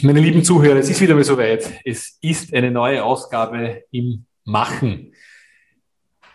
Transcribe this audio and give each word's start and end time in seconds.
Meine 0.00 0.20
lieben 0.20 0.42
Zuhörer, 0.42 0.78
es 0.78 0.90
ist 0.90 1.00
wieder 1.00 1.14
mal 1.14 1.22
soweit. 1.22 1.70
Es 1.84 2.18
ist 2.20 2.52
eine 2.54 2.70
neue 2.70 3.04
Ausgabe 3.04 3.84
im 3.92 4.24
Machen. 4.44 5.12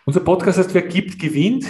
Unser 0.06 0.20
Podcast 0.20 0.58
heißt, 0.58 0.72
wer 0.72 0.82
gibt, 0.82 1.18
gewinnt. 1.18 1.66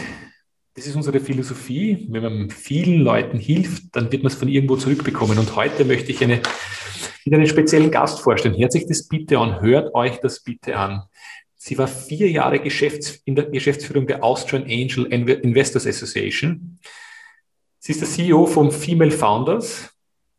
Das 0.75 0.87
ist 0.87 0.95
unsere 0.95 1.19
Philosophie. 1.19 2.07
Wenn 2.11 2.23
man 2.23 2.51
vielen 2.51 3.01
Leuten 3.01 3.39
hilft, 3.39 3.97
dann 3.97 4.13
wird 4.13 4.23
man 4.23 4.31
es 4.31 4.39
von 4.39 4.47
irgendwo 4.47 4.77
zurückbekommen. 4.77 5.39
Und 5.39 5.57
heute 5.57 5.85
möchte 5.85 6.13
ich 6.13 6.23
eine, 6.23 6.41
wieder 7.25 7.37
einen 7.37 7.49
speziellen 7.49 7.91
Gast 7.91 8.21
vorstellen. 8.21 8.57
Hört 8.57 8.71
sich 8.71 8.87
das 8.87 9.09
bitte 9.09 9.39
an, 9.39 9.61
hört 9.61 9.93
euch 9.95 10.21
das 10.21 10.45
bitte 10.45 10.77
an. 10.77 11.03
Sie 11.57 11.77
war 11.79 11.89
vier 11.89 12.31
Jahre 12.31 12.61
Geschäfts 12.61 13.21
in 13.25 13.35
der 13.35 13.47
Geschäftsführung 13.47 14.07
der 14.07 14.23
Austrian 14.23 14.63
Angel 14.63 15.07
Investors 15.07 15.87
Association. 15.87 16.79
Sie 17.81 17.91
ist 17.91 18.01
der 18.01 18.09
CEO 18.09 18.47
von 18.47 18.71
Female 18.71 19.11
Founders. 19.11 19.91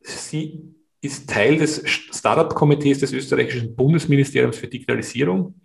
Sie 0.01 0.73
ist 1.01 1.29
Teil 1.29 1.57
des 1.57 1.81
Startup-Komitees 1.85 2.99
des 2.99 3.13
österreichischen 3.13 3.75
Bundesministeriums 3.75 4.57
für 4.57 4.67
Digitalisierung. 4.67 5.59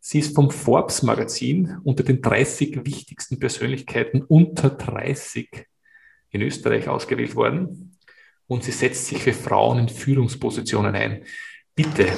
Sie 0.00 0.20
ist 0.20 0.34
vom 0.34 0.50
Forbes 0.50 1.02
Magazin 1.02 1.78
unter 1.84 2.02
den 2.02 2.20
30 2.20 2.84
wichtigsten 2.84 3.38
Persönlichkeiten 3.38 4.22
unter 4.22 4.70
30 4.70 5.66
in 6.30 6.42
Österreich 6.42 6.88
ausgewählt 6.88 7.34
worden. 7.34 7.98
Und 8.46 8.64
sie 8.64 8.72
setzt 8.72 9.06
sich 9.06 9.18
für 9.18 9.32
Frauen 9.32 9.78
in 9.78 9.88
Führungspositionen 9.88 10.94
ein. 10.94 11.24
Bitte, 11.74 12.08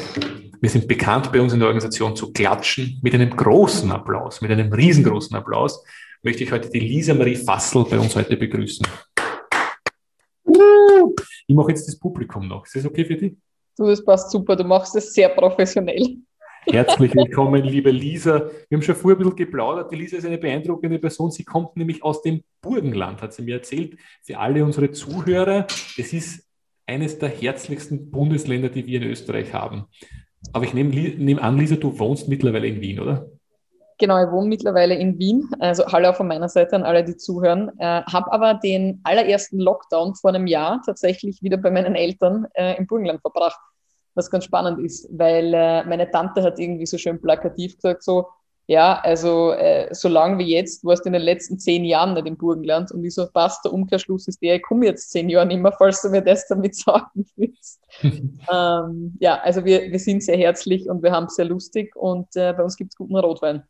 wir 0.61 0.71
sind 0.71 0.89
bekannt 0.89 1.33
bei 1.33 1.41
uns 1.41 1.53
in 1.53 1.59
der 1.59 1.69
Organisation 1.69 2.17
zu 2.17 2.33
klatschen 2.33 2.99
mit 3.03 3.15
einem 3.15 3.31
großen 3.31 3.91
Applaus, 3.91 4.41
mit 4.41 4.51
einem 4.51 4.73
riesengroßen 4.73 5.37
Applaus, 5.37 5.83
möchte 6.23 6.45
ich 6.45 6.53
heute 6.53 6.71
die 6.71 6.81
Lisa 6.81 7.15
Marie 7.15 7.37
Fassel 7.37 7.85
bei 7.89 7.99
uns 7.99 8.15
heute 8.15 8.37
begrüßen. 8.37 8.87
Ich 11.47 11.55
mache 11.55 11.71
jetzt 11.71 11.87
das 11.89 11.99
Publikum 11.99 12.49
noch. 12.49 12.65
Ist 12.65 12.77
das 12.77 12.87
okay 12.87 13.05
für 13.05 13.17
dich? 13.17 13.37
Du, 13.77 13.87
das 13.87 14.05
passt 14.05 14.31
super. 14.31 14.57
Du 14.57 14.65
machst 14.65 14.95
es 14.97 15.13
sehr 15.13 15.29
professionell. 15.31 16.19
Herzlich 16.67 17.15
willkommen, 17.15 17.63
liebe 17.65 17.91
Lisa. 17.91 18.51
Wir 18.69 18.77
haben 18.77 18.83
schon 18.83 18.95
vorher 18.95 19.17
ein 19.17 19.23
bisschen 19.23 19.37
geplaudert. 19.37 19.91
Die 19.91 19.97
Lisa 19.97 20.19
ist 20.19 20.27
eine 20.27 20.39
beeindruckende 20.39 20.99
Person. 20.99 21.31
Sie 21.31 21.45
kommt 21.45 21.77
nämlich 21.77 22.03
aus 22.03 22.23
dem 22.23 22.43
Burgenland, 22.61 23.23
hat 23.23 23.33
sie 23.33 23.43
mir 23.43 23.57
erzählt. 23.57 23.97
Für 24.23 24.39
alle 24.39 24.65
unsere 24.65 24.91
Zuhörer, 24.91 25.67
es 25.97 26.13
ist 26.13 26.47
eines 26.87 27.19
der 27.19 27.31
herzlichsten 27.31 28.11
Bundesländer, 28.11 28.69
die 28.69 28.87
wir 28.87 29.01
in 29.01 29.09
Österreich 29.09 29.55
haben. 29.55 29.87
Aber 30.53 30.65
ich 30.65 30.75
nehme, 30.75 30.91
nehme 30.91 31.43
an, 31.43 31.59
Lisa, 31.59 31.77
du 31.77 31.99
wohnst 31.99 32.29
mittlerweile 32.29 32.67
in 32.67 32.81
Wien, 32.81 33.01
oder? 33.01 33.31
Genau, 34.01 34.25
ich 34.25 34.31
wohne 34.31 34.49
mittlerweile 34.49 34.95
in 34.95 35.19
Wien. 35.19 35.51
Also 35.59 35.85
hallo 35.85 36.15
von 36.15 36.27
meiner 36.27 36.49
Seite 36.49 36.75
an 36.75 36.85
alle, 36.85 37.05
die 37.05 37.19
zuhören. 37.19 37.71
Äh, 37.79 38.03
habe 38.05 38.33
aber 38.33 38.55
den 38.55 38.99
allerersten 39.05 39.61
Lockdown 39.61 40.15
vor 40.15 40.31
einem 40.31 40.47
Jahr 40.47 40.81
tatsächlich 40.87 41.43
wieder 41.43 41.59
bei 41.59 41.71
meinen 41.71 41.95
Eltern 41.95 42.47
äh, 42.55 42.79
im 42.79 42.87
Burgenland 42.87 43.21
verbracht. 43.21 43.61
Was 44.15 44.31
ganz 44.31 44.45
spannend 44.45 44.81
ist, 44.81 45.07
weil 45.13 45.53
äh, 45.53 45.85
meine 45.85 46.11
Tante 46.11 46.43
hat 46.43 46.59
irgendwie 46.59 46.87
so 46.87 46.97
schön 46.97 47.21
plakativ 47.21 47.77
gesagt, 47.77 48.03
so, 48.03 48.29
ja, 48.69 48.99
also 49.01 49.53
äh, 49.53 49.95
so 49.95 50.09
lange 50.09 50.39
wie 50.39 50.49
jetzt 50.49 50.83
warst 50.83 51.05
du 51.05 51.11
in 51.11 51.13
den 51.13 51.23
letzten 51.23 51.59
zehn 51.59 51.85
Jahren 51.85 52.15
nicht 52.15 52.27
im 52.27 52.39
Burgenland. 52.39 52.91
Und 52.93 53.05
ich 53.05 53.15
so, 53.15 53.27
passt, 53.27 53.67
der 53.67 53.73
Umkehrschluss 53.75 54.29
ist 54.29 54.41
der, 54.41 54.57
ich 54.57 54.63
komme 54.63 54.87
jetzt 54.87 55.11
zehn 55.11 55.29
Jahre 55.29 55.45
nicht 55.45 55.61
mehr, 55.61 55.73
falls 55.77 56.01
du 56.01 56.09
mir 56.09 56.23
das 56.23 56.49
damit 56.49 56.75
sagen 56.75 57.27
willst. 57.37 57.83
ähm, 58.03 59.15
ja, 59.21 59.41
also 59.43 59.63
wir, 59.67 59.91
wir 59.91 59.99
sind 59.99 60.23
sehr 60.23 60.39
herzlich 60.39 60.89
und 60.89 61.03
wir 61.03 61.13
haben 61.13 61.27
es 61.27 61.35
sehr 61.35 61.45
lustig 61.45 61.95
und 61.97 62.35
äh, 62.35 62.55
bei 62.55 62.63
uns 62.63 62.79
gibt 62.79 62.93
es 62.93 62.97
guten 62.97 63.17
Rotwein. 63.17 63.65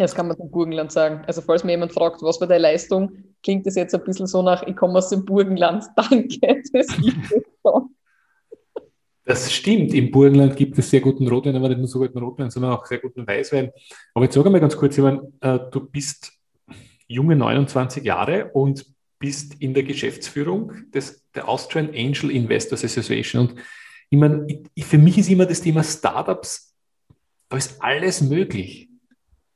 Das 0.00 0.14
kann 0.14 0.28
man 0.28 0.36
zum 0.36 0.50
Burgenland 0.50 0.90
sagen. 0.90 1.22
Also 1.26 1.42
falls 1.42 1.62
mir 1.62 1.72
jemand 1.72 1.92
fragt, 1.92 2.22
was 2.22 2.40
war 2.40 2.48
deine 2.48 2.62
Leistung, 2.62 3.12
klingt 3.42 3.66
das 3.66 3.74
jetzt 3.74 3.94
ein 3.94 4.02
bisschen 4.02 4.26
so 4.26 4.42
nach, 4.42 4.62
ich 4.66 4.74
komme 4.74 4.96
aus 4.96 5.10
dem 5.10 5.24
Burgenland. 5.26 5.84
Danke, 5.96 6.62
das 6.72 6.86
Das 9.24 9.52
stimmt. 9.52 9.92
Im 9.92 10.10
Burgenland 10.10 10.56
gibt 10.56 10.78
es 10.78 10.90
sehr 10.90 11.00
guten 11.00 11.28
Rotwein, 11.28 11.54
aber 11.54 11.68
nicht 11.68 11.78
nur 11.78 11.86
so 11.86 11.98
guten 11.98 12.18
Rotwein, 12.18 12.50
sondern 12.50 12.72
auch 12.72 12.86
sehr 12.86 12.98
guten 12.98 13.26
Weißwein. 13.26 13.70
Aber 14.14 14.24
jetzt 14.24 14.34
sag 14.34 14.44
mal 14.46 14.58
ganz 14.58 14.76
kurz, 14.76 14.96
ich 14.96 15.04
meine, 15.04 15.30
äh, 15.40 15.58
du 15.70 15.80
bist 15.80 16.32
junge 17.06 17.36
29 17.36 18.02
Jahre 18.02 18.50
und 18.54 18.86
bist 19.18 19.54
in 19.60 19.74
der 19.74 19.82
Geschäftsführung 19.82 20.90
des, 20.92 21.24
der 21.34 21.48
Austrian 21.48 21.90
Angel 21.90 22.30
Investors 22.30 22.84
Association. 22.84 23.48
Und 23.48 23.60
ich 24.08 24.18
meine, 24.18 24.46
ich, 24.74 24.84
für 24.86 24.98
mich 24.98 25.18
ist 25.18 25.28
immer 25.28 25.46
das 25.46 25.60
Thema 25.60 25.84
Startups, 25.84 26.74
da 27.50 27.56
ist 27.58 27.82
alles 27.82 28.22
möglich. 28.22 28.89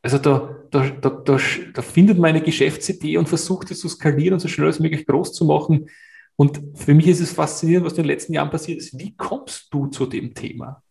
Also 0.04 0.18
da, 0.18 0.54
da, 0.70 0.90
da, 1.00 1.08
da, 1.08 1.38
da 1.72 1.82
findet 1.82 2.18
man 2.18 2.28
eine 2.28 2.42
Geschäftsidee 2.42 3.16
und 3.16 3.26
versucht 3.26 3.70
es 3.70 3.80
zu 3.80 3.88
skalieren 3.88 4.34
und 4.34 4.40
so 4.40 4.48
schnell 4.48 4.66
als 4.66 4.78
möglich 4.78 5.06
groß 5.06 5.32
zu 5.32 5.46
machen. 5.46 5.88
Und 6.36 6.60
für 6.74 6.92
mich 6.92 7.08
ist 7.08 7.20
es 7.20 7.32
faszinierend, 7.32 7.86
was 7.86 7.94
in 7.94 8.02
den 8.02 8.08
letzten 8.08 8.34
Jahren 8.34 8.50
passiert 8.50 8.80
ist. 8.80 8.98
Wie 8.98 9.16
kommst 9.16 9.72
du 9.72 9.86
zu 9.86 10.04
dem 10.04 10.34
Thema? 10.34 10.82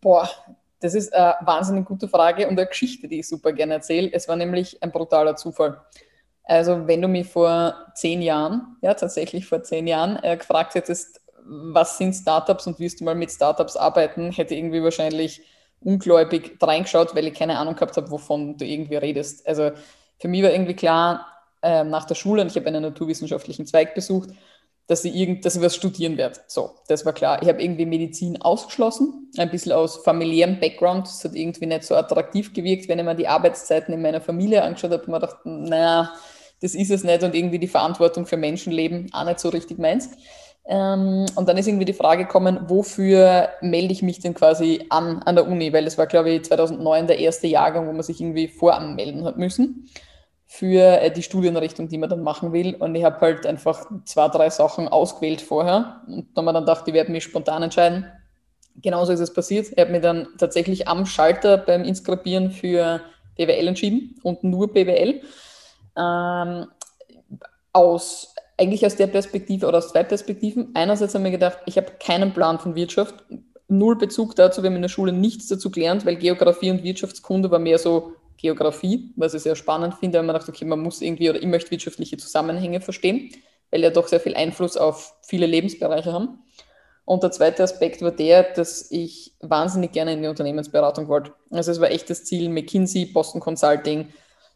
Boah, 0.00 0.28
das 0.80 0.96
ist 0.96 1.14
eine 1.14 1.36
wahnsinnig 1.42 1.84
gute 1.84 2.08
Frage 2.08 2.48
und 2.48 2.58
eine 2.58 2.66
Geschichte, 2.66 3.06
die 3.06 3.20
ich 3.20 3.28
super 3.28 3.52
gerne 3.52 3.74
erzähle. 3.74 4.10
Es 4.12 4.26
war 4.26 4.34
nämlich 4.34 4.82
ein 4.82 4.90
brutaler 4.90 5.36
Zufall. 5.36 5.80
Also 6.42 6.88
wenn 6.88 7.02
du 7.02 7.06
mich 7.06 7.28
vor 7.28 7.76
zehn 7.94 8.20
Jahren, 8.20 8.78
ja 8.82 8.94
tatsächlich 8.94 9.46
vor 9.46 9.62
zehn 9.62 9.86
Jahren, 9.86 10.18
äh, 10.24 10.36
gefragt 10.36 10.74
hättest, 10.74 11.20
was 11.44 11.98
sind 11.98 12.14
Startups 12.14 12.66
und 12.66 12.80
wirst 12.80 13.00
du 13.00 13.04
mal 13.04 13.14
mit 13.14 13.30
Startups 13.30 13.76
arbeiten, 13.76 14.32
hätte 14.32 14.56
irgendwie 14.56 14.82
wahrscheinlich 14.82 15.42
ungläubig 15.84 16.56
reingeschaut, 16.60 17.14
weil 17.14 17.26
ich 17.26 17.34
keine 17.34 17.58
Ahnung 17.58 17.74
gehabt 17.74 17.96
habe, 17.96 18.10
wovon 18.10 18.56
du 18.56 18.64
irgendwie 18.64 18.96
redest. 18.96 19.46
Also 19.46 19.70
für 20.18 20.28
mich 20.28 20.42
war 20.42 20.50
irgendwie 20.50 20.74
klar, 20.74 21.26
äh, 21.62 21.84
nach 21.84 22.04
der 22.04 22.14
Schule, 22.14 22.42
und 22.42 22.48
ich 22.48 22.56
habe 22.56 22.66
einen 22.66 22.82
naturwissenschaftlichen 22.82 23.66
Zweig 23.66 23.94
besucht, 23.94 24.30
dass 24.86 25.04
ich, 25.04 25.14
irgend, 25.14 25.44
dass 25.44 25.56
ich 25.56 25.62
was 25.62 25.74
studieren 25.74 26.18
werde. 26.18 26.40
So, 26.46 26.72
das 26.88 27.06
war 27.06 27.14
klar. 27.14 27.42
Ich 27.42 27.48
habe 27.48 27.62
irgendwie 27.62 27.86
Medizin 27.86 28.42
ausgeschlossen, 28.42 29.30
ein 29.38 29.50
bisschen 29.50 29.72
aus 29.72 29.96
familiärem 30.04 30.60
Background. 30.60 31.06
Das 31.06 31.24
hat 31.24 31.34
irgendwie 31.34 31.66
nicht 31.66 31.84
so 31.84 31.94
attraktiv 31.94 32.52
gewirkt, 32.52 32.88
wenn 32.88 32.98
ich 32.98 33.04
mir 33.04 33.14
die 33.14 33.28
Arbeitszeiten 33.28 33.94
in 33.94 34.02
meiner 34.02 34.20
Familie 34.20 34.62
angeschaut 34.62 34.90
habe, 34.90 35.04
und 35.04 35.08
mir 35.08 35.20
gedacht, 35.20 35.38
naja, 35.44 36.12
das 36.60 36.74
ist 36.74 36.90
es 36.90 37.02
nicht 37.04 37.22
und 37.22 37.34
irgendwie 37.34 37.58
die 37.58 37.68
Verantwortung 37.68 38.26
für 38.26 38.36
Menschenleben 38.36 39.12
auch 39.12 39.24
nicht 39.24 39.40
so 39.40 39.48
richtig 39.48 39.78
meins. 39.78 40.10
Ähm, 40.66 41.26
und 41.34 41.48
dann 41.48 41.58
ist 41.58 41.66
irgendwie 41.66 41.84
die 41.84 41.92
Frage 41.92 42.24
gekommen, 42.24 42.60
wofür 42.68 43.50
melde 43.60 43.92
ich 43.92 44.02
mich 44.02 44.20
denn 44.20 44.34
quasi 44.34 44.86
an 44.88 45.22
an 45.24 45.34
der 45.34 45.46
Uni? 45.46 45.72
Weil 45.72 45.84
das 45.84 45.98
war, 45.98 46.06
glaube 46.06 46.30
ich, 46.30 46.44
2009 46.44 47.06
der 47.06 47.18
erste 47.18 47.46
Jahrgang, 47.46 47.86
wo 47.86 47.92
man 47.92 48.02
sich 48.02 48.20
irgendwie 48.20 48.48
voranmelden 48.48 49.24
hat 49.24 49.36
müssen 49.36 49.90
für 50.46 51.00
äh, 51.00 51.10
die 51.10 51.22
Studienrichtung, 51.22 51.88
die 51.88 51.98
man 51.98 52.08
dann 52.08 52.22
machen 52.22 52.52
will. 52.52 52.76
Und 52.76 52.94
ich 52.94 53.04
habe 53.04 53.20
halt 53.20 53.44
einfach 53.44 53.90
zwei, 54.04 54.28
drei 54.28 54.50
Sachen 54.50 54.88
ausgewählt 54.88 55.42
vorher 55.42 56.02
und 56.06 56.28
habe 56.36 56.46
mir 56.46 56.52
dann 56.52 56.64
gedacht, 56.64 56.84
ich 56.86 56.94
werde 56.94 57.12
mich 57.12 57.24
spontan 57.24 57.62
entscheiden. 57.62 58.06
Genauso 58.76 59.12
ist 59.12 59.20
es 59.20 59.32
passiert. 59.32 59.68
Ich 59.70 59.78
habe 59.78 59.90
mich 59.90 60.02
dann 60.02 60.28
tatsächlich 60.38 60.88
am 60.88 61.06
Schalter 61.06 61.58
beim 61.58 61.84
Inskribieren 61.84 62.50
für 62.50 63.00
BWL 63.36 63.68
entschieden 63.68 64.16
und 64.22 64.44
nur 64.44 64.72
BWL. 64.72 65.22
Ähm, 65.96 66.66
aus 67.72 68.34
eigentlich 68.56 68.86
aus 68.86 68.96
der 68.96 69.06
Perspektive 69.08 69.66
oder 69.66 69.78
aus 69.78 69.88
zwei 69.88 70.04
Perspektiven. 70.04 70.70
Einerseits 70.74 71.14
haben 71.14 71.24
wir 71.24 71.30
gedacht, 71.30 71.58
ich 71.66 71.76
habe 71.76 71.92
keinen 71.98 72.32
Plan 72.32 72.58
von 72.58 72.74
Wirtschaft, 72.74 73.14
null 73.68 73.96
Bezug 73.96 74.36
dazu, 74.36 74.62
wir 74.62 74.70
haben 74.70 74.76
in 74.76 74.82
der 74.82 74.88
Schule 74.88 75.12
nichts 75.12 75.48
dazu 75.48 75.70
gelernt, 75.70 76.06
weil 76.06 76.16
Geografie 76.16 76.70
und 76.70 76.84
Wirtschaftskunde 76.84 77.50
war 77.50 77.58
mehr 77.58 77.78
so 77.78 78.12
Geografie, 78.36 79.12
was 79.16 79.34
ich 79.34 79.42
sehr 79.42 79.56
spannend 79.56 79.94
finde, 79.94 80.18
weil 80.18 80.26
man 80.26 80.34
dachte, 80.34 80.52
okay, 80.52 80.64
man 80.64 80.80
muss 80.80 81.00
irgendwie 81.00 81.30
oder 81.30 81.40
ich 81.40 81.46
möchte 81.46 81.70
wirtschaftliche 81.70 82.16
Zusammenhänge 82.16 82.80
verstehen, 82.80 83.30
weil 83.70 83.82
ja 83.82 83.90
doch 83.90 84.06
sehr 84.06 84.20
viel 84.20 84.34
Einfluss 84.34 84.76
auf 84.76 85.14
viele 85.22 85.46
Lebensbereiche 85.46 86.12
haben. 86.12 86.38
Und 87.06 87.22
der 87.22 87.30
zweite 87.32 87.62
Aspekt 87.62 88.00
war 88.02 88.12
der, 88.12 88.42
dass 88.42 88.90
ich 88.90 89.34
wahnsinnig 89.40 89.92
gerne 89.92 90.14
in 90.14 90.22
die 90.22 90.28
Unternehmensberatung 90.28 91.08
wollte. 91.08 91.32
Also 91.50 91.70
es 91.70 91.80
war 91.80 91.90
echt 91.90 92.08
das 92.08 92.24
Ziel, 92.24 92.48
McKinsey, 92.48 93.06
Boston 93.06 93.40
Consulting, 93.40 94.08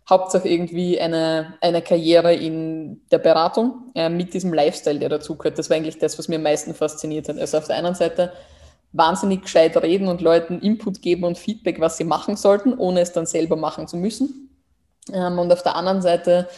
Hauptsache 0.09 0.49
irgendwie 0.49 0.99
eine, 1.01 1.55
eine 1.61 1.83
Karriere 1.83 2.35
in 2.35 3.03
der 3.11 3.19
Beratung 3.19 3.91
äh, 3.95 4.09
mit 4.09 4.33
diesem 4.33 4.55
Lifestyle, 4.55 4.99
der 4.99 5.11
dazugehört. 5.11 5.59
Das 5.59 5.69
war 5.69 5.77
eigentlich 5.77 5.99
das, 5.99 6.19
was 6.19 6.29
mir 6.29 6.37
am 6.37 6.43
meisten 6.43 6.75
fasziniert 6.75 7.29
hat. 7.29 7.39
Also 7.39 7.59
auf 7.59 7.67
der 7.67 7.77
einen 7.77 7.95
Seite 7.95 8.33
wahnsinnig 8.93 9.43
gescheit 9.43 9.77
reden 9.77 10.09
und 10.09 10.23
Leuten 10.23 10.61
Input 10.61 11.03
geben 11.03 11.25
und 11.25 11.37
Feedback, 11.37 11.79
was 11.81 11.99
sie 11.99 12.05
machen 12.05 12.37
sollten, 12.37 12.73
ohne 12.75 13.01
es 13.01 13.13
dann 13.13 13.27
selber 13.27 13.57
machen 13.57 13.87
zu 13.87 13.99
müssen. 13.99 14.51
Ähm, 15.13 15.39
und 15.39 15.53
auf 15.53 15.63
der 15.63 15.77
anderen 15.77 16.01
Seite 16.01 16.49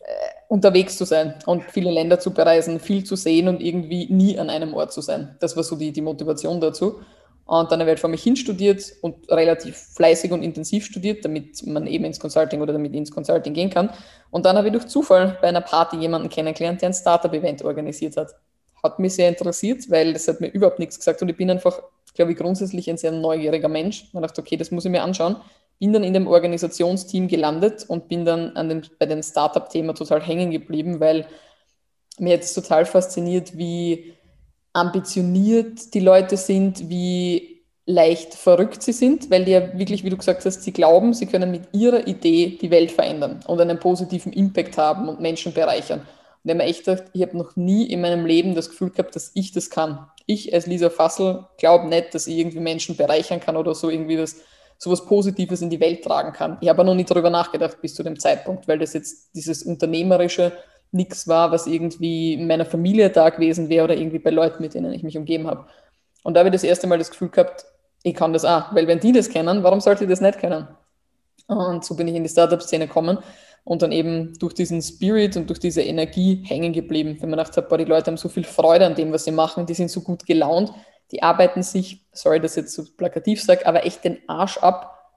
äh, 0.00 0.12
unterwegs 0.48 0.98
zu 0.98 1.06
sein 1.06 1.34
und 1.46 1.64
viele 1.64 1.90
Länder 1.90 2.20
zu 2.20 2.32
bereisen, 2.32 2.78
viel 2.78 3.04
zu 3.04 3.16
sehen 3.16 3.48
und 3.48 3.62
irgendwie 3.62 4.12
nie 4.12 4.38
an 4.38 4.50
einem 4.50 4.74
Ort 4.74 4.92
zu 4.92 5.00
sein. 5.00 5.36
Das 5.40 5.56
war 5.56 5.62
so 5.62 5.76
die, 5.76 5.92
die 5.92 6.02
Motivation 6.02 6.60
dazu. 6.60 7.00
Und 7.48 7.72
dann 7.72 7.80
habe 7.80 7.88
ich 7.88 7.92
halt 7.92 8.00
vor 8.00 8.10
mich 8.10 8.22
hin 8.22 8.36
studiert 8.36 8.92
und 9.00 9.26
relativ 9.30 9.74
fleißig 9.74 10.32
und 10.32 10.42
intensiv 10.42 10.84
studiert, 10.84 11.24
damit 11.24 11.66
man 11.66 11.86
eben 11.86 12.04
ins 12.04 12.20
Consulting 12.20 12.60
oder 12.60 12.74
damit 12.74 12.92
ins 12.92 13.10
Consulting 13.10 13.54
gehen 13.54 13.70
kann. 13.70 13.88
Und 14.30 14.44
dann 14.44 14.58
habe 14.58 14.68
ich 14.68 14.72
durch 14.74 14.86
Zufall 14.86 15.38
bei 15.40 15.48
einer 15.48 15.62
Party 15.62 15.96
jemanden 15.96 16.28
kennengelernt, 16.28 16.82
der 16.82 16.90
ein 16.90 16.92
Startup-Event 16.92 17.64
organisiert 17.64 18.18
hat. 18.18 18.34
Hat 18.82 18.98
mich 18.98 19.14
sehr 19.14 19.30
interessiert, 19.30 19.90
weil 19.90 20.12
das 20.12 20.28
hat 20.28 20.42
mir 20.42 20.48
überhaupt 20.48 20.78
nichts 20.78 20.98
gesagt 20.98 21.22
und 21.22 21.30
ich 21.30 21.38
bin 21.38 21.50
einfach, 21.50 21.80
glaube 22.12 22.32
ich, 22.32 22.38
grundsätzlich 22.38 22.90
ein 22.90 22.98
sehr 22.98 23.12
neugieriger 23.12 23.68
Mensch. 23.68 24.10
Und 24.12 24.20
dachte, 24.20 24.42
okay, 24.42 24.58
das 24.58 24.70
muss 24.70 24.84
ich 24.84 24.90
mir 24.90 25.02
anschauen. 25.02 25.36
Bin 25.78 25.94
dann 25.94 26.04
in 26.04 26.12
dem 26.12 26.26
Organisationsteam 26.26 27.28
gelandet 27.28 27.86
und 27.88 28.08
bin 28.08 28.26
dann 28.26 28.58
an 28.58 28.68
dem, 28.68 28.82
bei 28.98 29.06
dem 29.06 29.22
Startup-Thema 29.22 29.94
total 29.94 30.20
hängen 30.20 30.50
geblieben, 30.50 31.00
weil 31.00 31.26
mir 32.18 32.34
jetzt 32.34 32.52
total 32.52 32.84
fasziniert, 32.84 33.56
wie 33.56 34.17
ambitioniert 34.72 35.94
die 35.94 36.00
Leute 36.00 36.36
sind, 36.36 36.88
wie 36.88 37.58
leicht 37.88 38.34
verrückt 38.34 38.82
sie 38.82 38.92
sind, 38.92 39.30
weil 39.30 39.46
die 39.46 39.52
ja 39.52 39.78
wirklich, 39.78 40.04
wie 40.04 40.10
du 40.10 40.18
gesagt 40.18 40.44
hast, 40.44 40.62
sie 40.62 40.72
glauben, 40.72 41.14
sie 41.14 41.24
können 41.24 41.50
mit 41.50 41.62
ihrer 41.72 42.06
Idee 42.06 42.58
die 42.60 42.70
Welt 42.70 42.92
verändern 42.92 43.40
und 43.46 43.60
einen 43.60 43.78
positiven 43.78 44.30
Impact 44.32 44.76
haben 44.76 45.08
und 45.08 45.20
Menschen 45.20 45.54
bereichern. 45.54 46.00
Und 46.00 46.06
ich 46.44 46.50
habe 46.50 46.58
mir 46.58 46.68
echt 46.68 46.84
gedacht, 46.84 47.04
ich 47.14 47.22
habe 47.22 47.36
noch 47.36 47.56
nie 47.56 47.86
in 47.86 48.02
meinem 48.02 48.26
Leben 48.26 48.54
das 48.54 48.68
Gefühl 48.68 48.90
gehabt, 48.90 49.16
dass 49.16 49.30
ich 49.34 49.52
das 49.52 49.70
kann. 49.70 50.06
Ich 50.26 50.52
als 50.52 50.66
Lisa 50.66 50.90
Fassel 50.90 51.46
glaube 51.56 51.88
nicht, 51.88 52.14
dass 52.14 52.26
ich 52.26 52.36
irgendwie 52.36 52.60
Menschen 52.60 52.94
bereichern 52.94 53.40
kann 53.40 53.56
oder 53.56 53.74
so 53.74 53.88
irgendwie 53.88 54.16
das, 54.16 54.36
so 54.76 54.90
was 54.90 55.06
Positives 55.06 55.62
in 55.62 55.70
die 55.70 55.80
Welt 55.80 56.04
tragen 56.04 56.32
kann. 56.32 56.58
Ich 56.60 56.68
habe 56.68 56.84
noch 56.84 56.94
nie 56.94 57.04
darüber 57.04 57.30
nachgedacht 57.30 57.80
bis 57.80 57.94
zu 57.94 58.02
dem 58.02 58.18
Zeitpunkt, 58.18 58.68
weil 58.68 58.78
das 58.78 58.92
jetzt 58.92 59.34
dieses 59.34 59.62
unternehmerische 59.62 60.52
nichts 60.90 61.28
war, 61.28 61.50
was 61.50 61.66
irgendwie 61.66 62.34
in 62.34 62.46
meiner 62.46 62.64
Familie 62.64 63.10
da 63.10 63.28
gewesen 63.30 63.68
wäre 63.68 63.84
oder 63.84 63.96
irgendwie 63.96 64.18
bei 64.18 64.30
Leuten, 64.30 64.62
mit 64.62 64.74
denen 64.74 64.92
ich 64.92 65.02
mich 65.02 65.16
umgeben 65.16 65.46
habe. 65.46 65.66
Und 66.22 66.34
da 66.34 66.40
habe 66.40 66.48
ich 66.48 66.54
das 66.54 66.64
erste 66.64 66.86
Mal 66.86 66.98
das 66.98 67.10
Gefühl 67.10 67.28
gehabt, 67.28 67.66
ich 68.02 68.14
kann 68.14 68.32
das 68.32 68.44
auch, 68.44 68.74
weil 68.74 68.86
wenn 68.86 69.00
die 69.00 69.12
das 69.12 69.28
kennen, 69.28 69.62
warum 69.62 69.80
sollte 69.80 70.04
ich 70.04 70.10
das 70.10 70.20
nicht 70.20 70.38
kennen? 70.38 70.68
Und 71.46 71.84
so 71.84 71.96
bin 71.96 72.08
ich 72.08 72.14
in 72.14 72.22
die 72.22 72.28
Startup-Szene 72.28 72.86
gekommen 72.86 73.18
und 73.64 73.82
dann 73.82 73.92
eben 73.92 74.38
durch 74.38 74.54
diesen 74.54 74.80
Spirit 74.82 75.36
und 75.36 75.48
durch 75.48 75.58
diese 75.58 75.82
Energie 75.82 76.44
hängen 76.46 76.72
geblieben, 76.72 77.16
wenn 77.20 77.30
man 77.30 77.38
gedacht 77.38 77.56
hat, 77.56 77.68
boah, 77.68 77.78
die 77.78 77.84
Leute 77.84 78.10
haben 78.10 78.16
so 78.16 78.28
viel 78.28 78.44
Freude 78.44 78.86
an 78.86 78.94
dem, 78.94 79.12
was 79.12 79.24
sie 79.24 79.32
machen, 79.32 79.66
die 79.66 79.74
sind 79.74 79.90
so 79.90 80.00
gut 80.00 80.26
gelaunt, 80.26 80.72
die 81.10 81.22
arbeiten 81.22 81.62
sich, 81.62 82.06
sorry, 82.12 82.40
dass 82.40 82.56
ich 82.56 82.64
jetzt 82.64 82.74
so 82.74 82.84
plakativ 82.96 83.42
sage, 83.42 83.66
aber 83.66 83.84
echt 83.84 84.04
den 84.04 84.18
Arsch 84.26 84.58
ab 84.58 85.10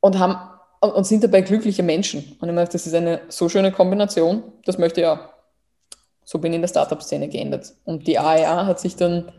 und 0.00 0.18
haben 0.18 0.36
und 0.80 1.06
sind 1.06 1.24
dabei 1.24 1.40
glückliche 1.40 1.82
Menschen. 1.82 2.36
Und 2.40 2.48
ich 2.48 2.54
meine, 2.54 2.68
das 2.68 2.86
ist 2.86 2.94
eine 2.94 3.20
so 3.28 3.48
schöne 3.48 3.72
Kombination, 3.72 4.42
das 4.64 4.78
möchte 4.78 5.00
ich 5.00 5.06
auch. 5.06 5.18
So 6.24 6.38
bin 6.38 6.52
ich 6.52 6.56
in 6.56 6.62
der 6.62 6.68
Startup-Szene 6.68 7.28
geendet. 7.28 7.72
Und 7.84 8.06
die 8.06 8.18
AEA 8.18 8.66
hat 8.66 8.80
sich 8.80 8.96
dann 8.96 9.32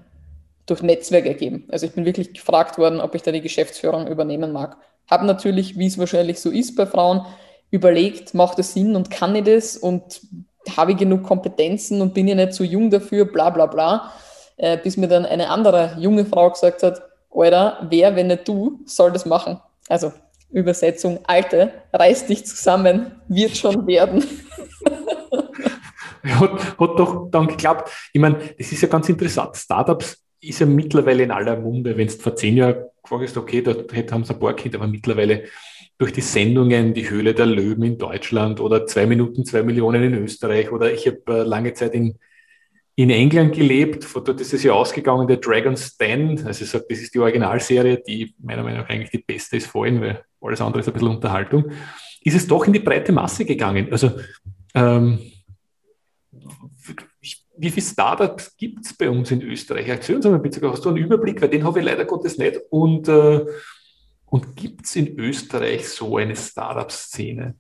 durch 0.66 0.82
Netzwerk 0.82 1.26
ergeben. 1.26 1.68
Also 1.72 1.86
ich 1.86 1.94
bin 1.94 2.06
wirklich 2.06 2.34
gefragt 2.34 2.78
worden, 2.78 3.00
ob 3.00 3.16
ich 3.16 3.22
da 3.22 3.32
die 3.32 3.42
Geschäftsführung 3.42 4.08
übernehmen 4.08 4.52
mag. 4.52 4.78
Habe 5.10 5.26
natürlich, 5.26 5.78
wie 5.78 5.88
es 5.88 5.98
wahrscheinlich 5.98 6.40
so 6.40 6.50
ist 6.50 6.76
bei 6.76 6.86
Frauen, 6.86 7.26
überlegt, 7.72 8.34
macht 8.34 8.60
es 8.60 8.74
Sinn 8.74 8.96
und 8.96 9.12
kann 9.12 9.36
ich 9.36 9.44
das 9.44 9.78
und 9.78 10.22
habe 10.76 10.92
ich 10.92 10.98
genug 10.98 11.24
Kompetenzen 11.24 12.02
und 12.02 12.14
bin 12.14 12.28
ich 12.28 12.36
nicht 12.36 12.54
zu 12.54 12.64
jung 12.64 12.90
dafür, 12.90 13.26
bla 13.26 13.50
bla 13.50 13.66
bla. 13.66 14.12
Äh, 14.58 14.78
bis 14.78 14.98
mir 14.98 15.08
dann 15.08 15.26
eine 15.26 15.50
andere 15.50 15.96
junge 16.00 16.26
Frau 16.26 16.50
gesagt 16.50 16.84
hat, 16.84 17.02
Alter, 17.32 17.78
wer, 17.90 18.16
wenn 18.16 18.28
nicht 18.28 18.48
du, 18.48 18.80
soll 18.86 19.12
das 19.12 19.26
machen? 19.26 19.60
Also 19.88 20.12
Übersetzung, 20.52 21.20
Alte, 21.26 21.72
reiß 21.94 22.28
dich 22.28 22.46
zusammen, 22.46 23.12
wird 23.28 23.56
schon 23.56 23.86
werden. 23.86 24.24
hat, 26.24 26.80
hat 26.80 27.00
doch 27.00 27.30
dann 27.30 27.48
geklappt. 27.48 27.92
Ich 28.14 28.22
meine, 28.22 28.38
das 28.58 28.72
ist 28.72 28.82
ja 28.82 28.88
ganz 28.88 29.10
interessant. 29.10 29.56
Startups 29.56 30.24
ist 30.42 30.60
ja 30.60 30.66
mittlerweile 30.66 31.24
in 31.24 31.32
aller 31.32 31.58
Munde. 31.58 31.98
Wenn 31.98 32.08
es 32.08 32.16
vor 32.16 32.36
zehn 32.36 32.58
Jahren 32.58 32.86
gefragt 33.04 33.38
okay, 33.38 33.62
da 33.62 33.76
haben 34.12 34.24
sie 34.24 34.34
ein 34.34 34.40
paar 34.40 34.56
Kinder, 34.56 34.80
aber 34.80 34.88
mittlerweile 34.88 35.44
durch 35.98 36.14
die 36.14 36.22
Sendungen 36.22 36.94
Die 36.94 37.10
Höhle 37.10 37.34
der 37.34 37.46
Löwen 37.46 37.84
in 37.84 37.98
Deutschland 37.98 38.62
oder 38.62 38.88
zwei 38.88 39.06
Minuten, 39.06 39.46
zwei 39.46 39.64
Millionen 39.64 40.02
in 40.02 40.14
Österreich 40.14 40.72
oder 40.72 40.92
ich 40.92 41.06
habe 41.06 41.20
äh, 41.28 41.44
lange 41.44 41.74
Zeit 41.74 41.94
in 41.94 42.18
in 43.00 43.12
England 43.12 43.56
gelebt. 43.56 44.04
Von 44.04 44.26
dort 44.26 44.42
ist 44.42 44.54
es 44.54 44.62
ja 44.62 44.74
ausgegangen, 44.74 45.26
der 45.26 45.38
Dragon's 45.38 45.96
Den. 45.96 46.46
Also 46.46 46.66
ich 46.66 46.70
sage, 46.70 46.86
das 46.90 47.00
ist 47.00 47.14
die 47.14 47.20
Originalserie, 47.20 48.04
die 48.06 48.36
meiner 48.40 48.62
Meinung 48.62 48.82
nach 48.82 48.90
eigentlich 48.90 49.12
die 49.12 49.20
beste 49.20 49.56
ist 49.56 49.68
vorhin, 49.68 50.02
weil 50.02 50.22
alles 50.42 50.60
andere 50.60 50.82
ist 50.82 50.88
ein 50.88 50.94
bisschen 50.94 51.08
Unterhaltung. 51.08 51.72
Ist 52.22 52.36
es 52.36 52.46
doch 52.46 52.68
in 52.68 52.74
die 52.74 52.80
breite 52.80 53.14
Masse 53.14 53.46
gegangen. 53.46 53.88
Also 53.90 54.12
ähm, 54.76 55.18
wie 57.58 57.70
viele 57.70 57.86
Startups 57.86 58.58
gibt 58.58 58.86
es 58.86 58.94
bei 58.94 59.10
uns 59.10 59.32
in 59.32 59.44
Österreich? 59.44 59.88
Erzähl 59.88 60.18
uns 60.18 60.26
mal 60.26 60.38
bitte, 60.38 60.70
hast 60.70 60.84
du 60.84 60.90
einen 60.90 60.98
Überblick, 60.98 61.42
weil 61.42 61.50
den 61.50 61.64
habe 61.64 61.80
ich 61.80 61.86
leider 61.86 62.04
Gottes 62.04 62.38
nicht. 62.38 62.60
Und, 62.70 63.08
äh, 63.08 63.46
und 64.26 64.58
gibt 64.58 64.86
es 64.86 64.98
in 64.98 65.18
Österreich 65.18 65.88
so 65.88 66.18
eine 66.18 66.36
Startup-Szene? 66.36 67.56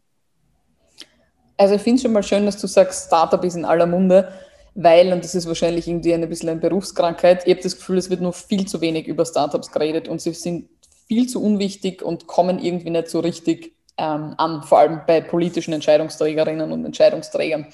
Also 1.55 1.75
ich 1.75 1.81
finde 1.81 1.95
es 1.95 2.01
schon 2.01 2.11
mal 2.11 2.23
schön, 2.23 2.45
dass 2.45 2.59
du 2.59 2.67
sagst, 2.67 3.07
Startup 3.07 3.41
ist 3.45 3.55
in 3.55 3.63
aller 3.63 3.85
Munde 3.85 4.33
weil, 4.81 5.11
und 5.11 5.23
das 5.25 5.35
ist 5.35 5.45
wahrscheinlich 5.45 5.87
irgendwie 5.87 6.13
ein 6.13 6.27
bisschen 6.29 6.47
eine 6.47 6.59
Berufskrankheit, 6.59 7.45
ich 7.45 7.51
habe 7.51 7.61
das 7.61 7.75
Gefühl, 7.75 7.97
es 7.97 8.09
wird 8.09 8.21
nur 8.21 8.31
viel 8.31 8.65
zu 8.65 8.79
wenig 8.79 9.07
über 9.07 9.25
Startups 9.25 9.71
geredet 9.71 10.07
und 10.07 10.21
sie 10.21 10.33
sind 10.33 10.69
viel 11.07 11.27
zu 11.27 11.43
unwichtig 11.43 12.01
und 12.01 12.27
kommen 12.27 12.59
irgendwie 12.59 12.89
nicht 12.89 13.09
so 13.09 13.19
richtig 13.19 13.75
ähm, 13.97 14.35
an, 14.37 14.63
vor 14.63 14.79
allem 14.79 15.01
bei 15.05 15.19
politischen 15.19 15.73
Entscheidungsträgerinnen 15.73 16.71
und 16.71 16.85
Entscheidungsträgern. 16.85 17.67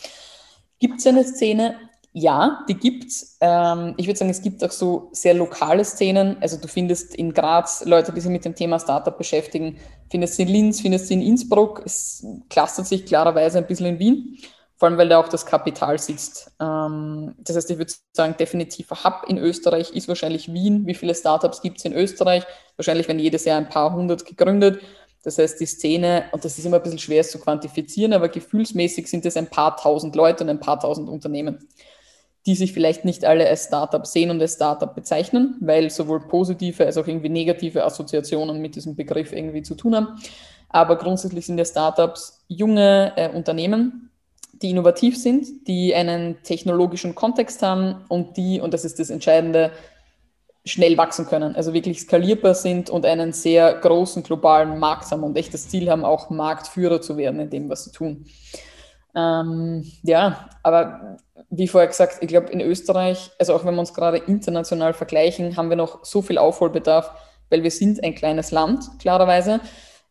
Gibt 0.79 0.99
es 0.99 1.05
eine 1.05 1.23
Szene? 1.23 1.75
Ja, 2.11 2.63
die 2.67 2.75
gibt 2.75 3.05
es. 3.05 3.37
Ähm, 3.39 3.93
ich 3.97 4.07
würde 4.07 4.17
sagen, 4.17 4.31
es 4.31 4.41
gibt 4.41 4.63
auch 4.63 4.71
so 4.71 5.09
sehr 5.11 5.35
lokale 5.35 5.85
Szenen. 5.85 6.37
Also 6.41 6.57
du 6.57 6.67
findest 6.67 7.13
in 7.13 7.33
Graz 7.33 7.83
Leute, 7.85 8.13
die 8.13 8.21
sich 8.21 8.31
mit 8.31 8.45
dem 8.45 8.55
Thema 8.55 8.79
Startup 8.79 9.15
beschäftigen, 9.15 9.77
findest 10.09 10.37
sie 10.37 10.43
in 10.43 10.47
Linz, 10.47 10.81
findest 10.81 11.07
sie 11.07 11.15
in 11.15 11.21
Innsbruck. 11.21 11.83
Es 11.85 12.25
clustert 12.49 12.87
sich 12.87 13.05
klarerweise 13.05 13.59
ein 13.59 13.67
bisschen 13.67 13.87
in 13.87 13.99
Wien 13.99 14.37
vor 14.77 14.89
allem 14.89 14.97
weil 14.97 15.09
da 15.09 15.19
auch 15.19 15.29
das 15.29 15.45
Kapital 15.45 15.99
sitzt. 15.99 16.51
Ähm, 16.59 17.33
das 17.37 17.55
heißt, 17.55 17.71
ich 17.71 17.77
würde 17.77 17.93
sagen, 18.13 18.35
definitiv 18.37 18.91
Hub 18.91 19.23
in 19.27 19.37
Österreich 19.37 19.91
ist 19.91 20.07
wahrscheinlich 20.07 20.51
Wien. 20.51 20.85
Wie 20.85 20.95
viele 20.95 21.15
Startups 21.15 21.61
gibt 21.61 21.77
es 21.77 21.85
in 21.85 21.93
Österreich? 21.93 22.45
Wahrscheinlich 22.75 23.07
werden 23.07 23.19
jedes 23.19 23.45
Jahr 23.45 23.57
ein 23.57 23.69
paar 23.69 23.93
hundert 23.93 24.25
gegründet. 24.25 24.81
Das 25.23 25.39
heißt, 25.39 25.59
die 25.59 25.65
Szene, 25.65 26.25
und 26.33 26.45
das 26.45 26.57
ist 26.57 26.65
immer 26.65 26.77
ein 26.77 26.83
bisschen 26.83 26.99
schwer 26.99 27.23
zu 27.23 27.39
quantifizieren, 27.39 28.13
aber 28.13 28.29
gefühlsmäßig 28.29 29.07
sind 29.07 29.25
es 29.25 29.37
ein 29.37 29.49
paar 29.49 29.75
tausend 29.75 30.15
Leute 30.15 30.43
und 30.43 30.51
ein 30.51 30.59
paar 30.59 30.79
tausend 30.79 31.09
Unternehmen, 31.09 31.67
die 32.45 32.53
sich 32.53 32.73
vielleicht 32.73 33.05
nicht 33.05 33.25
alle 33.25 33.49
als 33.49 33.63
Startup 33.63 34.05
sehen 34.05 34.29
und 34.29 34.39
als 34.39 34.53
Startup 34.53 34.93
bezeichnen, 34.93 35.55
weil 35.61 35.89
sowohl 35.89 36.27
positive 36.27 36.85
als 36.85 36.97
auch 36.97 37.07
irgendwie 37.07 37.29
negative 37.29 37.83
Assoziationen 37.83 38.61
mit 38.61 38.75
diesem 38.75 38.95
Begriff 38.95 39.31
irgendwie 39.31 39.63
zu 39.63 39.73
tun 39.73 39.95
haben. 39.95 40.19
Aber 40.69 40.97
grundsätzlich 40.97 41.45
sind 41.45 41.57
ja 41.57 41.65
Startups 41.65 42.43
junge 42.47 43.13
äh, 43.15 43.29
Unternehmen, 43.29 44.11
die 44.61 44.69
innovativ 44.69 45.17
sind, 45.17 45.67
die 45.67 45.93
einen 45.93 46.41
technologischen 46.43 47.15
Kontext 47.15 47.61
haben 47.61 48.05
und 48.07 48.37
die, 48.37 48.61
und 48.61 48.73
das 48.73 48.85
ist 48.85 48.99
das 48.99 49.09
Entscheidende, 49.09 49.71
schnell 50.65 50.97
wachsen 50.97 51.27
können, 51.27 51.55
also 51.55 51.73
wirklich 51.73 52.01
skalierbar 52.01 52.55
sind 52.55 52.89
und 52.89 53.05
einen 53.05 53.33
sehr 53.33 53.71
großen 53.75 54.23
globalen 54.23 54.79
Markt 54.79 55.11
haben 55.11 55.23
und 55.23 55.37
echt 55.37 55.53
das 55.53 55.69
Ziel 55.69 55.91
haben, 55.91 56.03
auch 56.03 56.31
Marktführer 56.31 57.01
zu 57.01 57.17
werden 57.17 57.39
in 57.39 57.51
dem, 57.51 57.69
was 57.69 57.85
sie 57.85 57.91
tun. 57.91 58.25
Ähm, 59.15 59.85
ja, 60.01 60.49
aber 60.63 61.17
wie 61.51 61.67
vorher 61.67 61.87
gesagt, 61.87 62.17
ich 62.21 62.27
glaube, 62.27 62.49
in 62.49 62.61
Österreich, 62.61 63.31
also 63.39 63.53
auch 63.53 63.63
wenn 63.63 63.75
wir 63.75 63.79
uns 63.79 63.93
gerade 63.93 64.17
international 64.17 64.93
vergleichen, 64.93 65.55
haben 65.55 65.69
wir 65.69 65.77
noch 65.77 66.03
so 66.03 66.23
viel 66.23 66.39
Aufholbedarf, 66.39 67.11
weil 67.49 67.61
wir 67.61 67.71
sind 67.71 68.03
ein 68.03 68.15
kleines 68.15 68.49
Land, 68.51 68.83
klarerweise. 68.99 69.61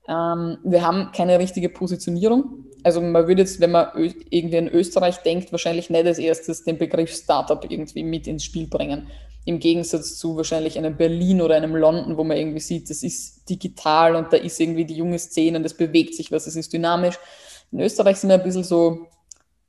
Ähm, 0.09 0.59
wir 0.63 0.87
haben 0.87 1.11
keine 1.13 1.39
richtige 1.39 1.69
Positionierung. 1.69 2.65
Also 2.85 3.01
man 3.01 3.27
würde 3.27 3.41
jetzt, 3.41 3.61
wenn 3.61 3.71
man 3.71 3.89
irgendwie 4.29 4.57
in 4.57 4.69
Österreich 4.69 5.17
denkt, 5.19 5.51
wahrscheinlich 5.53 5.89
nicht 5.89 6.07
als 6.07 6.19
erstes 6.19 6.65
den 6.65 6.77
Begriff 6.77 7.11
Startup 7.15 7.65
irgendwie 7.67 8.05
mit 8.05 8.27
ins 8.27 8.45
Spiel 8.45 8.67
bringen. 8.67 9.09
Im 9.47 9.59
Gegensatz 9.59 10.19
zu 10.19 10.37
wahrscheinlich 10.37 10.77
einem 10.77 10.97
Berlin 10.97 11.41
oder 11.41 11.55
einem 11.57 11.75
London, 11.75 12.19
wo 12.19 12.25
man 12.25 12.37
irgendwie 12.37 12.61
sieht, 12.61 12.91
das 12.91 13.03
ist 13.03 13.49
digital 13.49 14.15
und 14.17 14.33
da 14.33 14.37
ist 14.37 14.61
irgendwie 14.61 14.85
die 14.85 14.97
junge 14.97 15.19
Szene 15.19 15.57
und 15.57 15.63
das 15.63 15.75
bewegt 15.75 16.15
sich 16.15 16.31
was, 16.31 16.47
es 16.47 16.57
ist 16.57 16.75
dynamisch. 16.75 17.19
In 17.73 17.81
Österreich 17.81 18.19
sind 18.19 18.29
wir 18.29 18.37
ein 18.37 18.43
bisschen 18.43 18.65
so 18.65 19.07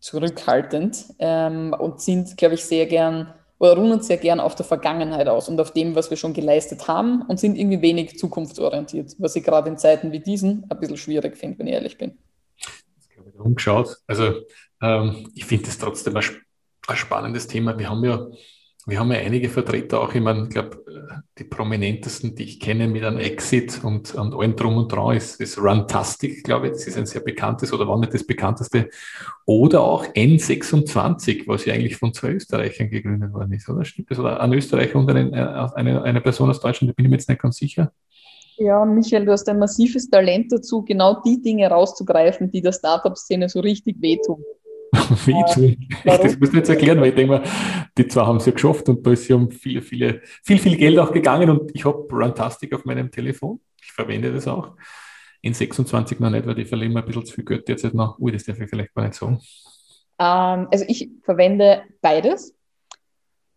zurückhaltend 0.02 1.06
ähm, 1.20 1.74
und 1.78 2.02
sind, 2.02 2.36
glaube 2.36 2.56
ich, 2.56 2.66
sehr 2.66 2.86
gern 2.86 3.34
oder 3.60 3.78
ruhen 3.78 3.94
uns 3.94 4.08
sehr 4.08 4.18
gern 4.18 4.42
auf 4.42 4.56
der 4.56 4.66
Vergangenheit 4.66 5.30
aus 5.30 5.48
und 5.48 5.60
auf 5.62 5.72
dem, 5.72 5.96
was 5.96 6.10
wir 6.10 6.18
schon 6.18 6.34
geleistet 6.34 6.90
haben 6.90 7.22
und 7.30 7.40
sind 7.40 7.58
irgendwie 7.58 7.82
wenig 7.82 8.20
zukunftsorientiert, 8.20 9.16
was 9.20 9.38
ich 9.38 9.44
gerade 9.44 9.70
in 9.70 9.78
Zeiten 9.78 10.12
wie 10.12 10.20
diesen 10.20 10.66
ein 10.70 10.80
bisschen 10.80 10.98
schwierig 10.98 11.38
finde, 11.38 11.60
wenn 11.60 11.68
ich 11.68 11.74
ehrlich 11.74 11.98
bin 11.98 12.18
umgeschaut. 13.38 13.98
Also 14.08 14.42
ähm, 14.82 15.30
ich 15.36 15.46
finde 15.46 15.66
das 15.66 15.78
trotzdem 15.78 16.16
ein, 16.18 16.24
ein, 16.88 16.96
spannendes 16.96 17.48
Thema. 17.48 17.78
Wir 17.78 17.90
haben 17.90 18.04
ja 18.04 18.28
wir 18.88 19.00
haben 19.00 19.12
ja 19.12 19.18
einige 19.18 19.50
Vertreter 19.50 20.00
auch, 20.00 20.14
ich 20.14 20.22
meine, 20.22 20.44
ich 20.44 20.50
glaube, 20.50 20.84
die 21.40 21.44
prominentesten, 21.44 22.36
die 22.36 22.44
ich 22.44 22.60
kenne 22.60 22.88
mit 22.88 23.04
einem 23.04 23.18
Exit 23.18 23.84
und, 23.84 24.14
und 24.14 24.36
allem 24.36 24.56
drum 24.56 24.78
und 24.78 24.92
dran, 24.92 25.18
ist, 25.18 25.42
ist 25.42 25.58
Runtastic, 25.58 26.44
glaube 26.44 26.68
ich. 26.68 26.74
Das 26.74 26.86
ist 26.86 26.98
ein 26.98 27.08
sehr 27.08 27.22
bekanntes 27.22 27.74
oder 27.74 27.88
war 27.88 27.98
nicht 27.98 28.14
das 28.14 28.26
bekannteste. 28.26 28.90
Oder 29.46 29.82
auch 29.82 30.06
N26, 30.06 31.48
was 31.48 31.66
ja 31.66 31.74
eigentlich 31.74 31.98
von 31.98 32.14
zwei 32.14 32.34
Österreichern 32.34 32.92
gegründet 32.92 33.34
worden 33.34 33.54
ist, 33.54 33.68
oder? 33.70 33.84
Stimmt 33.86 34.12
das? 34.12 34.20
Oder 34.20 34.40
ein 34.40 34.54
Österreicher 34.54 35.00
und 35.00 35.10
eine, 35.10 35.74
eine, 35.76 36.04
eine 36.04 36.22
Person 36.22 36.52
aus 36.52 36.60
Deutschland, 36.60 36.92
da 36.92 36.94
bin 36.94 37.06
ich 37.06 37.10
mir 37.10 37.18
jetzt 37.18 37.28
nicht 37.28 37.42
ganz 37.42 37.58
sicher. 37.58 37.92
Ja, 38.58 38.86
Michael, 38.86 39.26
du 39.26 39.32
hast 39.32 39.50
ein 39.50 39.60
massives 39.60 40.10
Talent 40.10 40.52
dazu, 40.52 40.82
genau 40.84 41.22
die 41.22 41.42
Dinge 41.42 41.68
rauszugreifen, 41.68 42.50
die 42.50 42.62
der 42.62 42.72
Startup-Szene 42.72 43.50
so 43.50 43.60
richtig 43.60 44.02
wehtun. 44.02 44.44
wehtun. 44.94 45.76
Ja, 46.06 46.18
das 46.18 46.40
muss 46.40 46.50
ich 46.50 46.56
jetzt 46.56 46.70
erklären, 46.70 47.02
weil 47.02 47.10
ich 47.10 47.16
denke 47.16 47.34
mal, 47.34 47.44
die 47.98 48.08
zwei 48.08 48.22
haben 48.22 48.38
es 48.38 48.46
ja 48.46 48.54
geschafft 48.54 48.88
und 48.88 49.06
da 49.06 49.12
ist 49.12 49.28
ja 49.28 49.36
um 49.36 49.52
viele, 49.52 49.82
viele, 49.82 50.22
viel, 50.44 50.58
viel 50.58 50.78
Geld 50.78 50.98
auch 51.00 51.12
gegangen 51.12 51.50
und 51.50 51.72
ich 51.74 51.84
habe 51.84 52.08
Runtastic 52.10 52.74
auf 52.74 52.86
meinem 52.86 53.12
Telefon. 53.12 53.60
Ich 53.82 53.92
verwende 53.92 54.32
das 54.32 54.48
auch. 54.48 54.76
In 55.42 55.54
26 55.54 56.20
noch 56.20 56.30
nicht, 56.30 56.48
weil 56.48 56.58
ich 56.58 56.68
verliere 56.68 56.92
mir 56.92 57.00
ein 57.00 57.06
bisschen 57.06 57.26
zu 57.26 57.34
viel 57.34 57.46
Geld 57.46 57.68
jetzt 57.68 57.94
noch. 57.94 58.18
Ui, 58.20 58.32
das 58.32 58.46
darf 58.46 58.60
ich 58.60 58.70
vielleicht 58.70 58.94
gar 58.96 59.04
nicht 59.04 59.16
sagen. 59.16 59.40
Ähm, 60.18 60.68
also 60.72 60.86
ich 60.88 61.10
verwende 61.24 61.84
beides. 62.02 62.55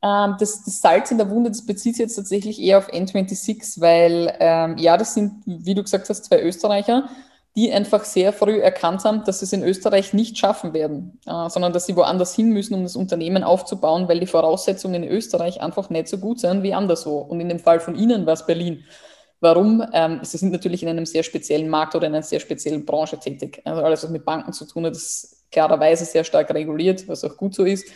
Ähm, 0.02 0.37
das, 0.38 0.64
das, 0.64 0.81
Salz 0.81 1.11
in 1.11 1.19
der 1.19 1.31
Wunde, 1.31 1.50
das 1.50 1.67
bezieht 1.67 1.97
sich 1.97 2.05
jetzt 2.05 2.17
tatsächlich 2.17 2.61
eher 2.61 2.78
auf 2.78 2.93
N26, 2.93 3.81
weil 3.81 4.37
ähm, 4.38 4.78
ja, 4.78 4.97
das 4.97 5.14
sind, 5.14 5.43
wie 5.45 5.75
du 5.75 5.83
gesagt 5.83 6.09
hast, 6.09 6.25
zwei 6.25 6.40
Österreicher, 6.43 7.09
die 7.57 7.73
einfach 7.73 8.05
sehr 8.05 8.33
früh 8.33 8.61
erkannt 8.61 9.05
haben, 9.05 9.25
dass 9.25 9.40
sie 9.40 9.47
es 9.47 9.52
in 9.52 9.64
Österreich 9.64 10.12
nicht 10.12 10.38
schaffen 10.38 10.73
werden, 10.75 11.19
äh, 11.26 11.49
sondern 11.49 11.73
dass 11.73 11.87
sie 11.87 11.97
woanders 11.97 12.35
hin 12.35 12.50
müssen, 12.50 12.75
um 12.75 12.85
das 12.85 12.95
Unternehmen 12.95 13.43
aufzubauen, 13.43 14.09
weil 14.09 14.21
die 14.21 14.26
Voraussetzungen 14.26 15.02
in 15.02 15.09
Österreich 15.11 15.61
einfach 15.61 15.90
nicht 15.90 16.07
so 16.07 16.19
gut 16.19 16.38
sind 16.38 16.62
wie 16.62 16.75
anderswo. 16.75 17.19
Und 17.19 17.40
in 17.40 17.49
dem 17.49 17.59
Fall 17.59 17.81
von 17.81 17.97
Ihnen 17.97 18.26
war 18.26 18.35
es 18.35 18.47
Berlin. 18.47 18.85
Warum? 19.40 19.85
Ähm, 19.93 20.21
sie 20.23 20.38
sind 20.38 20.52
natürlich 20.52 20.85
in 20.85 20.88
einem 20.88 21.07
sehr 21.07 21.25
speziellen 21.25 21.69
Markt 21.69 21.97
oder 21.97 22.07
in 22.07 22.14
einer 22.14 22.23
sehr 22.23 22.40
speziellen 22.40 22.85
Branche 22.85 23.19
tätig. 23.19 23.61
Also 23.64 23.83
alles, 23.83 24.05
was 24.05 24.11
mit 24.11 24.25
Banken 24.25 24.52
zu 24.52 24.64
tun 24.64 24.87
hat, 24.87 24.93
ist 24.93 25.45
klarerweise 25.50 26.05
sehr 26.05 26.25
stark 26.25 26.52
reguliert, 26.55 27.09
was 27.09 27.25
auch 27.25 27.37
gut 27.37 27.55
so 27.55 27.64
ist. 27.64 27.88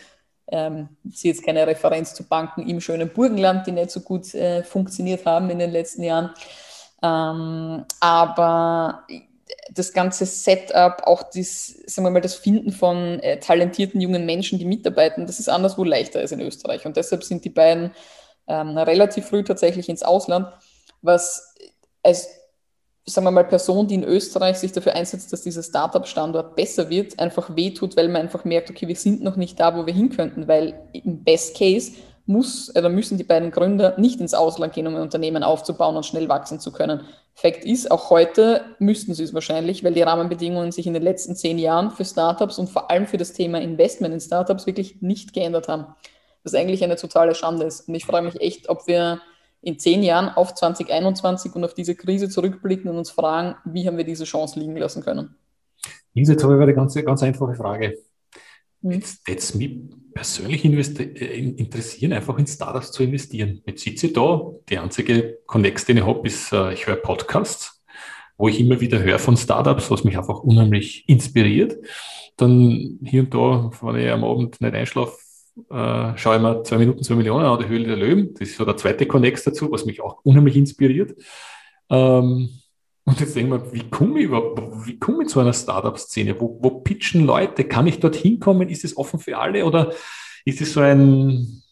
Ähm, 0.51 0.89
sehe 1.11 1.33
jetzt 1.33 1.45
keine 1.45 1.67
Referenz 1.67 2.15
zu 2.15 2.25
Banken 2.25 2.69
im 2.69 2.81
schönen 2.81 3.09
Burgenland, 3.09 3.67
die 3.67 3.73
nicht 3.73 3.91
so 3.91 4.01
gut 4.01 4.35
äh, 4.35 4.63
funktioniert 4.63 5.25
haben 5.25 5.49
in 5.51 5.59
den 5.59 5.71
letzten 5.71 6.03
Jahren. 6.03 6.31
Ähm, 7.03 7.85
aber 8.01 9.07
das 9.71 9.93
ganze 9.93 10.27
Setup, 10.27 11.03
auch 11.05 11.23
das, 11.23 11.69
sagen 11.87 12.07
wir 12.07 12.11
mal, 12.11 12.21
das 12.21 12.35
Finden 12.35 12.73
von 12.73 13.21
äh, 13.21 13.39
talentierten 13.39 14.01
jungen 14.01 14.27
Menschen, 14.27 14.59
die 14.59 14.65
mitarbeiten, 14.65 15.27
das 15.27 15.41
ist 15.41 15.49
anderswo 15.49 15.85
leichter 15.85 16.21
als 16.21 16.33
in 16.33 16.41
Österreich. 16.41 16.85
Und 16.87 16.97
deshalb 16.97 17.25
sind 17.25 17.45
die 17.45 17.51
beiden 17.51 17.93
ähm, 18.47 18.77
relativ 18.77 19.27
früh 19.27 19.45
tatsächlich 19.45 19.89
ins 19.89 20.03
Ausland, 20.03 20.49
was 21.01 21.55
als 22.03 22.29
sagen 23.05 23.27
wir 23.27 23.31
mal, 23.33 23.45
Person, 23.45 23.89
die 23.89 23.97
in 23.97 24.05
Österreich 24.05 24.59
sich 24.59 24.73
dafür 24.73 24.95
einsetzt, 24.95 25.33
dass 25.33 25.43
dieser 25.43 25.63
Startup-Standort 25.63 26.55
besser 26.55 26.89
wird, 26.89 27.19
einfach 27.19 27.57
wehtut, 27.57 27.97
weil 27.97 28.09
man 28.09 28.23
einfach 28.23 28.45
merkt, 28.45 28.71
okay, 28.71 28.87
wir 28.87 28.97
sind 28.97 29.23
noch 29.23 29.37
nicht 29.37 29.59
da, 29.59 29.77
wo 29.77 29.87
wir 29.87 29.95
hin 29.95 30.11
könnten, 30.11 30.47
weil 30.47 30.75
im 30.93 31.25
Best 31.25 31.57
Case 31.57 31.93
muss 32.27 32.75
oder 32.77 32.89
müssen 32.89 33.19
die 33.19 33.25
beiden 33.25 33.51
Gründer 33.51 33.99
nicht 33.99 34.21
ins 34.21 34.35
Ausland 34.35 34.73
gehen, 34.73 34.87
um 34.87 34.95
ein 34.95 35.03
Unternehmen 35.03 35.43
aufzubauen 35.43 35.97
und 35.97 36.07
schnell 36.07 36.29
wachsen 36.29 36.61
zu 36.61 36.71
können. 36.71 37.03
Fakt 37.35 37.65
ist, 37.65 37.91
auch 37.91 38.11
heute 38.11 38.63
müssten 38.79 39.15
sie 39.15 39.25
es 39.25 39.35
wahrscheinlich, 39.35 39.83
weil 39.83 39.95
die 39.95 40.03
Rahmenbedingungen 40.03 40.71
sich 40.71 40.87
in 40.87 40.95
den 40.95 41.03
letzten 41.03 41.35
zehn 41.35 41.59
Jahren 41.59 41.91
für 41.91 42.05
Startups 42.05 42.59
und 42.59 42.71
vor 42.71 42.91
allem 42.91 43.07
für 43.07 43.17
das 43.17 43.33
Thema 43.33 43.61
Investment 43.61 44.15
in 44.15 44.21
Startups 44.21 44.67
wirklich 44.67 45.03
nicht 45.03 45.33
geändert 45.33 45.67
haben. 45.67 45.87
Was 46.45 46.55
eigentlich 46.55 46.85
eine 46.85 46.97
totale 46.97 47.35
Schande 47.35 47.67
ist. 47.67 47.89
Und 47.89 47.95
ich 47.95 48.05
frage 48.05 48.27
mich 48.27 48.41
echt, 48.41 48.69
ob 48.69 48.87
wir 48.87 49.21
in 49.63 49.79
zehn 49.79 50.03
Jahren 50.03 50.29
auf 50.29 50.55
2021 50.55 51.55
und 51.55 51.65
auf 51.65 51.75
diese 51.75 51.95
Krise 51.95 52.29
zurückblicken 52.29 52.91
und 52.91 52.99
uns 52.99 53.11
fragen, 53.11 53.55
wie 53.65 53.87
haben 53.87 53.97
wir 53.97 54.05
diese 54.05 54.25
Chance 54.25 54.59
liegen 54.59 54.77
lassen 54.77 55.03
können? 55.03 55.37
Jetzt 56.15 56.43
habe 56.43 56.57
ich 56.57 56.61
eine 56.61 56.75
ganz, 56.75 56.95
ganz 56.95 57.23
einfache 57.23 57.55
Frage. 57.55 57.97
Hm. 58.83 58.91
Jetzt, 58.91 59.27
jetzt 59.29 59.55
mich 59.55 59.79
persönlich 60.13 60.65
äh, 60.65 61.39
interessieren, 61.39 62.13
einfach 62.13 62.37
in 62.39 62.47
Startups 62.47 62.91
zu 62.91 63.05
investieren. 63.05 63.63
Jetzt 63.65 63.85
sitze 63.85 64.09
ich 64.09 64.13
da, 64.13 64.51
die 64.69 64.79
einzige 64.79 65.39
Connex, 65.47 65.85
den 65.85 65.99
ich 65.99 66.07
habe, 66.07 66.27
ist, 66.27 66.53
äh, 66.53 66.73
ich 66.75 66.87
höre 66.87 66.97
Podcasts, 66.97 67.83
wo 68.37 68.49
ich 68.49 68.61
immer 68.61 68.81
wieder 68.81 69.03
höre 69.03 69.21
von 69.21 69.37
Startups, 69.37 69.91
was 69.91 70.05
mich 70.05 70.19
einfach 70.19 70.41
unheimlich 70.41 71.09
inspiriert. 71.09 71.77
Dann 72.37 72.99
hier 73.05 73.23
und 73.23 73.33
da, 73.33 73.71
wenn 73.81 73.97
ich 73.97 74.11
am 74.11 74.25
Abend 74.25 74.61
nicht 74.61 74.75
einschlafe, 74.75 75.17
äh, 75.71 76.17
schaue 76.17 76.37
ich 76.37 76.43
mir 76.43 76.63
zwei 76.65 76.79
Minuten, 76.79 77.03
zwei 77.03 77.15
Millionen 77.15 77.45
an, 77.45 77.59
die 77.59 77.69
Höhle 77.69 77.87
der 77.87 77.97
Löwen. 77.97 78.35
Das 78.35 78.49
ist 78.49 78.57
so 78.57 78.65
der 78.65 78.77
zweite 78.77 79.07
Connex 79.07 79.45
dazu, 79.45 79.71
was 79.71 79.85
mich 79.85 80.01
auch 80.01 80.21
unheimlich 80.25 80.57
inspiriert. 80.57 81.15
Ähm, 81.91 82.51
und 83.05 83.21
jetzt 83.21 83.35
denken 83.35 83.53
wir, 83.53 83.73
wie 83.73 83.91
komme 83.91 84.21
ich 84.21 84.27
überhaupt, 84.27 84.87
wie 84.87 84.99
komme 84.99 85.25
ich 85.25 85.29
zu 85.29 85.41
einer 85.41 85.53
Startup-Szene? 85.53 86.41
Wo, 86.41 86.59
wo 86.63 86.71
pitchen 86.81 87.27
Leute? 87.27 87.65
Kann 87.65 87.87
ich 87.87 87.99
dort 87.99 88.17
hinkommen? 88.17 88.69
Ist 88.69 88.85
es 88.85 88.97
offen 88.97 89.19
für 89.19 89.39
alle 89.39 89.65
oder 89.65 89.93
ist 90.45 90.61
es 90.61 90.73
so 90.73 90.81
ein 90.81 91.63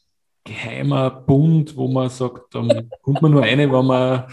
geheimer 0.44 1.10
Bund, 1.10 1.76
wo 1.76 1.88
man 1.88 2.08
sagt, 2.08 2.54
dann 2.54 2.90
kommt 3.02 3.22
man 3.22 3.30
nur 3.30 3.42
eine, 3.42 3.70
wenn 3.70 3.86
man 3.86 4.24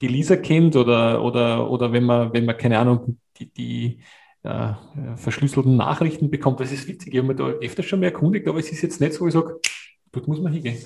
die 0.00 0.08
Lisa 0.08 0.36
kennt 0.36 0.76
oder, 0.76 1.22
oder, 1.22 1.70
oder 1.70 1.92
wenn 1.92 2.04
man, 2.04 2.32
wenn 2.32 2.44
man, 2.44 2.56
keine 2.56 2.78
Ahnung, 2.78 3.18
die, 3.38 3.46
die 3.52 3.98
äh, 4.44 4.72
verschlüsselten 5.16 5.76
Nachrichten 5.76 6.30
bekommt. 6.30 6.60
Das 6.60 6.72
ist 6.72 6.88
witzig. 6.88 7.14
Ich 7.14 7.18
habe 7.18 7.28
mich 7.28 7.36
da 7.36 7.46
öfter 7.46 7.82
schon 7.82 8.00
mehr 8.00 8.10
erkundigt, 8.10 8.48
aber 8.48 8.58
es 8.58 8.70
ist 8.70 8.82
jetzt 8.82 9.00
nicht 9.00 9.14
so, 9.14 9.26
ich 9.26 9.32
sage, 9.32 9.60
dort 10.10 10.28
muss 10.28 10.40
man 10.40 10.52
hingehen. 10.52 10.78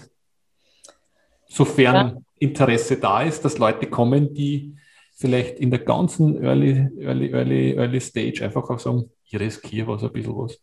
Sofern 1.49 1.95
ja. 1.95 2.17
Interesse 2.39 2.99
da 2.99 3.23
ist, 3.23 3.45
dass 3.45 3.59
Leute 3.59 3.87
kommen, 3.87 4.35
die 4.35 4.77
vielleicht 5.15 5.59
in 5.59 5.71
der 5.71 5.81
ganzen 5.81 6.43
Early, 6.43 6.91
Early, 6.99 7.31
Early, 7.33 7.75
Early 7.77 8.01
Stage 8.01 8.45
einfach 8.45 8.69
auch 8.69 8.79
sagen, 8.79 9.11
ich 9.25 9.41
riskiere 9.41 9.89
was, 9.89 10.03
ein 10.03 10.13
bisschen 10.13 10.37
was. 10.37 10.59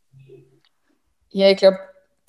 Ja, 1.30 1.50
ich 1.50 1.58
glaube, 1.58 1.80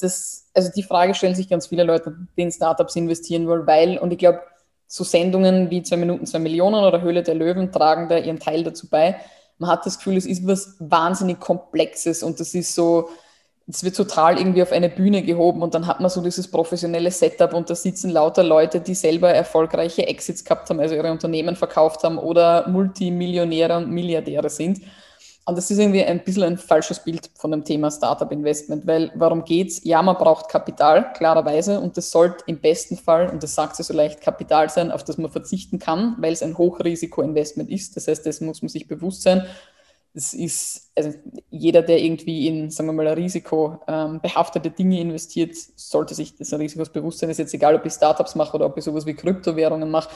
das, 0.00 0.50
also 0.54 0.70
die 0.74 0.82
Frage 0.82 1.14
stellen 1.14 1.34
sich 1.34 1.48
ganz 1.48 1.66
viele 1.66 1.84
Leute, 1.84 2.16
die 2.36 2.42
in 2.42 2.50
Startups 2.50 2.96
investieren 2.96 3.46
wollen, 3.46 3.66
weil, 3.66 3.98
und 3.98 4.12
ich 4.12 4.18
glaube, 4.18 4.40
so 4.86 5.04
Sendungen 5.04 5.70
wie 5.70 5.82
zwei 5.82 5.96
Minuten, 5.96 6.26
zwei 6.26 6.38
Millionen 6.38 6.84
oder 6.84 7.02
Höhle 7.02 7.22
der 7.22 7.34
Löwen 7.34 7.70
tragen 7.70 8.08
da 8.08 8.16
ihren 8.16 8.38
Teil 8.38 8.64
dazu 8.64 8.88
bei. 8.88 9.16
Man 9.58 9.70
hat 9.70 9.86
das 9.86 9.98
Gefühl, 9.98 10.16
es 10.16 10.26
ist 10.26 10.46
was 10.46 10.76
wahnsinnig 10.78 11.40
Komplexes 11.40 12.22
und 12.22 12.40
das 12.40 12.54
ist 12.54 12.74
so, 12.74 13.08
es 13.66 13.82
wird 13.84 13.96
total 13.96 14.38
irgendwie 14.38 14.62
auf 14.62 14.72
eine 14.72 14.88
Bühne 14.88 15.22
gehoben 15.22 15.62
und 15.62 15.74
dann 15.74 15.86
hat 15.86 16.00
man 16.00 16.10
so 16.10 16.20
dieses 16.20 16.50
professionelle 16.50 17.10
Setup 17.10 17.54
und 17.54 17.70
da 17.70 17.74
sitzen 17.74 18.10
lauter 18.10 18.42
Leute, 18.42 18.80
die 18.80 18.94
selber 18.94 19.30
erfolgreiche 19.30 20.06
Exits 20.06 20.44
gehabt 20.44 20.68
haben, 20.68 20.80
also 20.80 20.94
ihre 20.94 21.10
Unternehmen 21.10 21.56
verkauft 21.56 22.04
haben 22.04 22.18
oder 22.18 22.68
Multimillionäre 22.68 23.76
und 23.76 23.90
Milliardäre 23.90 24.50
sind. 24.50 24.80
Und 25.46 25.58
das 25.58 25.70
ist 25.70 25.78
irgendwie 25.78 26.02
ein 26.02 26.24
bisschen 26.24 26.42
ein 26.42 26.56
falsches 26.56 27.00
Bild 27.00 27.30
von 27.34 27.50
dem 27.50 27.64
Thema 27.64 27.90
Startup 27.90 28.30
Investment, 28.32 28.86
weil 28.86 29.12
warum 29.14 29.44
geht's? 29.44 29.84
Ja, 29.84 30.00
man 30.00 30.16
braucht 30.16 30.48
Kapital, 30.48 31.12
klarerweise, 31.12 31.80
und 31.80 31.98
das 31.98 32.10
sollte 32.10 32.44
im 32.46 32.60
besten 32.60 32.96
Fall, 32.96 33.28
und 33.28 33.42
das 33.42 33.54
sagt 33.54 33.76
sie 33.76 33.82
so 33.82 33.92
leicht, 33.92 34.22
Kapital 34.22 34.70
sein, 34.70 34.90
auf 34.90 35.04
das 35.04 35.18
man 35.18 35.30
verzichten 35.30 35.78
kann, 35.78 36.16
weil 36.18 36.32
es 36.32 36.42
ein 36.42 36.56
Hochrisiko-Investment 36.56 37.70
ist. 37.70 37.94
Das 37.94 38.08
heißt, 38.08 38.24
das 38.24 38.40
muss 38.40 38.62
man 38.62 38.70
sich 38.70 38.88
bewusst 38.88 39.22
sein 39.22 39.46
es 40.16 40.32
ist, 40.32 40.92
also 40.94 41.12
jeder, 41.50 41.82
der 41.82 42.00
irgendwie 42.00 42.46
in, 42.46 42.70
sagen 42.70 42.88
wir 42.88 42.92
mal, 42.92 43.08
risikobehaftete 43.08 44.68
ähm, 44.68 44.74
Dinge 44.76 45.00
investiert, 45.00 45.56
sollte 45.74 46.14
sich 46.14 46.36
des 46.36 46.56
Risikos 46.56 46.90
bewusst 46.90 47.18
sein. 47.18 47.30
Es 47.30 47.34
ist 47.34 47.46
jetzt 47.46 47.54
egal, 47.54 47.74
ob 47.74 47.84
ich 47.84 47.92
Startups 47.92 48.36
mache 48.36 48.54
oder 48.54 48.66
ob 48.66 48.78
ich 48.78 48.84
sowas 48.84 49.06
wie 49.06 49.14
Kryptowährungen 49.14 49.90
mache, 49.90 50.10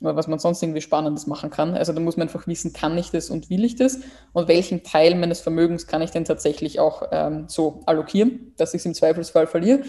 oder 0.00 0.16
was 0.16 0.26
man 0.26 0.38
sonst 0.38 0.62
irgendwie 0.62 0.80
Spannendes 0.80 1.26
machen 1.26 1.50
kann. 1.50 1.74
Also 1.74 1.92
da 1.92 2.00
muss 2.00 2.16
man 2.16 2.28
einfach 2.28 2.46
wissen, 2.46 2.72
kann 2.72 2.96
ich 2.96 3.10
das 3.10 3.28
und 3.28 3.50
will 3.50 3.62
ich 3.64 3.76
das? 3.76 4.00
Und 4.32 4.48
welchen 4.48 4.84
Teil 4.84 5.14
meines 5.16 5.40
Vermögens 5.40 5.86
kann 5.86 6.00
ich 6.00 6.10
denn 6.10 6.24
tatsächlich 6.24 6.80
auch 6.80 7.02
ähm, 7.12 7.44
so 7.46 7.82
allokieren, 7.84 8.54
dass 8.56 8.72
ich 8.72 8.80
es 8.80 8.86
im 8.86 8.94
Zweifelsfall 8.94 9.46
verliere? 9.46 9.80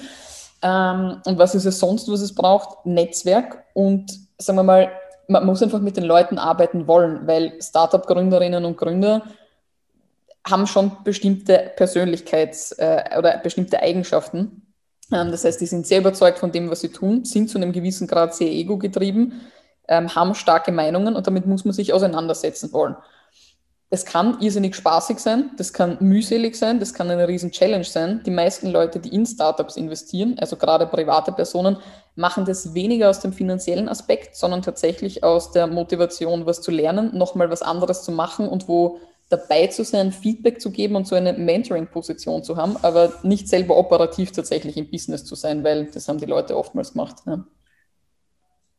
Ähm, 0.61 1.21
und 1.25 1.37
was 1.37 1.55
ist 1.55 1.65
es 1.65 1.79
sonst, 1.79 2.11
was 2.11 2.19
es 2.19 2.35
braucht? 2.35 2.85
Netzwerk 2.85 3.63
und, 3.73 4.11
sagen 4.37 4.59
wir 4.59 4.63
mal, 4.63 4.91
man 5.29 5.45
muss 5.45 5.63
einfach 5.63 5.79
mit 5.79 5.95
den 5.95 6.03
Leuten 6.03 6.37
arbeiten 6.37 6.85
wollen, 6.85 7.25
weil 7.27 7.53
Startup-Gründerinnen 7.61 8.65
und 8.65 8.77
Gründer 8.77 9.23
haben 10.45 10.67
schon 10.67 10.91
bestimmte 11.03 11.71
Persönlichkeits- 11.77 12.77
äh, 12.77 13.17
oder 13.17 13.37
bestimmte 13.37 13.81
Eigenschaften. 13.81 14.73
Ähm, 15.11 15.31
das 15.31 15.45
heißt, 15.45 15.61
die 15.61 15.65
sind 15.65 15.87
sehr 15.87 15.99
überzeugt 15.99 16.39
von 16.39 16.51
dem, 16.51 16.69
was 16.69 16.81
sie 16.81 16.89
tun, 16.89 17.25
sind 17.25 17.49
zu 17.49 17.57
einem 17.57 17.71
gewissen 17.71 18.07
Grad 18.07 18.35
sehr 18.35 18.51
ego-getrieben, 18.51 19.41
ähm, 19.87 20.13
haben 20.15 20.35
starke 20.35 20.71
Meinungen 20.71 21.15
und 21.15 21.27
damit 21.27 21.45
muss 21.45 21.65
man 21.65 21.73
sich 21.73 21.93
auseinandersetzen 21.93 22.71
wollen. 22.73 22.95
Es 23.89 24.05
kann 24.05 24.41
irrsinnig 24.41 24.75
spaßig 24.75 25.19
sein, 25.19 25.51
das 25.57 25.71
kann 25.71 25.97
mühselig 25.99 26.55
sein, 26.55 26.79
das 26.79 26.95
kann 26.95 27.11
eine 27.11 27.27
riesen 27.27 27.51
Challenge 27.51 27.83
sein. 27.83 28.23
Die 28.25 28.31
meisten 28.31 28.71
Leute, 28.71 28.99
die 28.99 29.13
in 29.13 29.23
Startups 29.23 29.77
investieren, 29.77 30.35
also 30.39 30.55
gerade 30.55 30.87
private 30.87 31.31
Personen, 31.31 31.77
machen 32.15 32.43
das 32.43 32.73
weniger 32.73 33.11
aus 33.11 33.19
dem 33.19 33.33
finanziellen 33.33 33.87
Aspekt, 33.87 34.35
sondern 34.35 34.63
tatsächlich 34.63 35.23
aus 35.23 35.51
der 35.51 35.67
Motivation, 35.67 36.47
was 36.47 36.61
zu 36.61 36.71
lernen, 36.71 37.15
nochmal 37.15 37.51
was 37.51 37.61
anderes 37.61 38.01
zu 38.01 38.11
machen 38.11 38.47
und 38.47 38.67
wo 38.67 38.99
dabei 39.33 39.67
zu 39.67 39.83
sein, 39.83 40.11
Feedback 40.11 40.61
zu 40.61 40.71
geben 40.71 40.95
und 40.95 41.07
so 41.07 41.15
eine 41.15 41.33
Mentoring-Position 41.33 42.43
zu 42.43 42.55
haben, 42.57 42.77
aber 42.81 43.13
nicht 43.23 43.47
selber 43.47 43.77
operativ 43.77 44.31
tatsächlich 44.31 44.77
im 44.77 44.89
Business 44.89 45.25
zu 45.25 45.35
sein, 45.35 45.63
weil 45.63 45.85
das 45.85 46.07
haben 46.07 46.19
die 46.19 46.25
Leute 46.25 46.55
oftmals 46.57 46.93
gemacht. 46.93 47.17
Ja. 47.25 47.43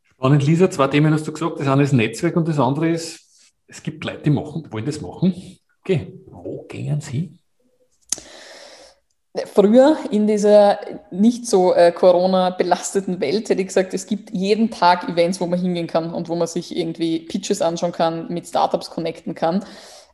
Spannend, 0.03 0.45
Lisa, 0.45 0.69
zwei 0.71 0.87
Themen 0.87 1.13
hast 1.13 1.27
du 1.27 1.33
gesagt. 1.33 1.59
Das 1.59 1.67
eine 1.67 1.83
ist 1.83 1.93
Netzwerk 1.93 2.35
und 2.37 2.47
das 2.47 2.59
andere 2.59 2.89
ist, 2.89 3.19
es 3.67 3.83
gibt 3.83 4.03
Leute, 4.05 4.23
die 4.23 4.29
machen, 4.29 4.67
wollen 4.71 4.85
das 4.85 5.01
machen. 5.01 5.59
Okay, 5.81 6.13
wo 6.25 6.63
gehen 6.63 7.01
sie? 7.01 7.37
Früher 9.53 9.97
in 10.11 10.27
dieser 10.27 10.79
nicht 11.11 11.45
so 11.45 11.73
äh, 11.73 11.91
Corona-belasteten 11.91 13.19
Welt 13.19 13.49
hätte 13.49 13.61
ich 13.61 13.67
gesagt, 13.67 13.93
es 13.93 14.07
gibt 14.07 14.31
jeden 14.31 14.71
Tag 14.71 15.09
Events, 15.09 15.41
wo 15.41 15.45
man 15.45 15.59
hingehen 15.59 15.87
kann 15.87 16.13
und 16.13 16.29
wo 16.29 16.35
man 16.35 16.47
sich 16.47 16.75
irgendwie 16.75 17.19
Pitches 17.19 17.61
anschauen 17.61 17.91
kann, 17.91 18.31
mit 18.31 18.47
Startups 18.47 18.89
connecten 18.89 19.35
kann. 19.35 19.65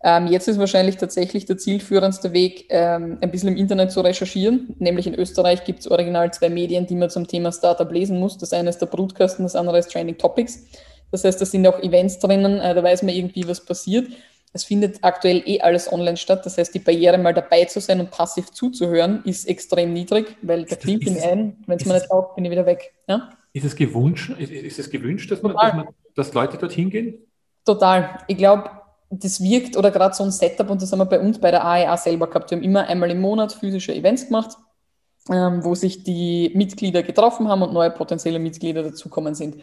Ähm, 0.04 0.28
jetzt 0.28 0.48
ist 0.48 0.58
wahrscheinlich 0.58 0.98
tatsächlich 0.98 1.46
der 1.46 1.58
zielführendste 1.58 2.34
Weg, 2.34 2.66
ähm, 2.70 3.20
ein 3.22 3.30
bisschen 3.30 3.50
im 3.50 3.58
Internet 3.58 3.92
zu 3.92 4.02
recherchieren. 4.02 4.76
Nämlich 4.80 5.06
in 5.06 5.14
Österreich 5.14 5.64
gibt 5.64 5.82
es 5.82 5.92
original 5.92 6.34
zwei 6.34 6.50
Medien, 6.50 6.88
die 6.88 6.96
man 6.96 7.10
zum 7.10 7.28
Thema 7.28 7.52
Startup 7.52 7.92
lesen 7.92 8.20
muss. 8.20 8.38
Das 8.38 8.52
eine 8.54 8.70
ist 8.70 8.80
der 8.80 8.88
Brutkasten, 8.88 9.46
das 9.46 9.56
andere 9.56 9.78
ist 9.78 9.92
Training 9.92 10.18
Topics. 10.18 10.64
Das 11.12 11.24
heißt, 11.24 11.40
da 11.40 11.46
sind 11.46 11.68
auch 11.68 11.80
Events 11.84 12.20
drinnen, 12.20 12.60
äh, 12.60 12.74
da 12.74 12.84
weiß 12.84 13.04
man 13.04 13.14
irgendwie, 13.14 13.48
was 13.48 13.64
passiert. 13.64 14.08
Es 14.54 14.64
findet 14.64 14.98
aktuell 15.02 15.44
eh 15.46 15.62
alles 15.62 15.92
online 15.92 16.18
statt. 16.18 16.46
Das 16.46 16.58
heißt, 16.58 16.74
die 16.74 16.80
Barriere, 16.80 17.18
mal 17.18 17.34
dabei 17.34 17.66
zu 17.66 17.80
sein 17.80 18.00
und 18.00 18.12
passiv 18.12 18.52
zuzuhören, 18.52 19.22
ist 19.24 19.48
extrem 19.48 19.94
niedrig, 19.94 20.36
weil 20.42 20.66
da 20.66 20.76
klingt 20.76 21.06
ihn 21.06 21.18
ein, 21.20 21.58
wenn 21.68 21.78
es 21.78 21.86
mir 21.86 21.94
nicht 21.94 22.10
taugt, 22.10 22.36
bin 22.36 22.46
ich 22.46 22.52
wieder 22.52 22.66
weg. 22.66 22.92
Ja? 23.08 23.30
Ist 23.54 23.66
es 23.66 23.76
gewünscht, 23.76 24.32
ist, 24.40 24.52
ist 24.52 24.80
es 24.80 24.90
gewünscht 24.90 25.32
dass, 25.32 25.42
man, 25.42 25.54
dass, 25.54 25.74
man, 25.74 25.88
dass 26.16 26.34
Leute 26.34 26.58
dorthin 26.58 26.90
gehen? 26.90 27.14
Total. 27.66 28.18
Ich 28.28 28.38
glaube, 28.38 28.70
das 29.12 29.42
wirkt 29.42 29.76
oder 29.76 29.92
gerade 29.92 30.16
so 30.16 30.24
ein 30.24 30.32
Setup, 30.32 30.70
und 30.70 30.82
das 30.82 30.92
haben 30.92 31.00
wir 31.00 31.06
bei 31.06 31.20
uns 31.20 31.40
bei 31.40 31.52
der 31.52 31.66
AEA 31.66 31.98
selber 31.98 32.28
gehabt. 32.28 32.50
Wir 32.50 32.58
haben 32.58 32.64
immer 32.64 32.88
einmal 32.88 33.12
im 33.12 33.20
Monat 33.20 33.52
physische 33.52 33.94
Events 33.94 34.28
gemacht, 34.28 34.58
ähm, 35.30 35.64
wo 35.64 35.76
sich 35.76 36.04
die 36.04 36.52
Mitglieder 36.56 37.04
getroffen 37.04 37.50
haben 37.50 37.62
und 37.62 37.74
neue 37.74 37.92
potenzielle 37.92 38.40
Mitglieder 38.40 38.84
dazukommen 38.84 39.36
sind. 39.36 39.58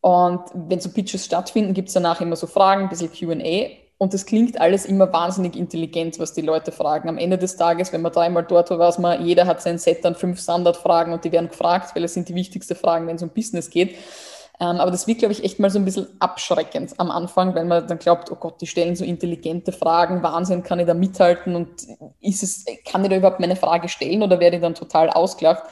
Und 0.00 0.42
wenn 0.54 0.80
so 0.80 0.90
Pitches 0.90 1.24
stattfinden, 1.24 1.74
gibt 1.74 1.88
es 1.88 1.94
danach 1.94 2.20
immer 2.20 2.36
so 2.36 2.46
Fragen, 2.46 2.84
ein 2.84 2.88
bisschen 2.88 3.12
QA. 3.12 3.70
Und 3.98 4.14
das 4.14 4.26
klingt 4.26 4.60
alles 4.60 4.84
immer 4.84 5.12
wahnsinnig 5.12 5.54
intelligent, 5.54 6.18
was 6.18 6.32
die 6.32 6.40
Leute 6.40 6.72
fragen. 6.72 7.08
Am 7.08 7.18
Ende 7.18 7.38
des 7.38 7.56
Tages, 7.56 7.92
wenn 7.92 8.02
man 8.02 8.10
dreimal 8.10 8.44
dort 8.44 8.70
war, 8.70 8.78
weiß 8.78 8.98
man, 8.98 9.24
jeder 9.24 9.46
hat 9.46 9.62
sein 9.62 9.78
Set 9.78 10.04
an 10.04 10.16
fünf 10.16 10.40
Standardfragen 10.40 11.12
und 11.12 11.24
die 11.24 11.30
werden 11.30 11.48
gefragt, 11.48 11.94
weil 11.94 12.02
es 12.02 12.14
sind 12.14 12.28
die 12.28 12.34
wichtigsten 12.34 12.74
Fragen, 12.74 13.06
wenn 13.06 13.16
es 13.16 13.22
um 13.22 13.28
Business 13.28 13.70
geht. 13.70 13.96
Ähm, 14.62 14.78
aber 14.78 14.92
das 14.92 15.08
wird, 15.08 15.18
glaube 15.18 15.32
ich, 15.32 15.42
echt 15.42 15.58
mal 15.58 15.70
so 15.70 15.80
ein 15.80 15.84
bisschen 15.84 16.06
abschreckend 16.20 16.92
am 16.98 17.10
Anfang, 17.10 17.52
weil 17.56 17.64
man 17.64 17.84
dann 17.88 17.98
glaubt, 17.98 18.30
oh 18.30 18.36
Gott, 18.36 18.60
die 18.60 18.68
stellen 18.68 18.94
so 18.94 19.04
intelligente 19.04 19.72
Fragen, 19.72 20.22
Wahnsinn, 20.22 20.62
kann 20.62 20.78
ich 20.78 20.86
da 20.86 20.94
mithalten 20.94 21.56
und 21.56 21.68
ist 22.20 22.44
es, 22.44 22.64
kann 22.86 23.02
ich 23.02 23.10
da 23.10 23.16
überhaupt 23.16 23.40
meine 23.40 23.56
Frage 23.56 23.88
stellen 23.88 24.22
oder 24.22 24.38
werde 24.38 24.56
ich 24.56 24.62
dann 24.62 24.76
total 24.76 25.10
ausgelacht? 25.10 25.64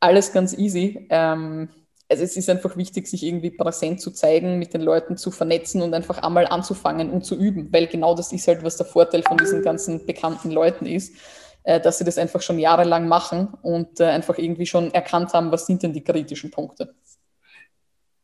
Alles 0.00 0.30
ganz 0.30 0.52
easy. 0.58 1.06
Ähm, 1.08 1.70
also 2.10 2.22
es 2.22 2.36
ist 2.36 2.50
einfach 2.50 2.76
wichtig, 2.76 3.06
sich 3.08 3.22
irgendwie 3.22 3.50
präsent 3.50 4.02
zu 4.02 4.10
zeigen, 4.10 4.58
mit 4.58 4.74
den 4.74 4.82
Leuten 4.82 5.16
zu 5.16 5.30
vernetzen 5.30 5.80
und 5.80 5.94
einfach 5.94 6.18
einmal 6.18 6.46
anzufangen 6.48 7.10
und 7.10 7.24
zu 7.24 7.34
üben, 7.34 7.72
weil 7.72 7.86
genau 7.86 8.14
das 8.14 8.32
ist 8.32 8.46
halt, 8.46 8.62
was 8.62 8.76
der 8.76 8.86
Vorteil 8.86 9.22
von 9.22 9.38
diesen 9.38 9.62
ganzen 9.62 10.04
bekannten 10.04 10.50
Leuten 10.50 10.84
ist, 10.84 11.14
äh, 11.62 11.80
dass 11.80 11.96
sie 11.96 12.04
das 12.04 12.18
einfach 12.18 12.42
schon 12.42 12.58
jahrelang 12.58 13.08
machen 13.08 13.54
und 13.62 14.00
äh, 14.00 14.04
einfach 14.04 14.36
irgendwie 14.36 14.66
schon 14.66 14.92
erkannt 14.92 15.32
haben, 15.32 15.50
was 15.50 15.64
sind 15.66 15.82
denn 15.82 15.94
die 15.94 16.04
kritischen 16.04 16.50
Punkte. 16.50 16.94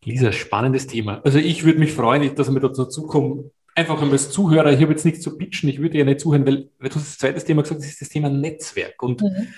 Lisa, 0.05 0.33
spannendes 0.33 0.87
Thema. 0.87 1.21
Also 1.25 1.39
ich 1.39 1.65
würde 1.65 1.79
mich 1.79 1.93
freuen, 1.93 2.35
dass 2.35 2.53
wir 2.53 2.61
dazu 2.61 3.07
kommen, 3.07 3.51
einfach 3.75 3.97
einmal 3.97 4.13
als 4.13 4.31
Zuhörer, 4.31 4.73
ich 4.73 4.81
habe 4.81 4.93
jetzt 4.93 5.05
nichts 5.05 5.21
zu 5.21 5.37
pitchen, 5.37 5.69
ich 5.69 5.81
würde 5.81 5.99
ja 5.99 6.05
nicht 6.05 6.21
zuhören, 6.21 6.47
weil, 6.47 6.71
weil 6.79 6.89
du 6.89 6.97
hast 6.97 7.09
das 7.09 7.19
zweite 7.19 7.45
Thema 7.45 7.63
gesagt, 7.63 7.81
das 7.81 7.89
ist 7.89 8.01
das 8.01 8.09
Thema 8.09 8.29
Netzwerk. 8.29 9.03
Und 9.03 9.23
mhm. 9.23 9.49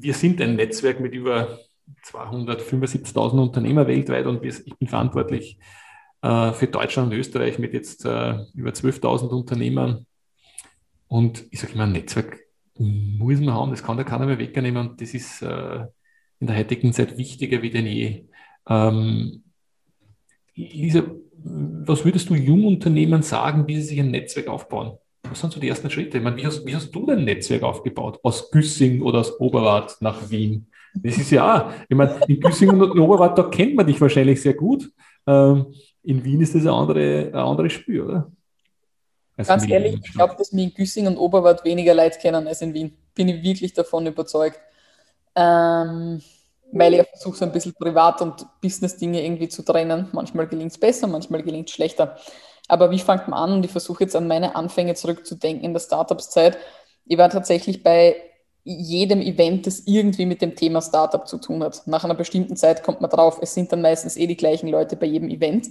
wir 0.00 0.14
sind 0.14 0.40
ein 0.40 0.56
Netzwerk 0.56 1.00
mit 1.00 1.14
über 1.14 1.58
275.000 2.04 3.40
Unternehmer 3.40 3.86
weltweit 3.86 4.26
und 4.26 4.44
ich 4.44 4.76
bin 4.78 4.88
verantwortlich 4.88 5.58
äh, 6.22 6.52
für 6.52 6.66
Deutschland 6.66 7.12
und 7.12 7.18
Österreich 7.18 7.58
mit 7.58 7.72
jetzt 7.72 8.04
äh, 8.04 8.38
über 8.54 8.70
12.000 8.70 9.28
Unternehmern. 9.28 10.06
Und 11.08 11.44
ich 11.52 11.60
sage 11.60 11.74
immer, 11.74 11.84
ein 11.84 11.92
Netzwerk 11.92 12.38
muss 12.78 13.40
man 13.40 13.54
haben, 13.54 13.70
das 13.70 13.82
kann 13.82 13.96
da 13.96 14.04
keiner 14.04 14.26
mehr 14.26 14.38
wegnehmen 14.38 14.88
und 14.88 15.00
das 15.00 15.14
ist 15.14 15.40
äh, 15.42 15.86
in 16.40 16.46
der 16.46 16.56
heutigen 16.56 16.92
Zeit 16.92 17.16
wichtiger 17.16 17.62
wie 17.62 17.70
denn 17.70 17.86
je. 17.86 18.26
Ähm, 18.68 19.42
Lisa, 20.54 21.02
was 21.44 22.04
würdest 22.04 22.28
du 22.30 22.34
Jungunternehmen 22.34 23.22
sagen, 23.22 23.66
wie 23.66 23.76
sie 23.76 23.88
sich 23.88 24.00
ein 24.00 24.10
Netzwerk 24.10 24.48
aufbauen? 24.48 24.98
Was 25.28 25.40
sind 25.40 25.52
so 25.52 25.60
die 25.60 25.68
ersten 25.68 25.90
Schritte? 25.90 26.18
Ich 26.18 26.24
meine, 26.24 26.36
wie 26.36 26.46
hast, 26.46 26.64
wie 26.66 26.74
hast 26.74 26.90
du 26.90 27.06
dein 27.06 27.24
Netzwerk 27.24 27.62
aufgebaut? 27.62 28.18
Aus 28.22 28.50
Güssing 28.50 29.02
oder 29.02 29.20
aus 29.20 29.38
Oberwart 29.40 29.96
nach 30.00 30.30
Wien? 30.30 30.68
Das 30.94 31.18
ist 31.18 31.30
ja 31.30 31.68
auch, 31.68 31.72
ich 31.88 31.96
meine, 31.96 32.18
in 32.26 32.40
Güssing 32.40 32.70
und 32.70 32.98
Oberwart, 32.98 33.36
da 33.36 33.44
kennt 33.44 33.74
man 33.74 33.86
dich 33.86 34.00
wahrscheinlich 34.00 34.40
sehr 34.40 34.54
gut. 34.54 34.90
Ähm, 35.26 35.66
in 36.02 36.24
Wien 36.24 36.40
ist 36.40 36.54
das 36.54 36.62
ein, 36.62 36.68
andere, 36.68 37.26
ein 37.26 37.34
anderes 37.34 37.72
Spiel, 37.72 38.02
oder? 38.02 38.32
Als 39.36 39.48
Ganz 39.48 39.68
ehrlich, 39.68 40.00
ich 40.02 40.12
glaube, 40.12 40.34
dass 40.38 40.54
wir 40.54 40.64
in 40.64 40.72
Güssing 40.72 41.06
und 41.06 41.18
Oberwart 41.18 41.62
weniger 41.64 41.94
Leute 41.94 42.18
kennen 42.18 42.46
als 42.46 42.62
in 42.62 42.72
Wien. 42.72 42.96
Bin 43.14 43.28
ich 43.28 43.42
wirklich 43.42 43.72
davon 43.74 44.06
überzeugt. 44.06 44.58
Ähm, 45.34 46.22
weil 46.72 46.94
ich 46.94 47.08
versuche, 47.08 47.36
so 47.36 47.44
ein 47.44 47.52
bisschen 47.52 47.74
Privat- 47.74 48.22
und 48.22 48.46
Business-Dinge 48.60 49.24
irgendwie 49.24 49.48
zu 49.48 49.62
trennen. 49.62 50.08
Manchmal 50.12 50.46
gelingt 50.46 50.72
es 50.72 50.78
besser, 50.78 51.06
manchmal 51.06 51.42
gelingt 51.42 51.68
es 51.68 51.74
schlechter. 51.74 52.16
Aber 52.68 52.90
wie 52.90 52.98
fängt 52.98 53.28
man 53.28 53.50
an? 53.50 53.52
Und 53.54 53.64
ich 53.64 53.70
versuche 53.70 54.04
jetzt 54.04 54.16
an 54.16 54.26
meine 54.26 54.56
Anfänge 54.56 54.94
zurückzudenken 54.94 55.64
in 55.64 55.72
der 55.72 55.80
Startups-Zeit. 55.80 56.58
Ich 57.06 57.18
war 57.18 57.30
tatsächlich 57.30 57.82
bei 57.82 58.16
jedem 58.64 59.20
Event, 59.20 59.66
das 59.66 59.84
irgendwie 59.86 60.26
mit 60.26 60.42
dem 60.42 60.56
Thema 60.56 60.82
Startup 60.82 61.26
zu 61.26 61.38
tun 61.38 61.62
hat. 61.62 61.86
Nach 61.86 62.02
einer 62.02 62.14
bestimmten 62.14 62.56
Zeit 62.56 62.82
kommt 62.82 63.00
man 63.00 63.10
drauf, 63.10 63.38
es 63.40 63.54
sind 63.54 63.70
dann 63.70 63.80
meistens 63.80 64.16
eh 64.16 64.26
die 64.26 64.36
gleichen 64.36 64.68
Leute 64.68 64.96
bei 64.96 65.06
jedem 65.06 65.28
Event. 65.30 65.68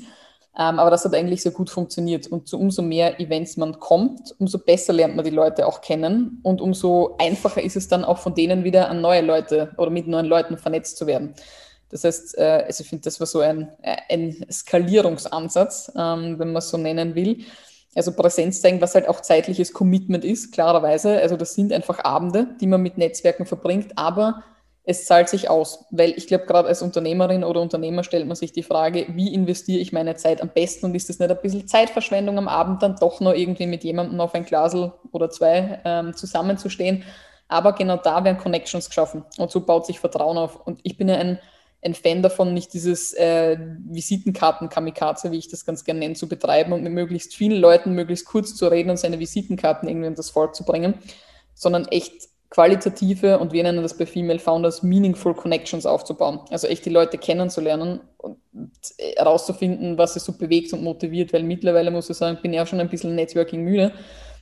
Ähm, 0.57 0.79
aber 0.79 0.89
das 0.89 1.03
hat 1.03 1.13
eigentlich 1.13 1.41
sehr 1.41 1.51
gut 1.51 1.69
funktioniert. 1.69 2.27
Und 2.27 2.47
so 2.47 2.57
umso 2.57 2.81
mehr 2.81 3.19
Events 3.19 3.57
man 3.57 3.79
kommt, 3.79 4.33
umso 4.39 4.57
besser 4.57 4.93
lernt 4.93 5.15
man 5.15 5.25
die 5.25 5.31
Leute 5.31 5.67
auch 5.67 5.81
kennen 5.81 6.39
und 6.43 6.61
umso 6.61 7.15
einfacher 7.19 7.61
ist 7.61 7.75
es 7.75 7.89
dann 7.89 8.05
auch 8.05 8.19
von 8.19 8.35
denen 8.35 8.63
wieder 8.63 8.89
an 8.89 9.01
neue 9.01 9.21
Leute 9.21 9.71
oder 9.77 9.89
mit 9.89 10.07
neuen 10.07 10.25
Leuten 10.25 10.57
vernetzt 10.57 10.97
zu 10.97 11.07
werden. 11.07 11.35
Das 11.89 12.03
heißt, 12.03 12.37
äh, 12.37 12.63
also 12.67 12.83
ich 12.83 12.89
finde, 12.89 13.03
das 13.03 13.19
war 13.19 13.27
so 13.27 13.41
ein, 13.41 13.69
ein 14.09 14.45
Skalierungsansatz, 14.49 15.91
ähm, 15.95 16.39
wenn 16.39 16.49
man 16.49 16.57
es 16.57 16.69
so 16.69 16.77
nennen 16.77 17.15
will. 17.15 17.43
Also 17.93 18.11
Präsenz 18.13 18.61
zeigen, 18.61 18.81
was 18.81 18.95
halt 18.95 19.07
auch 19.07 19.21
zeitliches 19.21 19.71
Commitment 19.71 20.25
ist, 20.25 20.51
klarerweise. 20.51 21.19
Also 21.19 21.37
das 21.37 21.53
sind 21.53 21.71
einfach 21.71 22.03
Abende, 22.03 22.55
die 22.59 22.67
man 22.67 22.81
mit 22.81 22.97
Netzwerken 22.97 23.45
verbringt, 23.45 23.97
aber 23.97 24.43
es 24.85 25.05
zahlt 25.05 25.29
sich 25.29 25.49
aus, 25.49 25.85
weil 25.89 26.11
ich 26.11 26.27
glaube, 26.27 26.45
gerade 26.45 26.67
als 26.67 26.81
Unternehmerin 26.81 27.43
oder 27.43 27.61
Unternehmer 27.61 28.03
stellt 28.03 28.27
man 28.27 28.35
sich 28.35 28.51
die 28.51 28.63
Frage, 28.63 29.07
wie 29.09 29.33
investiere 29.33 29.79
ich 29.79 29.91
meine 29.91 30.15
Zeit 30.15 30.41
am 30.41 30.49
besten 30.49 30.85
und 30.85 30.95
ist 30.95 31.09
das 31.09 31.19
nicht 31.19 31.31
ein 31.31 31.41
bisschen 31.41 31.67
Zeitverschwendung 31.67 32.37
am 32.37 32.47
Abend 32.47 32.83
dann 32.83 32.95
doch 32.95 33.19
noch 33.19 33.33
irgendwie 33.33 33.65
mit 33.65 33.83
jemandem 33.83 34.19
auf 34.21 34.35
ein 34.35 34.45
Glasel 34.45 34.93
oder 35.11 35.29
zwei 35.29 35.81
ähm, 35.85 36.15
zusammenzustehen. 36.15 37.03
Aber 37.47 37.73
genau 37.73 37.97
da 37.97 38.23
werden 38.23 38.37
Connections 38.37 38.89
geschaffen 38.89 39.25
und 39.37 39.51
so 39.51 39.61
baut 39.61 39.85
sich 39.85 39.99
Vertrauen 39.99 40.37
auf. 40.37 40.65
Und 40.65 40.79
ich 40.83 40.97
bin 40.97 41.09
ja 41.09 41.15
ein 41.15 41.39
ein 41.85 41.93
Fan 41.93 42.23
davon, 42.23 42.53
nicht 42.53 42.73
dieses 42.73 43.13
äh, 43.13 43.57
Visitenkarten-Kamikaze, 43.59 45.31
wie 45.31 45.37
ich 45.37 45.49
das 45.49 45.65
ganz 45.65 45.83
gerne 45.83 45.99
nenne, 45.99 46.15
zu 46.15 46.27
betreiben 46.27 46.73
und 46.73 46.81
mit 46.81 46.91
möglichst 46.91 47.35
vielen 47.35 47.61
Leuten 47.61 47.93
möglichst 47.93 48.25
kurz 48.25 48.55
zu 48.55 48.67
reden 48.67 48.89
und 48.89 48.97
seine 48.97 49.19
Visitenkarten 49.19 49.87
irgendwie 49.87 50.07
in 50.07 50.15
das 50.15 50.31
Volk 50.31 50.55
zu 50.55 50.65
bringen, 50.65 50.95
sondern 51.53 51.85
echt 51.89 52.27
qualitative 52.55 53.37
und 53.37 53.51
wir 53.51 53.63
nennen 53.63 53.83
das 53.83 53.97
bei 53.97 54.05
Female 54.05 54.39
Founders 54.39 54.81
Meaningful 54.81 55.33
Connections 55.33 55.85
aufzubauen. 55.85 56.39
Also 56.51 56.67
echt 56.67 56.85
die 56.85 56.89
Leute 56.89 57.17
kennenzulernen 57.17 57.99
und 58.17 58.37
herauszufinden, 59.17 59.97
was 59.97 60.13
sie 60.13 60.21
so 60.21 60.37
bewegt 60.37 60.71
und 60.71 60.81
motiviert, 60.81 61.33
weil 61.33 61.43
mittlerweile 61.43 61.91
muss 61.91 62.09
ich 62.09 62.15
sagen, 62.15 62.39
bin 62.41 62.53
ja 62.53 62.65
schon 62.65 62.79
ein 62.79 62.87
bisschen 62.89 63.13
Networking 63.13 63.61
müde 63.61 63.91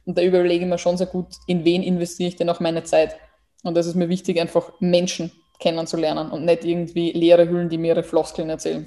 und 0.06 0.16
da 0.16 0.22
überlege 0.22 0.64
ich 0.64 0.70
mir 0.70 0.78
schon 0.78 0.96
sehr 0.96 1.08
gut, 1.08 1.26
in 1.48 1.66
wen 1.66 1.82
investiere 1.82 2.30
ich 2.30 2.36
denn 2.36 2.52
auch 2.52 2.60
meine 2.60 2.84
Zeit. 2.84 3.16
Und 3.64 3.76
das 3.76 3.88
ist 3.88 3.96
mir 3.96 4.10
wichtig, 4.10 4.40
einfach 4.40 4.74
Menschen 4.80 5.32
kennenzulernen 5.60 6.30
und 6.30 6.46
nicht 6.46 6.66
irgendwie 6.66 7.14
leere 7.14 7.50
Hüllen, 7.50 7.70
die 7.70 7.80
mehrere 7.80 8.04
Floskeln 8.04 8.50
erzählen. 8.52 8.86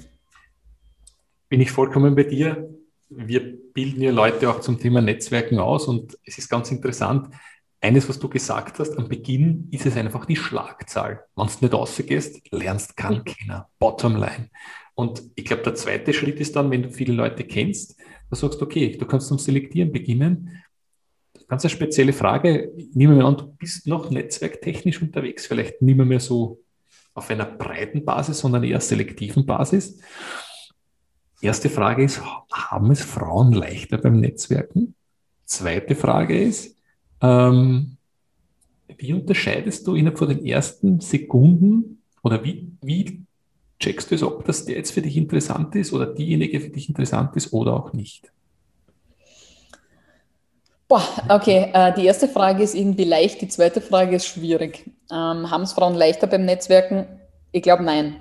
Bin 1.49 1.59
ich 1.59 1.71
vollkommen 1.71 2.15
bei 2.15 2.23
dir. 2.23 2.69
Wir 3.09 3.41
bilden 3.73 4.01
ja 4.01 4.11
Leute 4.11 4.49
auch 4.49 4.61
zum 4.61 4.79
Thema 4.79 5.01
Netzwerken 5.01 5.59
aus 5.59 5.85
und 5.85 6.17
es 6.23 6.37
ist 6.37 6.47
ganz 6.49 6.71
interessant. 6.71 7.27
Eines, 7.79 8.09
was 8.09 8.19
du 8.19 8.27
gesagt 8.27 8.79
hast, 8.79 8.97
am 8.97 9.07
Beginn 9.07 9.67
ist 9.71 9.85
es 9.85 9.95
einfach 9.95 10.25
die 10.25 10.35
Schlagzahl. 10.35 11.23
Wenn 11.35 11.47
du 11.47 11.53
nicht 11.61 11.73
rausgehst, 11.73 12.51
lernst 12.51 12.97
kein 12.97 13.19
mhm. 13.19 13.25
keiner. 13.25 13.69
Bottomline. 13.79 14.49
Und 14.95 15.21
ich 15.35 15.45
glaube, 15.45 15.63
der 15.63 15.75
zweite 15.75 16.11
Schritt 16.11 16.39
ist 16.39 16.55
dann, 16.55 16.71
wenn 16.71 16.83
du 16.83 16.91
viele 16.91 17.13
Leute 17.13 17.43
kennst, 17.43 17.99
da 18.29 18.35
sagst 18.35 18.59
du, 18.59 18.65
okay, 18.65 18.97
du 18.97 19.05
kannst 19.05 19.27
zum 19.27 19.37
Selektieren 19.37 19.91
beginnen 19.91 20.63
ganz 21.47 21.63
eine 21.63 21.69
spezielle 21.69 22.13
Frage. 22.13 22.71
Nehmen 22.93 23.17
wir 23.17 23.25
an, 23.25 23.37
du 23.37 23.45
bist 23.45 23.87
noch 23.87 24.09
netzwerktechnisch 24.09 25.01
unterwegs, 25.01 25.47
vielleicht 25.47 25.81
nicht 25.81 25.97
mehr 25.97 26.19
so 26.19 26.61
auf 27.13 27.29
einer 27.29 27.45
breiten 27.45 28.05
Basis, 28.05 28.39
sondern 28.39 28.63
eher 28.63 28.81
selektiven 28.81 29.45
Basis. 29.45 29.99
Erste 31.41 31.69
Frage 31.69 32.03
ist, 32.03 32.21
haben 32.51 32.91
es 32.91 33.01
Frauen 33.01 33.53
leichter 33.53 33.97
beim 33.97 34.19
Netzwerken? 34.19 34.93
zweite 35.45 35.95
Frage 35.95 36.37
ist, 36.43 36.76
ähm, 37.21 37.97
wie 38.97 39.13
unterscheidest 39.13 39.85
du 39.87 39.95
innerhalb 39.95 40.17
von 40.17 40.29
den 40.29 40.45
ersten 40.45 40.99
Sekunden 40.99 42.01
oder 42.23 42.43
wie, 42.43 42.71
wie 42.81 43.21
checkst 43.79 44.11
du 44.11 44.15
es, 44.15 44.23
ob 44.23 44.45
das 44.45 44.67
jetzt 44.67 44.91
für 44.91 45.01
dich 45.01 45.17
interessant 45.17 45.75
ist 45.75 45.93
oder 45.93 46.07
diejenige 46.07 46.59
für 46.59 46.69
dich 46.69 46.89
interessant 46.89 47.35
ist 47.35 47.53
oder 47.53 47.73
auch 47.73 47.93
nicht? 47.93 48.31
Boah, 50.87 51.03
okay. 51.27 51.69
Äh, 51.73 51.93
die 51.95 52.05
erste 52.05 52.29
Frage 52.29 52.63
ist 52.63 52.73
irgendwie 52.73 53.03
leicht, 53.03 53.41
die 53.41 53.49
zweite 53.49 53.81
Frage 53.81 54.15
ist 54.15 54.25
schwierig. 54.25 54.85
Ähm, 55.11 55.51
Haben 55.51 55.63
es 55.63 55.73
Frauen 55.73 55.95
leichter 55.95 56.27
beim 56.27 56.45
Netzwerken? 56.45 57.07
Ich 57.51 57.61
glaube 57.61 57.83
nein. 57.83 58.15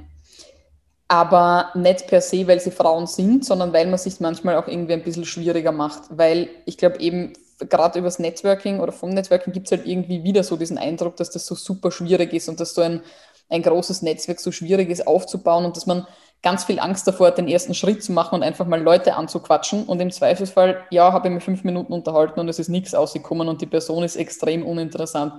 Aber 1.08 1.70
nicht 1.74 2.08
per 2.08 2.20
se, 2.20 2.48
weil 2.48 2.58
sie 2.58 2.72
Frauen 2.72 3.06
sind, 3.06 3.44
sondern 3.44 3.72
weil 3.72 3.86
man 3.86 3.98
sich 3.98 4.18
manchmal 4.18 4.56
auch 4.56 4.66
irgendwie 4.66 4.94
ein 4.94 5.04
bisschen 5.04 5.24
schwieriger 5.24 5.70
macht. 5.70 6.02
Weil 6.10 6.48
ich 6.64 6.76
glaube 6.76 6.98
eben, 6.98 7.34
gerade 7.58 7.98
übers 7.98 8.18
Networking 8.18 8.80
oder 8.80 8.92
vom 8.92 9.10
Networking 9.10 9.52
gibt 9.52 9.66
es 9.66 9.72
halt 9.72 9.86
irgendwie 9.86 10.22
wieder 10.22 10.42
so 10.42 10.56
diesen 10.56 10.78
Eindruck, 10.78 11.16
dass 11.16 11.30
das 11.30 11.46
so 11.46 11.54
super 11.54 11.90
schwierig 11.90 12.32
ist 12.32 12.48
und 12.48 12.60
dass 12.60 12.74
so 12.74 12.82
ein, 12.82 13.02
ein 13.48 13.62
großes 13.62 14.02
Netzwerk 14.02 14.40
so 14.40 14.52
schwierig 14.52 14.90
ist 14.90 15.06
aufzubauen 15.06 15.64
und 15.64 15.76
dass 15.76 15.86
man 15.86 16.06
ganz 16.42 16.64
viel 16.64 16.78
Angst 16.78 17.06
davor 17.06 17.28
hat, 17.28 17.38
den 17.38 17.48
ersten 17.48 17.74
Schritt 17.74 18.04
zu 18.04 18.12
machen 18.12 18.36
und 18.36 18.42
einfach 18.42 18.66
mal 18.66 18.80
Leute 18.80 19.14
anzuquatschen. 19.14 19.84
Und 19.84 20.00
im 20.00 20.10
Zweifelsfall, 20.10 20.84
ja, 20.90 21.12
habe 21.12 21.28
ich 21.28 21.34
mir 21.34 21.40
fünf 21.40 21.64
Minuten 21.64 21.92
unterhalten 21.92 22.38
und 22.38 22.48
es 22.48 22.58
ist 22.58 22.68
nichts 22.68 22.94
ausgekommen 22.94 23.48
und 23.48 23.62
die 23.62 23.66
Person 23.66 24.04
ist 24.04 24.16
extrem 24.16 24.64
uninteressant. 24.64 25.32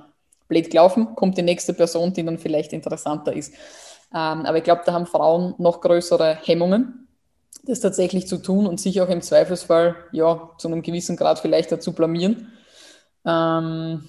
Blöd 0.47 0.69
gelaufen, 0.69 1.15
kommt 1.15 1.37
die 1.37 1.43
nächste 1.43 1.73
Person, 1.73 2.13
die 2.13 2.23
dann 2.23 2.37
vielleicht 2.37 2.73
interessanter 2.73 3.33
ist. 3.33 3.53
Ähm, 4.13 4.45
aber 4.45 4.57
ich 4.57 4.63
glaube, 4.63 4.81
da 4.85 4.93
haben 4.93 5.05
Frauen 5.05 5.55
noch 5.57 5.81
größere 5.81 6.39
Hemmungen, 6.43 7.06
das 7.63 7.79
tatsächlich 7.79 8.27
zu 8.27 8.37
tun 8.37 8.65
und 8.65 8.79
sich 8.79 9.01
auch 9.01 9.09
im 9.09 9.21
Zweifelsfall, 9.21 9.95
ja, 10.11 10.51
zu 10.57 10.67
einem 10.67 10.81
gewissen 10.81 11.17
Grad 11.17 11.39
vielleicht 11.39 11.71
dazu 11.71 11.93
blamieren. 11.93 12.53
Ähm, 13.25 14.07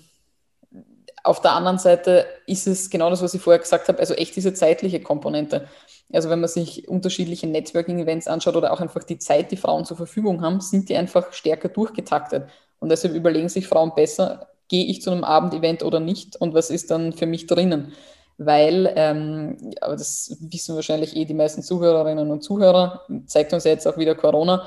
auf 1.24 1.40
der 1.40 1.52
anderen 1.52 1.78
Seite 1.78 2.26
ist 2.46 2.66
es 2.66 2.88
genau 2.88 3.10
das, 3.10 3.22
was 3.22 3.34
ich 3.34 3.42
vorher 3.42 3.60
gesagt 3.60 3.88
habe, 3.88 3.98
also 3.98 4.14
echt 4.14 4.36
diese 4.36 4.54
zeitliche 4.54 5.00
Komponente. 5.00 5.68
Also 6.12 6.30
wenn 6.30 6.40
man 6.40 6.48
sich 6.48 6.88
unterschiedliche 6.88 7.46
Networking-Events 7.46 8.28
anschaut 8.28 8.56
oder 8.56 8.72
auch 8.72 8.80
einfach 8.80 9.04
die 9.04 9.18
Zeit, 9.18 9.50
die 9.50 9.56
Frauen 9.56 9.84
zur 9.84 9.96
Verfügung 9.96 10.40
haben, 10.42 10.60
sind 10.60 10.88
die 10.88 10.96
einfach 10.96 11.32
stärker 11.32 11.68
durchgetaktet. 11.68 12.48
Und 12.78 12.90
deshalb 12.90 13.14
überlegen 13.14 13.48
sich 13.48 13.66
Frauen 13.66 13.92
besser, 13.94 14.48
gehe 14.68 14.86
ich 14.86 15.02
zu 15.02 15.10
einem 15.10 15.24
Abendevent 15.24 15.82
oder 15.82 16.00
nicht 16.00 16.36
und 16.36 16.54
was 16.54 16.70
ist 16.70 16.90
dann 16.90 17.12
für 17.12 17.26
mich 17.26 17.46
drinnen. 17.46 17.92
Weil, 18.38 18.92
ähm, 18.94 19.72
aber 19.80 19.96
das 19.96 20.36
wissen 20.40 20.76
wahrscheinlich 20.76 21.16
eh 21.16 21.24
die 21.24 21.34
meisten 21.34 21.62
Zuhörerinnen 21.62 22.30
und 22.30 22.42
Zuhörer, 22.42 23.02
zeigt 23.26 23.52
uns 23.52 23.64
ja 23.64 23.72
jetzt 23.72 23.86
auch 23.86 23.98
wieder 23.98 24.14
Corona, 24.14 24.64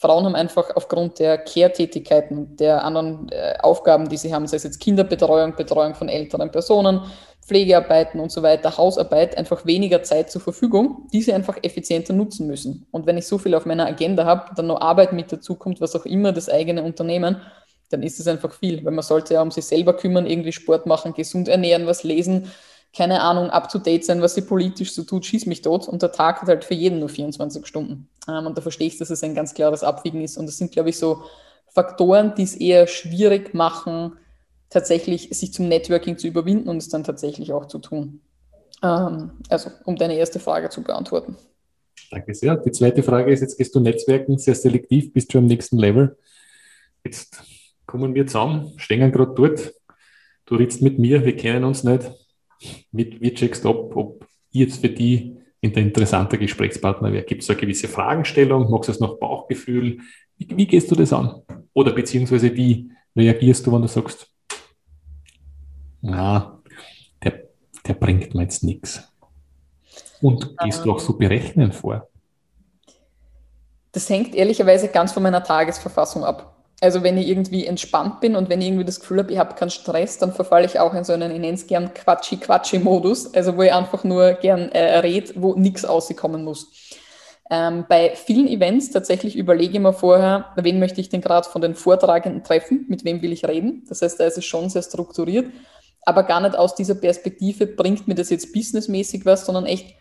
Frauen 0.00 0.24
haben 0.24 0.34
einfach 0.34 0.74
aufgrund 0.76 1.18
der 1.18 1.36
Care-Tätigkeiten, 1.36 2.56
der 2.56 2.82
anderen 2.84 3.28
äh, 3.30 3.58
Aufgaben, 3.60 4.08
die 4.08 4.16
sie 4.16 4.34
haben, 4.34 4.46
sei 4.46 4.56
es 4.56 4.62
jetzt 4.62 4.80
Kinderbetreuung, 4.80 5.56
Betreuung 5.56 5.94
von 5.94 6.08
älteren 6.08 6.50
Personen, 6.50 7.02
Pflegearbeiten 7.46 8.18
und 8.18 8.32
so 8.32 8.42
weiter, 8.42 8.78
Hausarbeit, 8.78 9.36
einfach 9.36 9.66
weniger 9.66 10.02
Zeit 10.02 10.30
zur 10.30 10.40
Verfügung, 10.40 11.06
die 11.12 11.20
sie 11.20 11.34
einfach 11.34 11.58
effizienter 11.62 12.14
nutzen 12.14 12.46
müssen. 12.46 12.86
Und 12.90 13.06
wenn 13.06 13.18
ich 13.18 13.26
so 13.26 13.36
viel 13.36 13.54
auf 13.54 13.66
meiner 13.66 13.86
Agenda 13.86 14.24
habe, 14.24 14.54
dann 14.56 14.68
noch 14.68 14.80
Arbeit 14.80 15.12
mit 15.12 15.30
dazu 15.32 15.54
kommt, 15.54 15.82
was 15.82 15.94
auch 15.94 16.06
immer 16.06 16.32
das 16.32 16.48
eigene 16.48 16.82
Unternehmen, 16.82 17.42
dann 17.90 18.02
ist 18.02 18.20
es 18.20 18.26
einfach 18.26 18.54
viel, 18.54 18.82
weil 18.84 18.92
man 18.92 19.02
sollte 19.02 19.34
ja 19.34 19.42
um 19.42 19.50
sich 19.50 19.66
selber 19.66 19.94
kümmern, 19.94 20.26
irgendwie 20.26 20.52
Sport 20.52 20.86
machen, 20.86 21.12
gesund 21.12 21.46
ernähren, 21.48 21.86
was 21.86 22.04
lesen, 22.04 22.50
keine 22.92 23.20
Ahnung, 23.20 23.50
up 23.50 23.68
to 23.68 23.78
date 23.78 24.04
sein, 24.04 24.20
was 24.20 24.34
sie 24.34 24.42
politisch 24.42 24.92
so 24.92 25.04
tut, 25.04 25.24
schieß 25.24 25.46
mich 25.46 25.62
tot. 25.62 25.86
Und 25.88 26.02
der 26.02 26.12
Tag 26.12 26.42
hat 26.42 26.48
halt 26.48 26.64
für 26.64 26.74
jeden 26.74 26.98
nur 26.98 27.08
24 27.08 27.66
Stunden. 27.66 28.08
Ähm, 28.28 28.46
und 28.46 28.58
da 28.58 28.62
verstehe 28.62 28.88
ich, 28.88 28.98
dass 28.98 29.10
es 29.10 29.22
ein 29.22 29.34
ganz 29.34 29.54
klares 29.54 29.84
Abwiegen 29.84 30.22
ist. 30.22 30.36
Und 30.36 30.46
das 30.46 30.58
sind, 30.58 30.72
glaube 30.72 30.90
ich, 30.90 30.98
so 30.98 31.22
Faktoren, 31.68 32.34
die 32.34 32.42
es 32.42 32.56
eher 32.56 32.88
schwierig 32.88 33.54
machen, 33.54 34.16
tatsächlich 34.70 35.28
sich 35.30 35.52
zum 35.52 35.68
Networking 35.68 36.18
zu 36.18 36.26
überwinden 36.26 36.68
und 36.68 36.78
es 36.78 36.88
dann 36.88 37.04
tatsächlich 37.04 37.52
auch 37.52 37.66
zu 37.66 37.78
tun. 37.78 38.20
Ähm, 38.82 39.32
also, 39.48 39.70
um 39.84 39.94
deine 39.94 40.16
erste 40.16 40.40
Frage 40.40 40.68
zu 40.68 40.82
beantworten. 40.82 41.36
Danke 42.10 42.34
sehr. 42.34 42.56
Die 42.56 42.72
zweite 42.72 43.04
Frage 43.04 43.32
ist, 43.32 43.40
jetzt 43.40 43.56
gehst 43.56 43.72
du 43.74 43.78
Netzwerken 43.78 44.36
sehr 44.36 44.56
selektiv, 44.56 45.12
bist 45.12 45.32
du 45.32 45.38
am 45.38 45.46
nächsten 45.46 45.78
Level. 45.78 46.18
Jetzt 47.04 47.40
kommen 47.86 48.16
wir 48.16 48.26
zusammen, 48.26 48.72
stehen 48.78 49.12
gerade 49.12 49.32
dort. 49.32 49.74
Du 50.46 50.56
redest 50.56 50.82
mit 50.82 50.98
mir, 50.98 51.24
wir 51.24 51.36
kennen 51.36 51.62
uns 51.62 51.84
nicht 51.84 52.10
wie, 52.92 53.20
wie 53.20 53.34
checkst 53.34 53.64
du 53.64 53.70
ab, 53.70 53.96
ob 53.96 54.26
ich 54.50 54.60
jetzt 54.60 54.80
für 54.80 54.88
die 54.88 55.36
ein 55.62 55.72
interessanter 55.72 56.38
Gesprächspartner 56.38 57.12
wäre? 57.12 57.24
Gibt 57.24 57.42
es 57.42 57.48
da 57.48 57.52
eine 57.52 57.60
gewisse 57.60 57.88
Fragestellung? 57.88 58.70
Magst 58.70 58.88
du 58.88 58.92
es 58.92 59.00
nach 59.00 59.14
Bauchgefühl? 59.18 59.98
Wie, 60.36 60.48
wie, 60.56 60.66
gehst 60.66 60.90
du 60.90 60.94
das 60.94 61.12
an? 61.12 61.42
Oder 61.74 61.92
beziehungsweise 61.92 62.54
wie 62.56 62.90
reagierst 63.14 63.66
du, 63.66 63.72
wenn 63.72 63.82
du 63.82 63.88
sagst, 63.88 64.26
na, 66.00 66.62
der, 67.22 67.48
der 67.86 67.94
bringt 67.94 68.34
mir 68.34 68.42
jetzt 68.42 68.64
nichts? 68.64 69.06
Und 70.22 70.56
gehst 70.58 70.84
du 70.84 70.92
auch 70.92 71.00
so 71.00 71.16
berechnen 71.16 71.72
vor? 71.72 72.08
Das 73.92 74.08
hängt 74.08 74.34
ehrlicherweise 74.34 74.88
ganz 74.88 75.12
von 75.12 75.22
meiner 75.22 75.42
Tagesverfassung 75.42 76.24
ab. 76.24 76.59
Also 76.82 77.02
wenn 77.02 77.18
ich 77.18 77.28
irgendwie 77.28 77.66
entspannt 77.66 78.20
bin 78.20 78.36
und 78.36 78.48
wenn 78.48 78.60
ich 78.62 78.68
irgendwie 78.68 78.86
das 78.86 79.00
Gefühl 79.00 79.18
habe, 79.18 79.32
ich 79.32 79.38
habe 79.38 79.54
keinen 79.54 79.70
Stress, 79.70 80.16
dann 80.16 80.32
verfalle 80.32 80.64
ich 80.64 80.80
auch 80.80 80.94
in 80.94 81.04
so 81.04 81.12
einen, 81.12 81.30
ich 81.30 81.38
nenne 81.38 81.54
es 81.54 81.66
gern 81.66 81.92
Quatschi-Quatschi-Modus, 81.92 83.34
also 83.34 83.56
wo 83.56 83.62
ich 83.62 83.72
einfach 83.72 84.02
nur 84.02 84.32
gern 84.34 84.70
äh, 84.70 84.98
rede, 84.98 85.32
wo 85.36 85.54
nichts 85.54 85.86
rauskommen 85.86 86.42
muss. 86.42 86.72
Ähm, 87.50 87.84
bei 87.88 88.14
vielen 88.14 88.46
Events 88.46 88.92
tatsächlich 88.92 89.36
überlege 89.36 89.74
ich 89.74 89.80
mir 89.80 89.92
vorher, 89.92 90.52
wen 90.56 90.78
möchte 90.78 91.00
ich 91.00 91.08
denn 91.08 91.20
gerade 91.20 91.48
von 91.48 91.60
den 91.60 91.74
Vortragenden 91.74 92.44
treffen, 92.44 92.86
mit 92.88 93.04
wem 93.04 93.20
will 93.20 93.32
ich 93.32 93.44
reden. 93.44 93.84
Das 93.88 94.00
heißt, 94.00 94.20
da 94.20 94.24
ist 94.24 94.38
es 94.38 94.44
schon 94.44 94.70
sehr 94.70 94.82
strukturiert, 94.82 95.50
aber 96.02 96.22
gar 96.22 96.40
nicht 96.40 96.56
aus 96.56 96.76
dieser 96.76 96.94
Perspektive, 96.94 97.66
bringt 97.66 98.08
mir 98.08 98.14
das 98.14 98.30
jetzt 98.30 98.52
businessmäßig 98.54 99.26
was, 99.26 99.44
sondern 99.44 99.66
echt, 99.66 99.96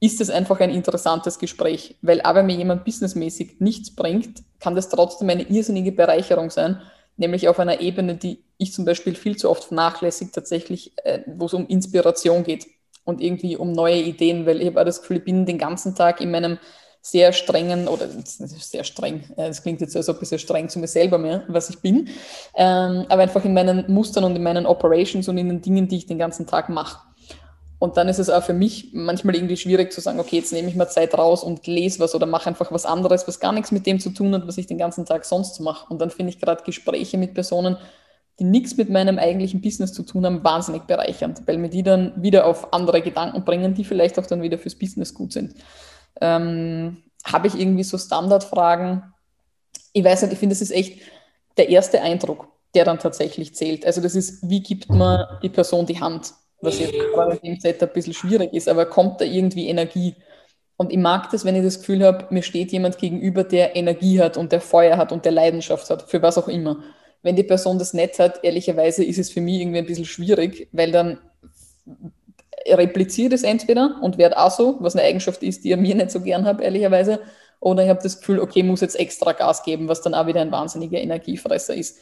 ist 0.00 0.20
es 0.20 0.30
einfach 0.30 0.60
ein 0.60 0.70
interessantes 0.70 1.38
Gespräch. 1.38 1.96
Weil 2.02 2.22
wenn 2.24 2.46
mir 2.46 2.56
jemand 2.56 2.84
businessmäßig 2.84 3.56
nichts 3.60 3.94
bringt, 3.94 4.42
kann 4.60 4.74
das 4.74 4.88
trotzdem 4.88 5.30
eine 5.30 5.42
irrsinnige 5.42 5.92
Bereicherung 5.92 6.50
sein, 6.50 6.80
nämlich 7.16 7.48
auf 7.48 7.58
einer 7.58 7.80
Ebene, 7.80 8.16
die 8.16 8.44
ich 8.58 8.72
zum 8.72 8.84
Beispiel 8.84 9.14
viel 9.14 9.36
zu 9.36 9.50
oft 9.50 9.64
vernachlässigt, 9.64 10.34
tatsächlich, 10.34 10.92
äh, 11.04 11.20
wo 11.26 11.46
es 11.46 11.54
um 11.54 11.66
Inspiration 11.66 12.44
geht 12.44 12.66
und 13.04 13.20
irgendwie 13.20 13.56
um 13.56 13.72
neue 13.72 14.00
Ideen, 14.00 14.46
weil 14.46 14.60
ich 14.60 14.66
habe 14.66 14.84
das 14.84 15.00
Gefühl, 15.00 15.18
ich 15.18 15.24
bin 15.24 15.46
den 15.46 15.58
ganzen 15.58 15.94
Tag 15.94 16.20
in 16.20 16.30
meinem 16.30 16.58
sehr 17.00 17.32
strengen, 17.32 17.86
oder 17.86 18.08
sehr 18.08 18.82
streng, 18.82 19.22
äh, 19.36 19.48
das 19.48 19.62
klingt 19.62 19.80
jetzt 19.80 19.92
so 19.92 20.12
ein 20.12 20.18
bisschen 20.18 20.38
streng 20.38 20.68
zu 20.68 20.78
mir 20.78 20.88
selber 20.88 21.18
mehr, 21.18 21.44
was 21.48 21.70
ich 21.70 21.80
bin, 21.80 22.08
ähm, 22.56 23.06
aber 23.08 23.22
einfach 23.22 23.44
in 23.44 23.54
meinen 23.54 23.90
Mustern 23.92 24.24
und 24.24 24.34
in 24.34 24.42
meinen 24.42 24.66
Operations 24.66 25.28
und 25.28 25.38
in 25.38 25.48
den 25.48 25.62
Dingen, 25.62 25.88
die 25.88 25.98
ich 25.98 26.06
den 26.06 26.18
ganzen 26.18 26.46
Tag 26.46 26.68
mache. 26.68 27.05
Und 27.78 27.96
dann 27.98 28.08
ist 28.08 28.18
es 28.18 28.30
auch 28.30 28.42
für 28.42 28.54
mich 28.54 28.90
manchmal 28.94 29.34
irgendwie 29.34 29.56
schwierig 29.56 29.92
zu 29.92 30.00
sagen, 30.00 30.18
okay, 30.18 30.36
jetzt 30.36 30.52
nehme 30.52 30.68
ich 30.68 30.76
mal 30.76 30.88
Zeit 30.88 31.16
raus 31.16 31.44
und 31.44 31.66
lese 31.66 32.00
was 32.00 32.14
oder 32.14 32.26
mache 32.26 32.48
einfach 32.48 32.72
was 32.72 32.86
anderes, 32.86 33.28
was 33.28 33.38
gar 33.38 33.52
nichts 33.52 33.70
mit 33.70 33.86
dem 33.86 34.00
zu 34.00 34.10
tun 34.10 34.34
hat, 34.34 34.46
was 34.46 34.56
ich 34.56 34.66
den 34.66 34.78
ganzen 34.78 35.04
Tag 35.04 35.26
sonst 35.26 35.60
mache. 35.60 35.86
Und 35.90 36.00
dann 36.00 36.10
finde 36.10 36.30
ich 36.30 36.40
gerade 36.40 36.64
Gespräche 36.64 37.18
mit 37.18 37.34
Personen, 37.34 37.76
die 38.38 38.44
nichts 38.44 38.76
mit 38.76 38.88
meinem 38.88 39.18
eigentlichen 39.18 39.60
Business 39.60 39.92
zu 39.92 40.02
tun 40.02 40.24
haben, 40.24 40.42
wahnsinnig 40.42 40.82
bereichernd, 40.82 41.46
weil 41.46 41.58
mir 41.58 41.68
die 41.68 41.82
dann 41.82 42.12
wieder 42.22 42.46
auf 42.46 42.72
andere 42.72 43.02
Gedanken 43.02 43.44
bringen, 43.44 43.74
die 43.74 43.84
vielleicht 43.84 44.18
auch 44.18 44.26
dann 44.26 44.42
wieder 44.42 44.58
fürs 44.58 44.74
Business 44.74 45.12
gut 45.12 45.32
sind. 45.32 45.54
Ähm, 46.20 47.02
Habe 47.24 47.46
ich 47.46 47.58
irgendwie 47.58 47.84
so 47.84 47.98
Standardfragen? 47.98 49.02
Ich 49.92 50.04
weiß 50.04 50.22
nicht, 50.22 50.32
ich 50.32 50.38
finde, 50.38 50.54
das 50.54 50.62
ist 50.62 50.70
echt 50.70 51.00
der 51.56 51.68
erste 51.68 52.00
Eindruck, 52.00 52.48
der 52.74 52.84
dann 52.84 52.98
tatsächlich 52.98 53.54
zählt. 53.54 53.84
Also 53.84 54.00
das 54.00 54.14
ist, 54.14 54.48
wie 54.48 54.62
gibt 54.62 54.90
man 54.90 55.26
die 55.42 55.48
Person 55.48 55.86
die 55.86 56.00
Hand? 56.00 56.32
Was 56.66 56.78
jetzt 56.78 56.92
gerade 56.92 57.36
in 57.36 57.54
dem 57.54 57.60
Set 57.60 57.82
ein 57.82 57.92
bisschen 57.92 58.12
schwierig 58.12 58.52
ist, 58.52 58.68
aber 58.68 58.86
kommt 58.86 59.20
da 59.20 59.24
irgendwie 59.24 59.68
Energie? 59.68 60.14
Und 60.76 60.92
ich 60.92 60.98
mag 60.98 61.30
das, 61.30 61.44
wenn 61.44 61.56
ich 61.56 61.62
das 61.62 61.78
Gefühl 61.78 62.04
habe, 62.04 62.26
mir 62.30 62.42
steht 62.42 62.72
jemand 62.72 62.98
gegenüber, 62.98 63.44
der 63.44 63.76
Energie 63.76 64.20
hat 64.20 64.36
und 64.36 64.52
der 64.52 64.60
Feuer 64.60 64.98
hat 64.98 65.12
und 65.12 65.24
der 65.24 65.32
Leidenschaft 65.32 65.88
hat, 65.88 66.10
für 66.10 66.20
was 66.20 66.36
auch 66.36 66.48
immer. 66.48 66.82
Wenn 67.22 67.36
die 67.36 67.42
Person 67.42 67.78
das 67.78 67.94
nicht 67.94 68.18
hat, 68.18 68.44
ehrlicherweise 68.44 69.02
ist 69.02 69.18
es 69.18 69.30
für 69.30 69.40
mich 69.40 69.60
irgendwie 69.60 69.78
ein 69.78 69.86
bisschen 69.86 70.04
schwierig, 70.04 70.68
weil 70.72 70.92
dann 70.92 71.18
repliziert 72.68 73.32
es 73.32 73.42
entweder 73.42 73.98
und 74.02 74.18
wird 74.18 74.36
auch 74.36 74.50
so, 74.50 74.76
was 74.80 74.96
eine 74.96 75.06
Eigenschaft 75.06 75.42
ist, 75.42 75.64
die 75.64 75.72
ich 75.72 75.78
mir 75.78 75.94
nicht 75.94 76.10
so 76.10 76.20
gern 76.20 76.44
habe, 76.44 76.62
ehrlicherweise, 76.62 77.20
oder 77.60 77.82
ich 77.82 77.88
habe 77.88 78.02
das 78.02 78.18
Gefühl, 78.18 78.40
okay, 78.40 78.62
muss 78.62 78.82
jetzt 78.82 78.98
extra 78.98 79.32
Gas 79.32 79.62
geben, 79.62 79.88
was 79.88 80.02
dann 80.02 80.14
auch 80.14 80.26
wieder 80.26 80.42
ein 80.42 80.52
wahnsinniger 80.52 80.98
Energiefresser 80.98 81.74
ist 81.74 81.98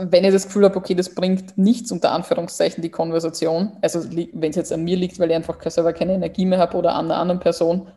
wenn 0.00 0.24
ich 0.24 0.32
das 0.32 0.46
Gefühl 0.46 0.64
habe, 0.64 0.76
okay, 0.76 0.94
das 0.94 1.14
bringt 1.14 1.56
nichts 1.58 1.92
unter 1.92 2.12
Anführungszeichen 2.12 2.82
die 2.82 2.90
Konversation, 2.90 3.76
also 3.82 4.02
wenn 4.10 4.50
es 4.50 4.56
jetzt 4.56 4.72
an 4.72 4.82
mir 4.82 4.96
liegt, 4.96 5.18
weil 5.18 5.30
ich 5.30 5.36
einfach 5.36 5.58
selber 5.70 5.92
keine 5.92 6.14
Energie 6.14 6.46
mehr 6.46 6.58
habe 6.58 6.76
oder 6.76 6.94
an 6.94 7.06
einer 7.06 7.20
anderen 7.20 7.40
Person, 7.40 7.88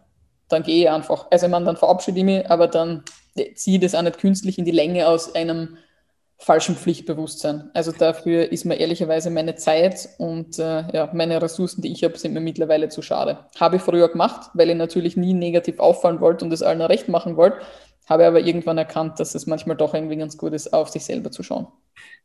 dann 0.49 0.63
gehe 0.63 0.83
ich 0.83 0.89
einfach. 0.89 1.27
Also 1.31 1.45
ich 1.45 1.51
meine, 1.51 1.65
dann 1.65 1.77
verabschiede 1.77 2.19
ich 2.19 2.25
mich, 2.25 2.49
aber 2.49 2.67
dann 2.67 3.03
ziehe 3.55 3.77
ich 3.77 3.81
das 3.81 3.95
auch 3.95 4.01
nicht 4.01 4.19
künstlich 4.19 4.57
in 4.57 4.65
die 4.65 4.71
Länge 4.71 5.07
aus 5.07 5.33
einem 5.35 5.77
falschen 6.37 6.75
Pflichtbewusstsein. 6.75 7.71
Also 7.73 7.91
dafür 7.91 8.51
ist 8.51 8.65
mir 8.65 8.75
ehrlicherweise 8.75 9.29
meine 9.29 9.55
Zeit 9.55 10.09
und 10.17 10.59
äh, 10.59 10.83
ja, 10.93 11.09
meine 11.13 11.41
Ressourcen, 11.41 11.81
die 11.81 11.91
ich 11.91 12.03
habe, 12.03 12.17
sind 12.17 12.33
mir 12.33 12.41
mittlerweile 12.41 12.89
zu 12.89 13.01
schade. 13.01 13.39
Habe 13.59 13.77
ich 13.77 13.81
früher 13.81 14.09
gemacht, 14.09 14.49
weil 14.53 14.69
ich 14.69 14.75
natürlich 14.75 15.15
nie 15.15 15.33
negativ 15.33 15.79
auffallen 15.79 16.19
wollte 16.19 16.43
und 16.43 16.51
es 16.51 16.61
allen 16.61 16.81
recht 16.81 17.07
machen 17.07 17.37
wollte. 17.37 17.59
Habe 18.05 18.27
aber 18.27 18.41
irgendwann 18.41 18.77
erkannt, 18.77 19.19
dass 19.19 19.35
es 19.35 19.47
manchmal 19.47 19.77
doch 19.77 19.93
irgendwie 19.93 20.17
ganz 20.17 20.37
gut 20.37 20.53
ist, 20.53 20.73
auf 20.73 20.89
sich 20.89 21.03
selber 21.03 21.31
zu 21.31 21.43
schauen. 21.43 21.67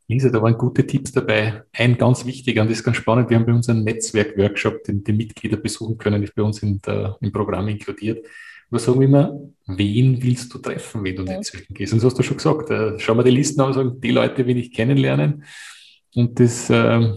Lisa, 0.08 0.30
da 0.30 0.40
waren 0.40 0.56
gute 0.56 0.86
Tipps 0.86 1.12
dabei. 1.12 1.62
Ein 1.72 1.98
ganz 1.98 2.24
wichtiger, 2.24 2.62
und 2.62 2.70
das 2.70 2.78
ist 2.78 2.84
ganz 2.84 2.96
spannend, 2.96 3.28
wir 3.28 3.36
haben 3.36 3.44
bei 3.44 3.52
uns 3.52 3.68
einen 3.68 3.84
Netzwerk-Workshop, 3.84 4.84
den 4.84 5.04
die 5.04 5.12
Mitglieder 5.12 5.58
besuchen 5.58 5.98
können, 5.98 6.22
ist 6.22 6.34
bei 6.34 6.42
uns 6.42 6.62
in 6.62 6.80
der, 6.80 7.16
im 7.20 7.30
Programm 7.30 7.68
inkludiert. 7.68 8.26
Wir 8.70 8.78
sagen 8.78 9.02
immer, 9.02 9.38
wen 9.66 10.22
willst 10.22 10.52
du 10.52 10.58
treffen, 10.58 11.04
wenn 11.04 11.16
du 11.16 11.24
ja. 11.24 11.36
Netzwerken 11.36 11.74
gehst? 11.74 11.92
Und 11.92 11.98
das 11.98 12.06
hast 12.06 12.18
du 12.18 12.22
schon 12.22 12.38
gesagt. 12.38 12.70
Äh, 12.70 12.98
schau 12.98 13.14
mal 13.14 13.22
die 13.22 13.30
Listen 13.30 13.60
an 13.60 13.68
und 13.68 13.72
sagen, 13.74 14.00
die 14.00 14.10
Leute 14.10 14.46
will 14.46 14.56
ich 14.56 14.72
kennenlernen. 14.72 15.44
Und 16.14 16.40
das, 16.40 16.70
äh, 16.70 17.14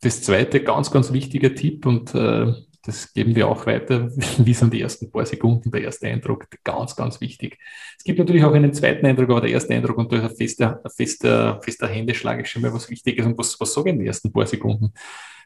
das 0.00 0.22
zweite, 0.22 0.62
ganz, 0.62 0.90
ganz 0.90 1.12
wichtiger 1.12 1.54
Tipp, 1.54 1.86
und 1.86 2.14
äh, 2.14 2.52
das 2.86 3.12
geben 3.12 3.34
wir 3.34 3.48
auch 3.48 3.66
weiter, 3.66 4.10
wie 4.38 4.54
sind 4.54 4.72
die 4.72 4.80
ersten 4.80 5.10
paar 5.10 5.26
Sekunden, 5.26 5.70
der 5.70 5.82
erste 5.82 6.06
Eindruck, 6.06 6.46
ganz, 6.64 6.94
ganz 6.94 7.20
wichtig. 7.20 7.58
Es 7.98 8.04
gibt 8.04 8.18
natürlich 8.18 8.44
auch 8.44 8.54
einen 8.54 8.72
zweiten 8.72 9.04
Eindruck, 9.04 9.30
aber 9.30 9.40
der 9.42 9.50
erste 9.50 9.74
Eindruck, 9.74 9.98
und 9.98 10.12
ist 10.12 10.22
ein 10.22 10.36
fester, 10.36 10.80
fester, 10.94 11.60
fester 11.62 11.88
Händeschlag 11.88 12.40
ist 12.40 12.50
schon 12.50 12.62
mal 12.62 12.72
was 12.72 12.88
Wichtiges. 12.88 13.26
Und 13.26 13.36
was, 13.36 13.58
was 13.60 13.72
sage 13.72 13.90
ich 13.90 13.94
in 13.94 13.98
den 14.00 14.06
ersten 14.06 14.32
paar 14.32 14.46
Sekunden? 14.46 14.92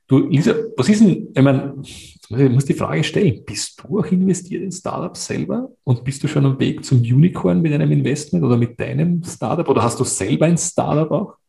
Du, 0.06 0.26
Lisa, 0.26 0.54
was 0.76 0.88
ist 0.88 1.02
denn, 1.02 1.28
ich 1.32 1.42
meine, 1.42 1.76
ich 1.82 2.18
muss 2.28 2.64
die 2.64 2.74
Frage 2.74 3.04
stellen, 3.04 3.44
bist 3.44 3.80
du 3.80 4.00
auch 4.00 4.06
investiert 4.06 4.62
in 4.62 4.72
Startups 4.72 5.26
selber 5.26 5.70
und 5.84 6.02
bist 6.02 6.22
du 6.24 6.26
schon 6.26 6.44
am 6.46 6.58
Weg 6.58 6.84
zum 6.84 6.98
Unicorn 6.98 7.62
mit 7.62 7.72
einem 7.72 7.92
Investment 7.92 8.44
oder 8.44 8.56
mit 8.56 8.78
deinem 8.80 9.22
Startup 9.22 9.68
oder 9.68 9.84
hast 9.84 10.00
du 10.00 10.04
selber 10.04 10.46
ein 10.46 10.58
Startup 10.58 11.10
auch? 11.12 11.39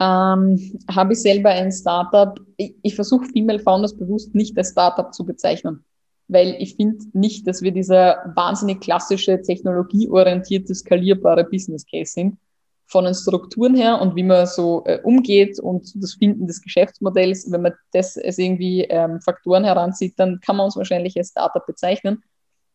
Ähm, 0.00 0.80
habe 0.90 1.12
ich 1.12 1.20
selber 1.20 1.50
ein 1.50 1.70
Startup. 1.70 2.40
Ich, 2.56 2.74
ich 2.82 2.94
versuche 2.94 3.26
Female 3.26 3.60
Founders 3.60 3.96
bewusst 3.96 4.34
nicht 4.34 4.56
als 4.56 4.70
Startup 4.70 5.12
zu 5.12 5.24
bezeichnen, 5.24 5.84
weil 6.28 6.56
ich 6.58 6.76
finde 6.76 7.04
nicht, 7.12 7.46
dass 7.46 7.62
wir 7.62 7.72
dieser 7.72 8.32
wahnsinnig 8.34 8.80
klassische, 8.80 9.40
technologieorientierte, 9.42 10.74
skalierbare 10.74 11.44
Business 11.44 11.84
Case 11.86 12.12
sind, 12.12 12.38
von 12.86 13.04
den 13.04 13.14
Strukturen 13.14 13.74
her 13.74 14.00
und 14.00 14.16
wie 14.16 14.22
man 14.22 14.46
so 14.46 14.82
äh, 14.84 15.00
umgeht 15.02 15.58
und 15.58 15.90
das 15.94 16.14
Finden 16.14 16.46
des 16.46 16.60
Geschäftsmodells, 16.60 17.50
wenn 17.50 17.62
man 17.62 17.72
das 17.92 18.18
als 18.18 18.38
irgendwie 18.38 18.82
ähm, 18.82 19.20
Faktoren 19.20 19.64
heranzieht, 19.64 20.14
dann 20.18 20.40
kann 20.40 20.56
man 20.56 20.66
uns 20.66 20.76
wahrscheinlich 20.76 21.16
als 21.16 21.30
Startup 21.30 21.66
bezeichnen. 21.66 22.22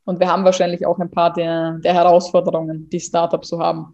Und 0.05 0.19
wir 0.19 0.27
haben 0.27 0.45
wahrscheinlich 0.45 0.85
auch 0.85 0.97
ein 0.99 1.11
paar 1.11 1.33
der, 1.33 1.79
der 1.83 1.93
Herausforderungen, 1.93 2.89
die 2.89 2.99
Startups 2.99 3.49
so 3.49 3.59
haben. 3.59 3.93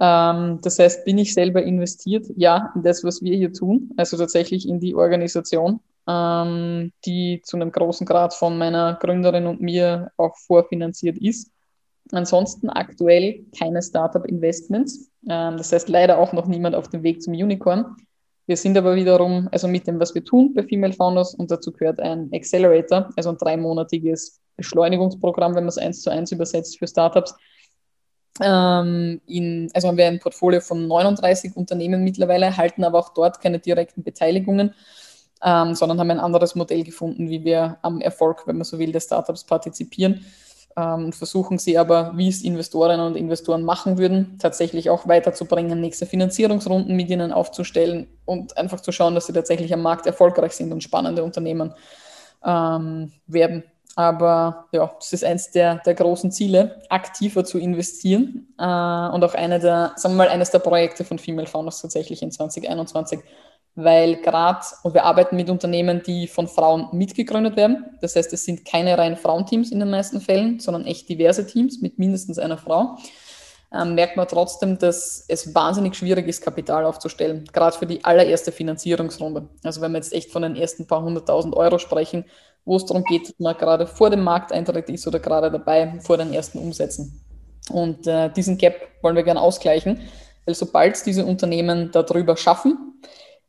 Ähm, 0.00 0.60
das 0.62 0.78
heißt, 0.78 1.04
bin 1.04 1.18
ich 1.18 1.34
selber 1.34 1.62
investiert? 1.62 2.26
Ja, 2.36 2.72
in 2.74 2.82
das, 2.82 3.04
was 3.04 3.22
wir 3.22 3.36
hier 3.36 3.52
tun, 3.52 3.90
also 3.96 4.16
tatsächlich 4.16 4.68
in 4.68 4.80
die 4.80 4.94
Organisation, 4.94 5.80
ähm, 6.08 6.92
die 7.04 7.42
zu 7.44 7.56
einem 7.56 7.72
großen 7.72 8.06
Grad 8.06 8.34
von 8.34 8.58
meiner 8.58 8.94
Gründerin 8.94 9.46
und 9.46 9.60
mir 9.60 10.10
auch 10.16 10.36
vorfinanziert 10.36 11.18
ist. 11.18 11.50
Ansonsten 12.10 12.68
aktuell 12.68 13.44
keine 13.58 13.82
Startup-Investments. 13.82 15.10
Ähm, 15.28 15.56
das 15.56 15.72
heißt 15.72 15.88
leider 15.88 16.18
auch 16.18 16.32
noch 16.32 16.46
niemand 16.46 16.74
auf 16.74 16.88
dem 16.88 17.02
Weg 17.02 17.22
zum 17.22 17.34
Unicorn. 17.34 17.96
Wir 18.46 18.56
sind 18.56 18.76
aber 18.76 18.96
wiederum, 18.96 19.48
also 19.52 19.68
mit 19.68 19.86
dem, 19.86 20.00
was 20.00 20.14
wir 20.14 20.24
tun 20.24 20.52
bei 20.52 20.64
Female 20.64 20.92
Founders, 20.92 21.34
und 21.34 21.50
dazu 21.50 21.70
gehört 21.70 22.00
ein 22.00 22.28
Accelerator, 22.32 23.10
also 23.16 23.30
ein 23.30 23.36
dreimonatiges 23.36 24.40
Beschleunigungsprogramm, 24.56 25.54
wenn 25.54 25.64
man 25.64 25.68
es 25.68 25.78
eins 25.78 26.02
zu 26.02 26.10
eins 26.10 26.32
übersetzt 26.32 26.78
für 26.78 26.88
Startups. 26.88 27.34
Ähm, 28.40 29.20
in, 29.26 29.70
also 29.74 29.88
haben 29.88 29.96
wir 29.96 30.06
ein 30.06 30.20
Portfolio 30.20 30.60
von 30.60 30.86
39 30.86 31.56
Unternehmen 31.56 32.02
mittlerweile, 32.02 32.56
halten 32.56 32.84
aber 32.84 32.98
auch 32.98 33.10
dort 33.10 33.40
keine 33.40 33.58
direkten 33.58 34.02
Beteiligungen, 34.02 34.74
ähm, 35.42 35.74
sondern 35.74 36.00
haben 36.00 36.10
ein 36.10 36.20
anderes 36.20 36.54
Modell 36.54 36.84
gefunden, 36.84 37.28
wie 37.28 37.44
wir 37.44 37.78
am 37.82 38.00
Erfolg, 38.00 38.46
wenn 38.46 38.56
man 38.56 38.64
so 38.64 38.78
will, 38.78 38.92
der 38.92 39.00
Startups 39.00 39.44
partizipieren 39.44 40.24
ähm, 40.76 41.12
versuchen 41.12 41.58
sie 41.58 41.76
aber, 41.78 42.12
wie 42.16 42.28
es 42.28 42.42
Investorinnen 42.42 43.06
und 43.06 43.16
Investoren 43.16 43.62
machen 43.62 43.98
würden, 43.98 44.38
tatsächlich 44.38 44.90
auch 44.90 45.06
weiterzubringen, 45.06 45.80
nächste 45.80 46.06
Finanzierungsrunden 46.06 46.96
mit 46.96 47.10
ihnen 47.10 47.32
aufzustellen 47.32 48.06
und 48.24 48.56
einfach 48.56 48.80
zu 48.80 48.92
schauen, 48.92 49.14
dass 49.14 49.26
sie 49.26 49.32
tatsächlich 49.32 49.72
am 49.74 49.82
Markt 49.82 50.06
erfolgreich 50.06 50.52
sind 50.52 50.72
und 50.72 50.82
spannende 50.82 51.24
Unternehmen 51.24 51.74
ähm, 52.44 53.12
werden. 53.26 53.64
Aber 53.94 54.68
ja, 54.72 54.90
das 54.98 55.12
ist 55.12 55.24
eines 55.24 55.50
der, 55.50 55.76
der 55.84 55.94
großen 55.94 56.32
Ziele, 56.32 56.82
aktiver 56.88 57.44
zu 57.44 57.58
investieren 57.58 58.54
äh, 58.58 58.62
und 58.62 59.22
auch 59.22 59.34
eine 59.34 59.58
der, 59.60 59.92
sagen 59.96 60.14
wir 60.14 60.24
mal, 60.24 60.28
eines 60.28 60.50
der 60.50 60.60
Projekte 60.60 61.04
von 61.04 61.18
Female 61.18 61.46
Founders 61.46 61.82
tatsächlich 61.82 62.22
in 62.22 62.30
2021 62.30 63.20
weil 63.74 64.16
gerade, 64.16 64.66
und 64.82 64.94
wir 64.94 65.04
arbeiten 65.04 65.36
mit 65.36 65.48
Unternehmen, 65.48 66.02
die 66.02 66.26
von 66.26 66.46
Frauen 66.46 66.88
mitgegründet 66.92 67.56
werden. 67.56 67.84
Das 68.00 68.16
heißt, 68.16 68.32
es 68.32 68.44
sind 68.44 68.64
keine 68.64 68.98
rein 68.98 69.16
Frauenteams 69.16 69.72
in 69.72 69.80
den 69.80 69.90
meisten 69.90 70.20
Fällen, 70.20 70.60
sondern 70.60 70.84
echt 70.84 71.08
diverse 71.08 71.46
Teams 71.46 71.80
mit 71.80 71.98
mindestens 71.98 72.38
einer 72.38 72.58
Frau. 72.58 72.98
Ähm, 73.74 73.94
merkt 73.94 74.18
man 74.18 74.28
trotzdem, 74.28 74.76
dass 74.78 75.24
es 75.28 75.54
wahnsinnig 75.54 75.94
schwierig 75.94 76.28
ist, 76.28 76.42
Kapital 76.42 76.84
aufzustellen, 76.84 77.44
gerade 77.50 77.78
für 77.78 77.86
die 77.86 78.04
allererste 78.04 78.52
Finanzierungsrunde. 78.52 79.48
Also 79.62 79.80
wenn 79.80 79.92
wir 79.92 79.98
jetzt 79.98 80.12
echt 80.12 80.30
von 80.30 80.42
den 80.42 80.56
ersten 80.56 80.86
paar 80.86 81.02
hunderttausend 81.02 81.56
Euro 81.56 81.78
sprechen, 81.78 82.26
wo 82.64 82.76
es 82.76 82.86
darum 82.86 83.04
geht, 83.04 83.28
dass 83.28 83.38
man 83.38 83.56
gerade 83.56 83.86
vor 83.86 84.10
dem 84.10 84.22
Markteintritt 84.22 84.88
ist 84.88 85.06
oder 85.06 85.18
gerade 85.18 85.50
dabei, 85.50 85.98
vor 86.00 86.16
den 86.16 86.32
ersten 86.32 86.58
Umsätzen. 86.58 87.20
Und 87.70 88.06
äh, 88.06 88.30
diesen 88.32 88.58
Gap 88.58 88.88
wollen 89.02 89.16
wir 89.16 89.22
gerne 89.22 89.40
ausgleichen, 89.40 90.00
weil 90.44 90.54
sobald 90.54 91.04
diese 91.06 91.24
Unternehmen 91.24 91.90
darüber 91.92 92.36
schaffen, 92.36 92.92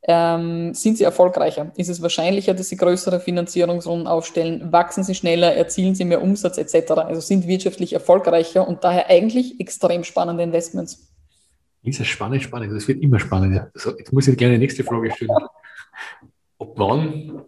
ähm, 0.05 0.73
sind 0.73 0.97
sie 0.97 1.05
erfolgreicher? 1.05 1.71
Ist 1.77 1.89
es 1.89 2.01
wahrscheinlicher, 2.01 2.53
dass 2.53 2.69
sie 2.69 2.75
größere 2.75 3.19
Finanzierungsrunden 3.19 4.07
aufstellen? 4.07 4.71
Wachsen 4.71 5.03
sie 5.03 5.15
schneller? 5.15 5.55
Erzielen 5.55 5.95
sie 5.95 6.03
mehr 6.03 6.21
Umsatz 6.21 6.57
etc.? 6.57 6.91
Also 6.91 7.21
sind 7.21 7.47
wirtschaftlich 7.47 7.93
erfolgreicher 7.93 8.67
und 8.67 8.83
daher 8.83 9.09
eigentlich 9.09 9.59
extrem 9.61 10.03
spannende 10.03 10.43
Investments. 10.43 11.09
Ist 11.83 11.99
ja 11.99 12.05
spannend, 12.05 12.43
spannend. 12.43 12.73
Das 12.73 12.87
wird 12.87 13.01
immer 13.01 13.19
spannender. 13.19 13.69
Also, 13.73 13.97
jetzt 13.97 14.13
muss 14.13 14.27
ich 14.27 14.37
gerne 14.37 14.55
die 14.55 14.59
nächste 14.59 14.83
Frage 14.83 15.11
stellen. 15.11 15.31
Ob 16.57 16.77
wann, 16.79 17.43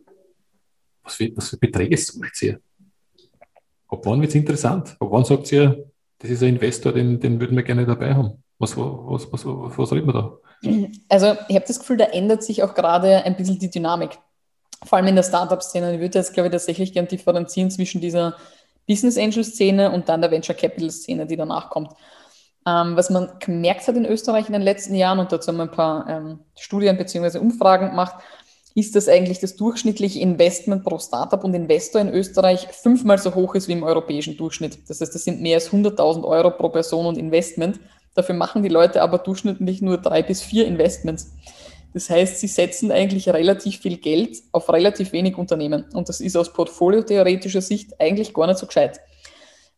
was 1.06 1.15
für, 1.15 1.32
was 1.38 1.50
für 1.50 1.58
Beträge 1.58 1.96
sucht 1.96 2.41
ihr? 2.41 2.60
Ab 3.88 4.02
wann 4.04 4.20
wird 4.20 4.30
es 4.30 4.36
interessant? 4.36 4.98
Ab 5.00 5.08
wann 5.12 5.24
sagt 5.24 5.52
ihr, 5.52 5.86
das 6.20 6.32
ist 6.32 6.44
ein 6.44 6.56
Investor, 6.56 6.91
den, 6.91 7.20
den 7.20 7.39
würden 7.39 7.56
wir 7.56 7.63
gerne 7.63 7.86
dabei 7.86 8.13
haben? 8.13 8.44
Was, 8.58 8.76
was, 8.76 9.32
was, 9.32 9.46
was, 9.46 9.78
was 9.78 9.91
reden 9.94 10.08
wir 10.08 10.13
da? 10.13 10.38
Also 11.10 11.38
ich 11.48 11.56
habe 11.56 11.65
das 11.68 11.80
Gefühl, 11.80 11.98
da 11.98 12.06
ändert 12.06 12.44
sich 12.44 12.63
auch 12.63 12.74
gerade 12.74 13.24
ein 13.24 13.36
bisschen 13.36 13.60
die 13.60 13.70
Dynamik. 13.70 14.18
Vor 14.84 14.98
allem 14.98 15.08
in 15.08 15.15
der 15.15 15.24
Startup-Szene. 15.24 15.94
Ich 15.94 16.00
würde 16.00 16.18
jetzt, 16.18 16.34
glaube 16.34 16.48
ich, 16.48 16.52
tatsächlich 16.52 16.94
gerne 16.94 17.08
differenzieren 17.08 17.70
zwischen 17.70 18.02
dieser 18.02 18.36
Business 18.88 19.18
Angel-Szene 19.18 19.91
und 19.91 20.10
dann 20.10 20.22
der 20.22 20.32
Venture 20.32 20.56
Capital-Szene, 20.56 21.26
die 21.26 21.36
danach 21.36 21.70
kommt. 21.70 21.91
Ähm, 22.68 22.96
was 22.96 23.10
man 23.10 23.30
gemerkt 23.39 23.88
hat 23.88 23.96
in 23.96 24.06
Österreich 24.06 24.48
in 24.48 24.54
den 24.54 24.62
letzten 24.62 24.96
Jahren, 24.96 25.20
und 25.20 25.32
dazu 25.32 25.50
haben 25.50 25.58
wir 25.58 25.63
ein 25.63 25.72
paar 25.72 26.10
ähm, 26.10 26.39
Studien 26.58 26.98
bzw. 26.98 27.38
Umfragen 27.38 27.89
gemacht, 27.89 28.15
ist, 28.75 28.93
dass 28.95 29.07
eigentlich 29.07 29.39
das 29.39 29.55
durchschnittliche 29.55 30.19
Investment 30.19 30.83
pro 30.83 30.99
Startup 30.99 31.41
und 31.43 31.53
Investor 31.53 32.01
in 32.01 32.09
Österreich 32.09 32.67
fünfmal 32.71 33.17
so 33.17 33.33
hoch 33.33 33.55
ist 33.55 33.69
wie 33.69 33.71
im 33.71 33.83
europäischen 33.83 34.35
Durchschnitt. 34.35 34.77
Das 34.89 34.99
heißt, 34.99 35.15
das 35.15 35.23
sind 35.23 35.41
mehr 35.41 35.55
als 35.55 35.71
100.000 35.71 36.25
Euro 36.25 36.51
pro 36.51 36.67
Person 36.69 37.05
und 37.05 37.17
Investment. 37.17 37.79
Dafür 38.15 38.35
machen 38.35 38.63
die 38.63 38.69
Leute 38.69 39.01
aber 39.01 39.17
durchschnittlich 39.17 39.81
nur 39.81 39.97
drei 39.97 40.21
bis 40.21 40.41
vier 40.41 40.67
Investments. 40.67 41.31
Das 41.93 42.09
heißt, 42.09 42.41
sie 42.41 42.47
setzen 42.47 42.91
eigentlich 42.91 43.29
relativ 43.29 43.79
viel 43.79 43.95
Geld 43.95 44.43
auf 44.51 44.67
relativ 44.67 45.13
wenig 45.13 45.38
Unternehmen. 45.38 45.85
Und 45.93 46.09
das 46.09 46.19
ist 46.19 46.35
aus 46.35 46.51
portfoliotheoretischer 46.51 47.61
Sicht 47.61 47.99
eigentlich 48.01 48.33
gar 48.33 48.47
nicht 48.47 48.59
so 48.59 48.65
gescheit. 48.65 48.99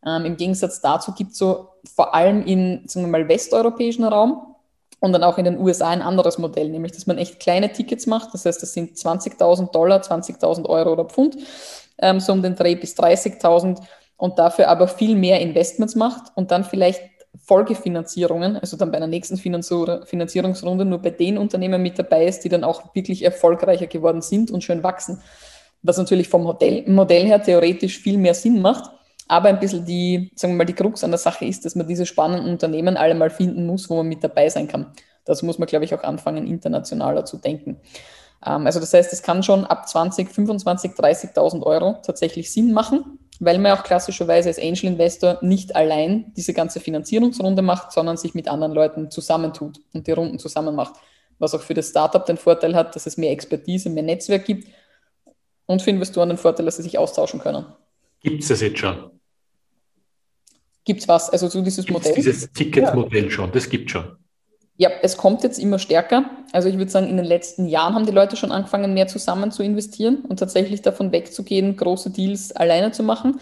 Ähm, 0.04 0.26
Im 0.26 0.38
Gegensatz 0.38 0.82
dazu 0.82 1.12
gibt 1.12 1.34
es 1.34 1.38
so 1.38 1.70
vor 1.96 2.16
allem 2.16 2.44
im 2.48 2.88
sagen 2.88 3.06
wir 3.06 3.12
mal, 3.12 3.30
westeuropäischen 3.30 4.06
Raum 4.06 4.56
und 5.00 5.14
dann 5.14 5.24
auch 5.24 5.38
in 5.38 5.46
den 5.46 5.60
USA 5.60 5.90
ein 5.90 6.02
anderes 6.02 6.38
Modell, 6.38 6.70
nämlich 6.70 6.92
dass 6.92 7.08
man 7.08 7.18
echt 7.18 7.40
kleine 7.40 7.72
Tickets 7.72 8.08
macht. 8.08 8.34
Das 8.34 8.46
heißt, 8.46 8.62
das 8.62 8.74
sind 8.74 8.98
20.000 8.98 9.72
Dollar, 9.72 10.02
20.000 10.02 10.68
Euro 10.68 10.94
oder 10.94 11.06
Pfund, 11.06 11.38
ähm, 12.00 12.20
so 12.20 12.34
um 12.34 12.42
den 12.42 12.56
Dreh 12.56 12.76
bis 12.76 12.96
30.000 12.96 13.80
und 14.18 14.40
dafür 14.40 14.68
aber 14.70 14.88
viel 14.88 15.16
mehr 15.16 15.40
Investments 15.40 15.96
macht 15.96 16.32
und 16.36 16.52
dann 16.52 16.64
vielleicht 16.64 17.02
Folgefinanzierungen, 17.44 18.58
also 18.58 18.78
dann 18.78 18.92
bei 18.92 18.98
einer 18.98 19.08
nächsten 19.08 19.38
Finanzierungsrunde 19.38 20.86
nur 20.86 21.00
bei 21.00 21.12
den 21.12 21.38
Unternehmen 21.38 21.82
mit 21.82 22.00
dabei 22.00 22.26
ist, 22.26 22.44
die 22.44 22.50
dann 22.50 22.64
auch 22.64 22.96
wirklich 22.96 23.24
erfolgreicher 23.24 23.88
geworden 23.88 24.22
sind 24.22 24.50
und 24.50 24.64
schön 24.64 24.84
wachsen. 24.84 25.22
Was 25.84 25.98
natürlich 25.98 26.30
vom 26.30 26.44
Modell, 26.44 26.84
Modell 26.88 27.26
her 27.26 27.42
theoretisch 27.42 28.00
viel 28.00 28.18
mehr 28.18 28.34
Sinn 28.34 28.62
macht, 28.62 28.92
aber 29.28 29.50
ein 29.50 29.60
bisschen 29.60 29.86
die, 29.86 30.32
sagen 30.36 30.54
wir 30.54 30.60
mal, 30.60 30.66
die 30.66 30.74
Krux 30.74 31.04
an 31.04 31.12
der 31.12 31.18
Sache 31.18 31.46
ist, 31.46 31.66
dass 31.66 31.76
man 31.76 31.88
diese 31.88 32.06
spannenden 32.06 32.50
Unternehmen 32.50 32.98
alle 32.98 33.16
mal 33.16 33.30
finden 33.30 33.66
muss, 33.66 33.90
wo 33.90 33.98
man 33.98 34.08
mit 34.08 34.24
dabei 34.24 34.50
sein 34.50 34.68
kann. 34.68 34.94
Das 35.26 35.44
muss 35.44 35.60
man, 35.60 35.68
glaube 35.68 35.86
ich, 35.86 35.94
auch 35.94 36.04
anfangen, 36.04 36.48
internationaler 36.48 37.26
zu 37.26 37.38
denken. 37.38 37.80
Ähm, 38.46 38.66
also 38.66 38.80
das 38.80 38.94
heißt, 38.94 39.12
es 39.14 39.22
kann 39.22 39.44
schon 39.44 39.66
ab 39.66 39.88
20, 39.88 40.30
25, 40.30 40.92
30.000 40.92 41.64
Euro 41.64 41.98
tatsächlich 42.04 42.52
Sinn 42.52 42.72
machen 42.72 43.20
weil 43.40 43.60
man 43.60 43.74
auch 43.74 43.84
klassischerweise 43.84 44.50
als 44.50 44.60
Angel 44.60 44.86
Investor 44.86 45.38
nicht 45.42 45.76
allein 45.76 46.32
diese 46.36 46.54
ganze 46.54 46.80
Finanzierungsrunde 46.80 47.62
macht, 47.62 47.92
sondern 47.92 48.18
sich 48.18 48.34
mit 48.34 48.48
anderen 48.48 48.74
Leuten 48.74 49.12
zusammentut 49.12 49.80
und 49.94 50.08
die 50.08 50.12
Runden 50.12 50.40
zusammen 50.40 50.76
macht. 50.76 50.96
Was 51.40 51.54
auch 51.54 51.62
für 51.62 51.74
das 51.74 51.90
Startup 51.90 52.26
den 52.26 52.38
Vorteil 52.38 52.76
hat, 52.76 52.96
dass 52.96 53.06
es 53.06 53.18
mehr 53.18 53.32
Expertise, 53.32 53.90
mehr 53.90 54.04
Netzwerk 54.04 54.46
gibt 54.46 54.68
und 55.66 55.82
für 55.82 55.92
Investoren 55.92 56.30
den 56.30 56.38
Vorteil, 56.38 56.66
dass 56.66 56.78
sie 56.78 56.84
sich 56.84 56.98
austauschen 56.98 57.40
können. 57.40 57.66
Gibt 58.22 58.42
es 58.42 58.50
das 58.50 58.62
jetzt 58.62 58.80
schon? 58.80 59.12
Gibt 60.88 61.02
es 61.02 61.08
was? 61.10 61.30
Also 61.30 61.50
so 61.50 61.62
dieses 61.62 61.86
Gibt's 61.86 62.06
Modell? 62.06 62.16
Dieses 62.16 62.50
Ticketmodell 62.54 63.26
ja. 63.26 63.30
schon, 63.30 63.52
das 63.52 63.70
gibt 63.70 63.92
schon. 63.92 64.06
Ja, 64.78 64.90
es 65.02 65.18
kommt 65.18 65.44
jetzt 65.44 65.60
immer 65.60 65.80
stärker. 65.80 66.30
Also 66.54 66.70
ich 66.70 66.78
würde 66.78 66.90
sagen, 66.90 67.10
in 67.10 67.18
den 67.18 67.26
letzten 67.26 67.68
Jahren 67.68 67.94
haben 67.94 68.06
die 68.06 68.14
Leute 68.14 68.38
schon 68.38 68.54
angefangen, 68.54 68.94
mehr 68.94 69.08
zusammen 69.08 69.52
zu 69.52 69.64
investieren 69.64 70.20
und 70.30 70.40
tatsächlich 70.40 70.82
davon 70.82 71.12
wegzugehen, 71.12 71.76
große 71.76 72.12
Deals 72.12 72.54
alleine 72.54 72.94
zu 72.94 73.04
machen. 73.04 73.42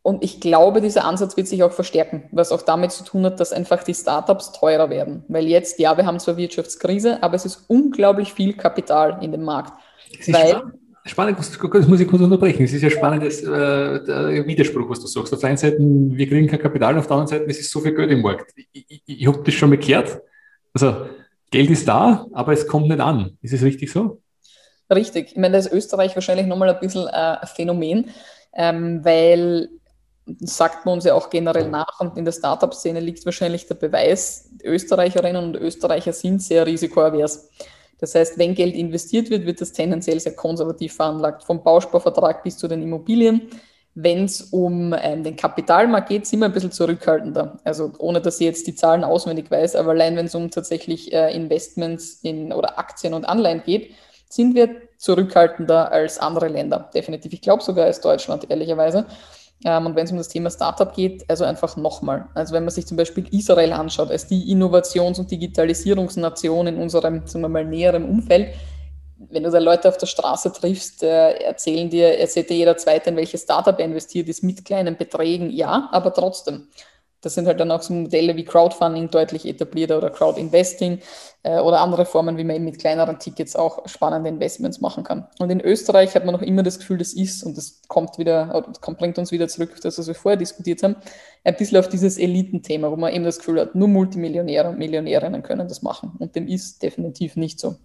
Und 0.00 0.24
ich 0.24 0.40
glaube, 0.40 0.80
dieser 0.80 1.04
Ansatz 1.04 1.36
wird 1.36 1.46
sich 1.46 1.62
auch 1.62 1.72
verstärken, 1.72 2.24
was 2.32 2.52
auch 2.52 2.62
damit 2.62 2.92
zu 2.92 3.04
tun 3.04 3.26
hat, 3.26 3.38
dass 3.38 3.52
einfach 3.52 3.84
die 3.84 3.94
Startups 3.94 4.52
teurer 4.52 4.88
werden. 4.88 5.24
Weil 5.28 5.46
jetzt, 5.46 5.78
ja, 5.78 5.98
wir 5.98 6.06
haben 6.06 6.20
zwar 6.20 6.38
Wirtschaftskrise, 6.38 7.22
aber 7.22 7.34
es 7.34 7.44
ist 7.44 7.66
unglaublich 7.68 8.32
viel 8.32 8.54
Kapital 8.54 9.22
in 9.22 9.30
dem 9.30 9.42
Markt. 9.42 9.74
Weil, 10.26 10.48
spannend, 10.48 10.74
das 11.04 11.88
muss 11.88 12.00
ich 12.00 12.08
kurz 12.08 12.22
unterbrechen. 12.22 12.64
Es 12.64 12.72
ist 12.72 12.82
ja 12.82 12.90
spannendes 12.90 13.42
äh, 13.42 14.46
Widerspruch, 14.46 14.88
was 14.88 15.00
du 15.00 15.06
sagst. 15.06 15.34
Auf 15.34 15.40
der 15.40 15.48
einen 15.48 15.58
Seite, 15.58 15.78
wir 15.78 16.28
kriegen 16.28 16.46
kein 16.46 16.60
Kapital, 16.60 16.96
auf 16.96 17.06
der 17.06 17.16
anderen 17.16 17.28
Seite, 17.28 17.50
es 17.50 17.58
ist 17.58 17.70
so 17.70 17.80
viel 17.80 17.94
Geld 17.94 18.10
im 18.10 18.22
Markt. 18.22 18.52
Ich, 18.72 18.84
ich, 18.88 19.02
ich 19.06 19.26
habe 19.26 19.42
das 19.44 19.54
schon 19.54 19.70
mal 19.70 19.78
gehört. 19.78 20.20
Also, 20.72 21.06
Geld 21.50 21.70
ist 21.70 21.88
da, 21.88 22.26
aber 22.32 22.52
es 22.52 22.66
kommt 22.66 22.88
nicht 22.88 23.00
an. 23.00 23.36
Ist 23.42 23.52
es 23.52 23.62
richtig 23.62 23.90
so? 23.90 24.22
Richtig. 24.94 25.32
Ich 25.32 25.36
meine, 25.36 25.52
da 25.52 25.58
ist 25.58 25.72
Österreich 25.72 26.14
wahrscheinlich 26.14 26.46
nochmal 26.46 26.70
ein 26.70 26.80
bisschen 26.80 27.06
äh, 27.08 27.10
ein 27.10 27.48
Phänomen, 27.48 28.10
ähm, 28.54 29.04
weil 29.04 29.68
sagt 30.38 30.86
man 30.86 30.94
uns 30.94 31.04
ja 31.04 31.14
auch 31.14 31.30
generell 31.30 31.68
nach 31.68 32.00
und 32.00 32.16
in 32.16 32.24
der 32.24 32.32
Startup-Szene 32.32 33.00
liegt 33.00 33.24
wahrscheinlich 33.24 33.66
der 33.66 33.74
Beweis, 33.74 34.50
Österreicherinnen 34.62 35.42
und 35.42 35.56
Österreicher 35.56 36.12
sind 36.12 36.42
sehr 36.42 36.66
risikoavers. 36.66 37.50
Das 38.02 38.16
heißt, 38.16 38.36
wenn 38.36 38.56
Geld 38.56 38.74
investiert 38.74 39.30
wird, 39.30 39.46
wird 39.46 39.60
das 39.60 39.70
tendenziell 39.70 40.18
sehr 40.18 40.34
konservativ 40.34 40.92
veranlagt, 40.94 41.44
vom 41.44 41.62
Bausparvertrag 41.62 42.42
bis 42.42 42.58
zu 42.58 42.66
den 42.66 42.82
Immobilien. 42.82 43.42
Wenn 43.94 44.24
es 44.24 44.40
um 44.40 44.92
ähm, 45.00 45.22
den 45.22 45.36
Kapitalmarkt 45.36 46.08
geht, 46.08 46.26
sind 46.26 46.40
wir 46.40 46.46
ein 46.46 46.52
bisschen 46.52 46.72
zurückhaltender. 46.72 47.60
Also 47.62 47.92
ohne, 47.98 48.20
dass 48.20 48.40
ich 48.40 48.46
jetzt 48.46 48.66
die 48.66 48.74
Zahlen 48.74 49.04
auswendig 49.04 49.52
weiß, 49.52 49.76
aber 49.76 49.92
allein 49.92 50.16
wenn 50.16 50.26
es 50.26 50.34
um 50.34 50.50
tatsächlich 50.50 51.12
äh, 51.12 51.32
Investments 51.32 52.18
in, 52.24 52.52
oder 52.52 52.76
Aktien 52.76 53.14
und 53.14 53.24
Anleihen 53.24 53.62
geht, 53.64 53.94
sind 54.28 54.56
wir 54.56 54.68
zurückhaltender 54.96 55.92
als 55.92 56.18
andere 56.18 56.48
Länder. 56.48 56.90
Definitiv. 56.92 57.32
Ich 57.34 57.40
glaube 57.40 57.62
sogar 57.62 57.84
als 57.84 58.00
Deutschland, 58.00 58.50
ehrlicherweise. 58.50 59.06
Ähm, 59.64 59.86
und 59.86 59.96
wenn 59.96 60.04
es 60.04 60.12
um 60.12 60.18
das 60.18 60.28
Thema 60.28 60.50
Startup 60.50 60.92
geht, 60.92 61.24
also 61.28 61.44
einfach 61.44 61.76
nochmal. 61.76 62.26
Also 62.34 62.54
wenn 62.54 62.64
man 62.64 62.70
sich 62.70 62.86
zum 62.86 62.96
Beispiel 62.96 63.26
Israel 63.30 63.72
anschaut, 63.72 64.10
als 64.10 64.26
die 64.26 64.50
Innovations- 64.50 65.18
und 65.18 65.30
Digitalisierungsnation 65.30 66.66
in 66.66 66.76
unserem, 66.78 67.26
sagen 67.26 67.42
wir 67.42 67.48
mal, 67.48 67.64
näheren 67.64 68.04
Umfeld, 68.04 68.54
wenn 69.30 69.44
du 69.44 69.50
da 69.50 69.58
Leute 69.58 69.88
auf 69.88 69.98
der 69.98 70.06
Straße 70.06 70.52
triffst, 70.52 71.02
äh, 71.02 71.32
erzählen 71.44 71.88
dir, 71.88 72.18
erzählt 72.18 72.50
dir 72.50 72.56
jeder 72.56 72.76
Zweite, 72.76 73.10
in 73.10 73.16
welches 73.16 73.42
Startup 73.42 73.78
er 73.78 73.84
investiert 73.84 74.28
ist, 74.28 74.42
mit 74.42 74.64
kleinen 74.64 74.96
Beträgen, 74.96 75.50
ja, 75.50 75.88
aber 75.92 76.12
trotzdem. 76.12 76.68
Das 77.22 77.34
sind 77.34 77.46
halt 77.46 77.60
dann 77.60 77.70
auch 77.70 77.82
so 77.82 77.94
Modelle 77.94 78.36
wie 78.36 78.44
Crowdfunding 78.44 79.08
deutlich 79.10 79.46
etablierter 79.46 79.96
oder 79.96 80.10
Crowdinvesting 80.10 80.98
äh, 81.44 81.60
oder 81.60 81.80
andere 81.80 82.04
Formen, 82.04 82.36
wie 82.36 82.44
man 82.44 82.56
eben 82.56 82.64
mit 82.64 82.78
kleineren 82.78 83.18
Tickets 83.18 83.56
auch 83.56 83.88
spannende 83.88 84.28
Investments 84.28 84.80
machen 84.80 85.04
kann. 85.04 85.26
Und 85.38 85.50
in 85.50 85.60
Österreich 85.60 86.14
hat 86.14 86.24
man 86.24 86.34
noch 86.34 86.42
immer 86.42 86.62
das 86.62 86.80
Gefühl, 86.80 86.98
das 86.98 87.12
ist, 87.12 87.44
und 87.44 87.56
das 87.56 87.80
kommt 87.86 88.18
wieder, 88.18 88.64
kommt, 88.80 88.98
bringt 88.98 89.18
uns 89.18 89.30
wieder 89.30 89.48
zurück 89.48 89.74
das, 89.82 89.98
was 89.98 90.08
wir 90.08 90.14
vorher 90.14 90.36
diskutiert 90.36 90.82
haben, 90.82 90.96
ein 91.44 91.56
bisschen 91.56 91.78
auf 91.78 91.88
dieses 91.88 92.18
Elitenthema, 92.18 92.90
wo 92.90 92.96
man 92.96 93.12
eben 93.12 93.24
das 93.24 93.38
Gefühl 93.38 93.60
hat, 93.60 93.74
nur 93.74 93.88
Multimillionäre 93.88 94.68
und 94.68 94.78
Millionärinnen 94.78 95.42
können 95.42 95.68
das 95.68 95.82
machen. 95.82 96.12
Und 96.18 96.34
dem 96.34 96.48
ist 96.48 96.82
definitiv 96.82 97.36
nicht 97.36 97.60
so. 97.60 97.76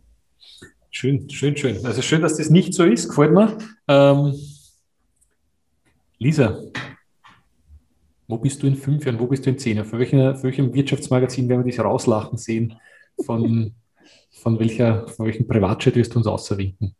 Schön, 0.89 1.30
schön, 1.30 1.56
schön. 1.56 1.86
Also 1.86 2.02
schön, 2.02 2.21
dass 2.21 2.38
das 2.38 2.50
nicht 2.50 2.73
so 2.73 2.84
ist, 2.84 3.10
gefällt 3.10 3.32
mir. 3.32 3.56
Ähm, 3.88 4.34
Lisa, 6.17 6.60
wo 8.28 8.38
bist 8.38 8.62
du 8.62 8.68
in 8.68 8.76
fünf 8.76 9.06
Jahren, 9.06 9.20
wo 9.20 9.28
bist 9.28 9.46
du 9.46 9.50
in 9.50 9.58
zehn 9.58 9.78
Jahren? 9.78 9.88
Für, 9.88 10.00
welche, 10.00 10.36
für 10.36 10.44
welchem 10.44 10.74
Wirtschaftsmagazin 10.74 11.48
werden 11.48 11.66
wir 11.66 11.72
dich 11.72 11.80
rauslachen 11.80 12.38
sehen? 12.38 12.80
Von, 13.26 13.74
von, 14.32 14.60
welcher, 14.60 15.08
von 15.08 15.26
welchem 15.26 15.48
Privatjet 15.48 15.96
wirst 15.96 16.13
du 16.13 16.20
uns 16.20 16.28
außerwinken? 16.28 16.96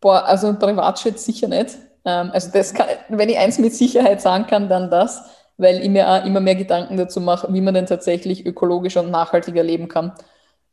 Boah, 0.00 0.24
also 0.24 0.48
ein 0.48 0.58
Privatjet 0.58 1.18
sicher 1.18 1.48
nicht. 1.48 1.78
Ähm, 2.04 2.30
also 2.32 2.50
das 2.52 2.74
kann, 2.74 2.86
wenn 3.08 3.28
ich 3.28 3.38
eins 3.38 3.58
mit 3.58 3.74
Sicherheit 3.74 4.20
sagen 4.20 4.46
kann, 4.46 4.68
dann 4.68 4.90
das, 4.90 5.22
weil 5.56 5.80
ich 5.80 5.88
mir 5.88 6.08
auch 6.08 6.24
immer 6.24 6.40
mehr 6.40 6.56
Gedanken 6.56 6.96
dazu 6.96 7.20
mache, 7.20 7.52
wie 7.52 7.60
man 7.60 7.74
denn 7.74 7.86
tatsächlich 7.86 8.44
ökologischer 8.44 9.02
und 9.02 9.10
nachhaltiger 9.12 9.62
leben 9.62 9.86
kann. 9.86 10.12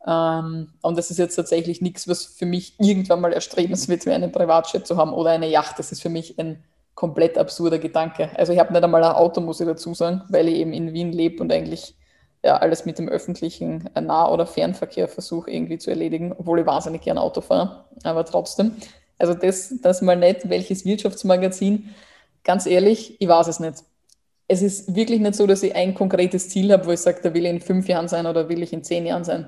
Ähm, 0.07 0.73
und 0.81 0.97
das 0.97 1.11
ist 1.11 1.19
jetzt 1.19 1.35
tatsächlich 1.35 1.81
nichts, 1.81 2.07
was 2.07 2.25
für 2.25 2.47
mich 2.47 2.73
irgendwann 2.79 3.21
mal 3.21 3.31
erstrebenswert 3.31 4.07
wäre, 4.07 4.15
einen 4.15 4.31
Privatjet 4.31 4.87
zu 4.87 4.97
haben 4.97 5.13
oder 5.13 5.29
eine 5.29 5.47
Yacht. 5.47 5.77
Das 5.77 5.91
ist 5.91 6.01
für 6.01 6.09
mich 6.09 6.39
ein 6.39 6.63
komplett 6.99 7.37
absurder 7.37 7.79
Gedanke. 7.79 8.29
Also 8.35 8.51
ich 8.51 8.59
habe 8.59 8.73
nicht 8.73 8.83
einmal 8.83 9.01
ein 9.01 9.15
Auto, 9.15 9.39
muss 9.39 9.61
ich 9.61 9.65
dazu 9.65 9.93
sagen, 9.93 10.21
weil 10.27 10.49
ich 10.49 10.55
eben 10.55 10.73
in 10.73 10.91
Wien 10.91 11.13
lebe 11.13 11.41
und 11.41 11.49
eigentlich 11.49 11.95
ja, 12.43 12.57
alles 12.57 12.85
mit 12.85 12.99
dem 12.99 13.07
öffentlichen 13.07 13.89
Nah- 13.95 14.29
oder 14.29 14.45
Fernverkehr 14.45 15.07
versuche 15.07 15.49
irgendwie 15.49 15.77
zu 15.77 15.91
erledigen, 15.91 16.35
obwohl 16.37 16.59
ich 16.59 16.65
wahnsinnig 16.65 17.03
gern 17.03 17.17
Auto 17.17 17.39
fahre, 17.39 17.85
aber 18.03 18.25
trotzdem. 18.25 18.73
Also 19.17 19.33
das, 19.33 19.73
das 19.81 20.01
mal 20.01 20.17
nicht, 20.17 20.49
welches 20.49 20.83
Wirtschaftsmagazin, 20.83 21.95
ganz 22.43 22.65
ehrlich, 22.65 23.15
ich 23.21 23.27
weiß 23.29 23.47
es 23.47 23.61
nicht. 23.61 23.75
Es 24.49 24.61
ist 24.61 24.93
wirklich 24.93 25.21
nicht 25.21 25.35
so, 25.35 25.47
dass 25.47 25.63
ich 25.63 25.73
ein 25.75 25.93
konkretes 25.93 26.49
Ziel 26.49 26.69
habe, 26.73 26.85
wo 26.85 26.91
ich 26.91 26.99
sage, 26.99 27.21
da 27.23 27.33
will 27.33 27.45
ich 27.45 27.51
in 27.51 27.61
fünf 27.61 27.87
Jahren 27.87 28.09
sein 28.09 28.25
oder 28.25 28.49
will 28.49 28.61
ich 28.61 28.73
in 28.73 28.83
zehn 28.83 29.05
Jahren 29.05 29.23
sein. 29.23 29.47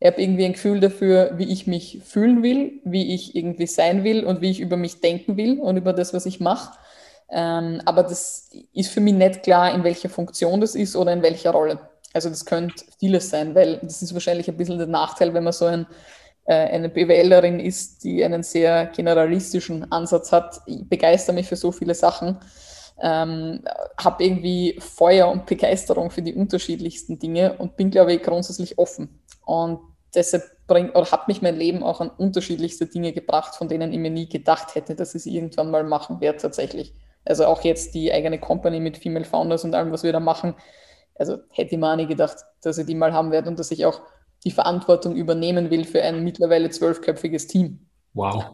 Ich 0.00 0.06
habe 0.06 0.20
irgendwie 0.20 0.46
ein 0.46 0.54
Gefühl 0.54 0.80
dafür, 0.80 1.32
wie 1.36 1.52
ich 1.52 1.66
mich 1.66 2.00
fühlen 2.02 2.42
will, 2.42 2.80
wie 2.84 3.14
ich 3.14 3.36
irgendwie 3.36 3.66
sein 3.66 4.02
will 4.02 4.24
und 4.24 4.40
wie 4.40 4.50
ich 4.50 4.60
über 4.60 4.78
mich 4.78 5.00
denken 5.02 5.36
will 5.36 5.60
und 5.60 5.76
über 5.76 5.92
das, 5.92 6.14
was 6.14 6.24
ich 6.24 6.40
mache. 6.40 6.72
Ähm, 7.30 7.82
aber 7.84 8.02
das 8.02 8.50
ist 8.72 8.90
für 8.90 9.00
mich 9.00 9.12
nicht 9.12 9.42
klar, 9.42 9.74
in 9.74 9.84
welcher 9.84 10.08
Funktion 10.08 10.60
das 10.60 10.74
ist 10.74 10.96
oder 10.96 11.12
in 11.12 11.22
welcher 11.22 11.50
Rolle. 11.50 11.78
Also 12.12 12.30
das 12.30 12.44
könnte 12.44 12.82
vieles 12.98 13.30
sein, 13.30 13.54
weil 13.54 13.78
das 13.82 14.02
ist 14.02 14.14
wahrscheinlich 14.14 14.48
ein 14.48 14.56
bisschen 14.56 14.78
der 14.78 14.86
Nachteil, 14.86 15.32
wenn 15.34 15.44
man 15.44 15.52
so 15.52 15.66
ein, 15.66 15.86
äh, 16.46 16.54
eine 16.54 16.88
BWLerin 16.88 17.60
ist, 17.60 18.02
die 18.02 18.24
einen 18.24 18.42
sehr 18.42 18.86
generalistischen 18.86 19.92
Ansatz 19.92 20.32
hat. 20.32 20.60
Ich 20.66 20.88
begeister 20.88 21.32
mich 21.32 21.46
für 21.46 21.56
so 21.56 21.70
viele 21.72 21.94
Sachen, 21.94 22.38
ähm, 23.02 23.62
habe 23.98 24.24
irgendwie 24.24 24.76
Feuer 24.80 25.28
und 25.28 25.46
Begeisterung 25.46 26.10
für 26.10 26.22
die 26.22 26.34
unterschiedlichsten 26.34 27.18
Dinge 27.18 27.54
und 27.58 27.76
bin, 27.76 27.90
glaube 27.90 28.14
ich, 28.14 28.22
grundsätzlich 28.22 28.78
offen. 28.78 29.20
Und 29.44 29.80
deshalb 30.14 30.44
bringt 30.66 30.94
oder 30.94 31.10
hat 31.10 31.28
mich 31.28 31.42
mein 31.42 31.56
Leben 31.56 31.82
auch 31.82 32.00
an 32.00 32.10
unterschiedlichste 32.10 32.86
Dinge 32.86 33.12
gebracht, 33.12 33.54
von 33.54 33.68
denen 33.68 33.92
ich 33.92 33.98
mir 33.98 34.10
nie 34.10 34.28
gedacht 34.28 34.74
hätte, 34.74 34.94
dass 34.94 35.14
ich 35.14 35.20
es 35.20 35.26
irgendwann 35.26 35.70
mal 35.70 35.84
machen 35.84 36.20
werde 36.20 36.38
tatsächlich. 36.38 36.94
Also 37.24 37.44
auch 37.46 37.62
jetzt 37.62 37.94
die 37.94 38.12
eigene 38.12 38.38
Company 38.38 38.80
mit 38.80 38.96
Female 38.96 39.24
Founders 39.24 39.64
und 39.64 39.74
allem, 39.74 39.92
was 39.92 40.02
wir 40.02 40.12
da 40.12 40.20
machen. 40.20 40.54
Also 41.16 41.38
hätte 41.50 41.74
ich 41.74 41.80
mir 41.80 41.92
auch 41.92 41.96
nie 41.96 42.06
gedacht, 42.06 42.38
dass 42.62 42.78
ich 42.78 42.86
die 42.86 42.94
mal 42.94 43.12
haben 43.12 43.30
werde 43.30 43.48
und 43.50 43.58
dass 43.58 43.70
ich 43.70 43.84
auch 43.84 44.00
die 44.44 44.50
Verantwortung 44.50 45.16
übernehmen 45.16 45.70
will 45.70 45.84
für 45.84 46.02
ein 46.02 46.24
mittlerweile 46.24 46.70
zwölfköpfiges 46.70 47.46
Team. 47.46 47.86
Wow. 48.14 48.44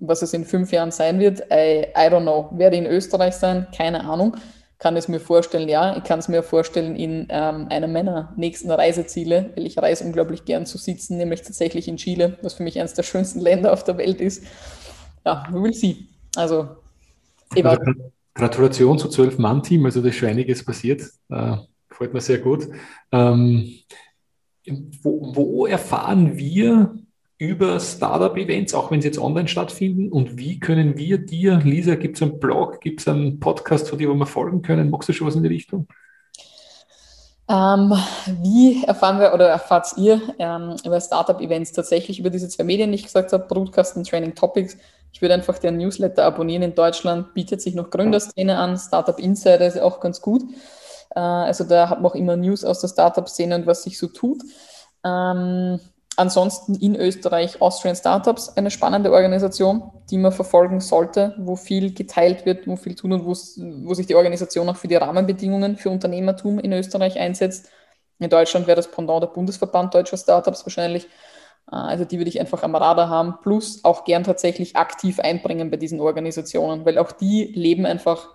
Was 0.00 0.22
es 0.22 0.32
in 0.32 0.44
fünf 0.44 0.72
Jahren 0.72 0.90
sein 0.90 1.18
wird, 1.20 1.40
I, 1.52 1.86
I 1.94 2.08
don't 2.08 2.22
know. 2.22 2.48
Werde 2.52 2.76
in 2.76 2.86
Österreich 2.86 3.34
sein? 3.34 3.66
Keine 3.76 4.04
Ahnung. 4.04 4.36
Kann 4.82 4.96
es 4.96 5.06
mir 5.06 5.20
vorstellen, 5.20 5.68
ja. 5.68 5.96
Ich 5.96 6.02
kann 6.02 6.18
es 6.18 6.26
mir 6.26 6.42
vorstellen 6.42 6.96
in 6.96 7.28
ähm, 7.30 7.68
einem 7.70 7.92
meiner 7.92 8.32
nächsten 8.36 8.68
Reiseziele, 8.68 9.52
weil 9.54 9.64
ich 9.66 9.78
reise 9.78 10.04
unglaublich 10.04 10.44
gern 10.44 10.66
zu 10.66 10.76
sitzen, 10.76 11.18
nämlich 11.18 11.42
tatsächlich 11.42 11.86
in 11.86 11.98
Chile, 11.98 12.36
was 12.42 12.54
für 12.54 12.64
mich 12.64 12.80
eines 12.80 12.94
der 12.94 13.04
schönsten 13.04 13.40
Länder 13.48 13.72
auf 13.72 13.84
der 13.84 13.96
Welt 13.96 14.20
ist. 14.20 14.44
Ja, 15.24 15.46
will 15.52 15.72
see. 15.72 16.08
Also 16.34 16.68
also, 17.54 18.10
Gratulation 18.34 18.98
zu 18.98 19.08
zwölf 19.08 19.38
Mann-Team, 19.38 19.84
also 19.84 20.00
da 20.00 20.08
ist 20.08 20.16
schon 20.16 20.30
einiges 20.30 20.64
passiert. 20.64 21.02
Äh, 21.30 21.56
gefällt 21.88 22.14
mir 22.14 22.20
sehr 22.20 22.38
gut. 22.38 22.68
Ähm, 23.10 23.78
wo, 25.02 25.34
wo, 25.34 25.66
erfahren 25.66 26.36
wir 26.36 26.94
über 27.42 27.80
Startup-Events, 27.80 28.72
auch 28.72 28.92
wenn 28.92 29.02
sie 29.02 29.08
jetzt 29.08 29.18
online 29.18 29.48
stattfinden? 29.48 30.12
Und 30.12 30.38
wie 30.38 30.60
können 30.60 30.96
wir 30.96 31.18
dir, 31.18 31.56
Lisa, 31.56 31.96
gibt 31.96 32.14
es 32.16 32.22
einen 32.22 32.38
Blog, 32.38 32.80
gibt 32.80 33.00
es 33.00 33.08
einen 33.08 33.40
Podcast, 33.40 33.86
zu 33.86 33.96
dir, 33.96 34.08
wo 34.08 34.14
wir 34.14 34.26
folgen 34.26 34.62
können? 34.62 34.90
Magst 34.90 35.08
du 35.08 35.12
schon 35.12 35.26
was 35.26 35.34
in 35.34 35.42
die 35.42 35.48
Richtung? 35.48 35.88
Ähm, 37.48 37.92
wie 38.42 38.84
erfahren 38.84 39.18
wir 39.18 39.34
oder 39.34 39.48
erfahrt 39.48 39.88
ihr 39.96 40.20
ähm, 40.38 40.76
über 40.84 41.00
Startup-Events 41.00 41.72
tatsächlich 41.72 42.20
über 42.20 42.30
diese 42.30 42.48
zwei 42.48 42.62
Medien, 42.62 42.92
die 42.92 42.94
ich 42.94 43.04
gesagt 43.04 43.32
habe, 43.32 43.44
Broadcast 43.48 43.96
und 43.96 44.08
Training 44.08 44.36
Topics? 44.36 44.76
Ich 45.12 45.20
würde 45.20 45.34
einfach 45.34 45.58
den 45.58 45.78
Newsletter 45.78 46.24
abonnieren. 46.24 46.62
In 46.62 46.76
Deutschland 46.76 47.34
bietet 47.34 47.60
sich 47.60 47.74
noch 47.74 47.90
Gründerszene 47.90 48.56
an. 48.56 48.78
Startup 48.78 49.18
Insider 49.18 49.66
ist 49.66 49.80
auch 49.80 49.98
ganz 49.98 50.20
gut. 50.20 50.44
Äh, 51.16 51.18
also 51.18 51.64
da 51.64 51.88
hat 51.88 52.00
man 52.00 52.12
auch 52.12 52.14
immer 52.14 52.36
News 52.36 52.64
aus 52.64 52.78
der 52.78 52.88
Startup-Szene 52.88 53.56
und 53.56 53.66
was 53.66 53.82
sich 53.82 53.98
so 53.98 54.06
tut. 54.06 54.42
Ähm, 55.04 55.80
ansonsten 56.16 56.74
in 56.74 56.96
Österreich 56.96 57.60
Austrian 57.60 57.96
Startups, 57.96 58.50
eine 58.56 58.70
spannende 58.70 59.12
Organisation, 59.12 59.90
die 60.10 60.18
man 60.18 60.32
verfolgen 60.32 60.80
sollte, 60.80 61.34
wo 61.38 61.56
viel 61.56 61.94
geteilt 61.94 62.44
wird, 62.44 62.66
wo 62.66 62.76
viel 62.76 62.94
tun 62.94 63.12
und 63.12 63.24
wo 63.24 63.94
sich 63.94 64.06
die 64.06 64.14
Organisation 64.14 64.68
auch 64.68 64.76
für 64.76 64.88
die 64.88 64.96
Rahmenbedingungen 64.96 65.76
für 65.76 65.90
Unternehmertum 65.90 66.58
in 66.58 66.72
Österreich 66.72 67.18
einsetzt. 67.18 67.70
In 68.18 68.30
Deutschland 68.30 68.66
wäre 68.66 68.76
das 68.76 68.90
Pendant 68.90 69.22
der 69.22 69.28
Bundesverband 69.28 69.94
Deutscher 69.94 70.16
Startups 70.16 70.64
wahrscheinlich. 70.64 71.06
Äh, 71.70 71.76
also 71.76 72.04
die 72.04 72.18
würde 72.18 72.28
ich 72.28 72.40
einfach 72.40 72.62
am 72.62 72.74
Radar 72.74 73.08
haben, 73.08 73.38
plus 73.42 73.84
auch 73.84 74.04
gern 74.04 74.24
tatsächlich 74.24 74.76
aktiv 74.76 75.18
einbringen 75.18 75.70
bei 75.70 75.76
diesen 75.76 76.00
Organisationen, 76.00 76.84
weil 76.84 76.98
auch 76.98 77.12
die 77.12 77.52
leben 77.54 77.86
einfach 77.86 78.28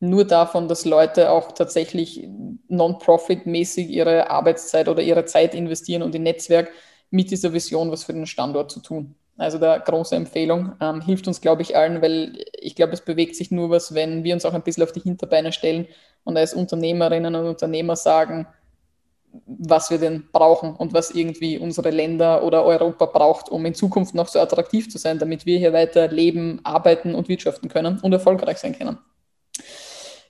nur 0.00 0.24
davon, 0.24 0.68
dass 0.68 0.84
Leute 0.84 1.30
auch 1.30 1.52
tatsächlich 1.52 2.28
non-profit-mäßig 2.68 3.88
ihre 3.88 4.30
Arbeitszeit 4.30 4.88
oder 4.88 5.02
ihre 5.02 5.24
Zeit 5.24 5.54
investieren 5.54 6.02
und 6.02 6.14
in 6.14 6.22
Netzwerk 6.22 6.70
mit 7.10 7.30
dieser 7.30 7.52
Vision 7.52 7.90
was 7.90 8.04
für 8.04 8.12
den 8.12 8.26
Standort 8.26 8.70
zu 8.70 8.80
tun. 8.80 9.14
Also 9.36 9.58
da 9.58 9.78
große 9.78 10.16
Empfehlung. 10.16 10.72
Ähm, 10.80 11.00
hilft 11.00 11.28
uns, 11.28 11.40
glaube 11.40 11.62
ich, 11.62 11.76
allen, 11.76 12.02
weil 12.02 12.44
ich 12.54 12.74
glaube, 12.74 12.92
es 12.92 13.00
bewegt 13.00 13.36
sich 13.36 13.50
nur 13.52 13.70
was, 13.70 13.94
wenn 13.94 14.24
wir 14.24 14.34
uns 14.34 14.44
auch 14.44 14.52
ein 14.52 14.62
bisschen 14.62 14.82
auf 14.82 14.92
die 14.92 15.00
Hinterbeine 15.00 15.52
stellen 15.52 15.86
und 16.24 16.36
als 16.36 16.54
Unternehmerinnen 16.54 17.34
und 17.34 17.46
Unternehmer 17.46 17.94
sagen, 17.94 18.48
was 19.46 19.90
wir 19.90 19.98
denn 19.98 20.24
brauchen 20.32 20.74
und 20.74 20.92
was 20.92 21.12
irgendwie 21.12 21.58
unsere 21.58 21.90
Länder 21.90 22.42
oder 22.42 22.64
Europa 22.64 23.06
braucht, 23.06 23.48
um 23.48 23.64
in 23.64 23.74
Zukunft 23.74 24.14
noch 24.14 24.26
so 24.26 24.40
attraktiv 24.40 24.90
zu 24.90 24.98
sein, 24.98 25.18
damit 25.18 25.46
wir 25.46 25.58
hier 25.58 25.72
weiter 25.72 26.08
leben, 26.08 26.60
arbeiten 26.64 27.14
und 27.14 27.28
wirtschaften 27.28 27.68
können 27.68 28.00
und 28.00 28.12
erfolgreich 28.12 28.58
sein 28.58 28.76
können. 28.76 28.98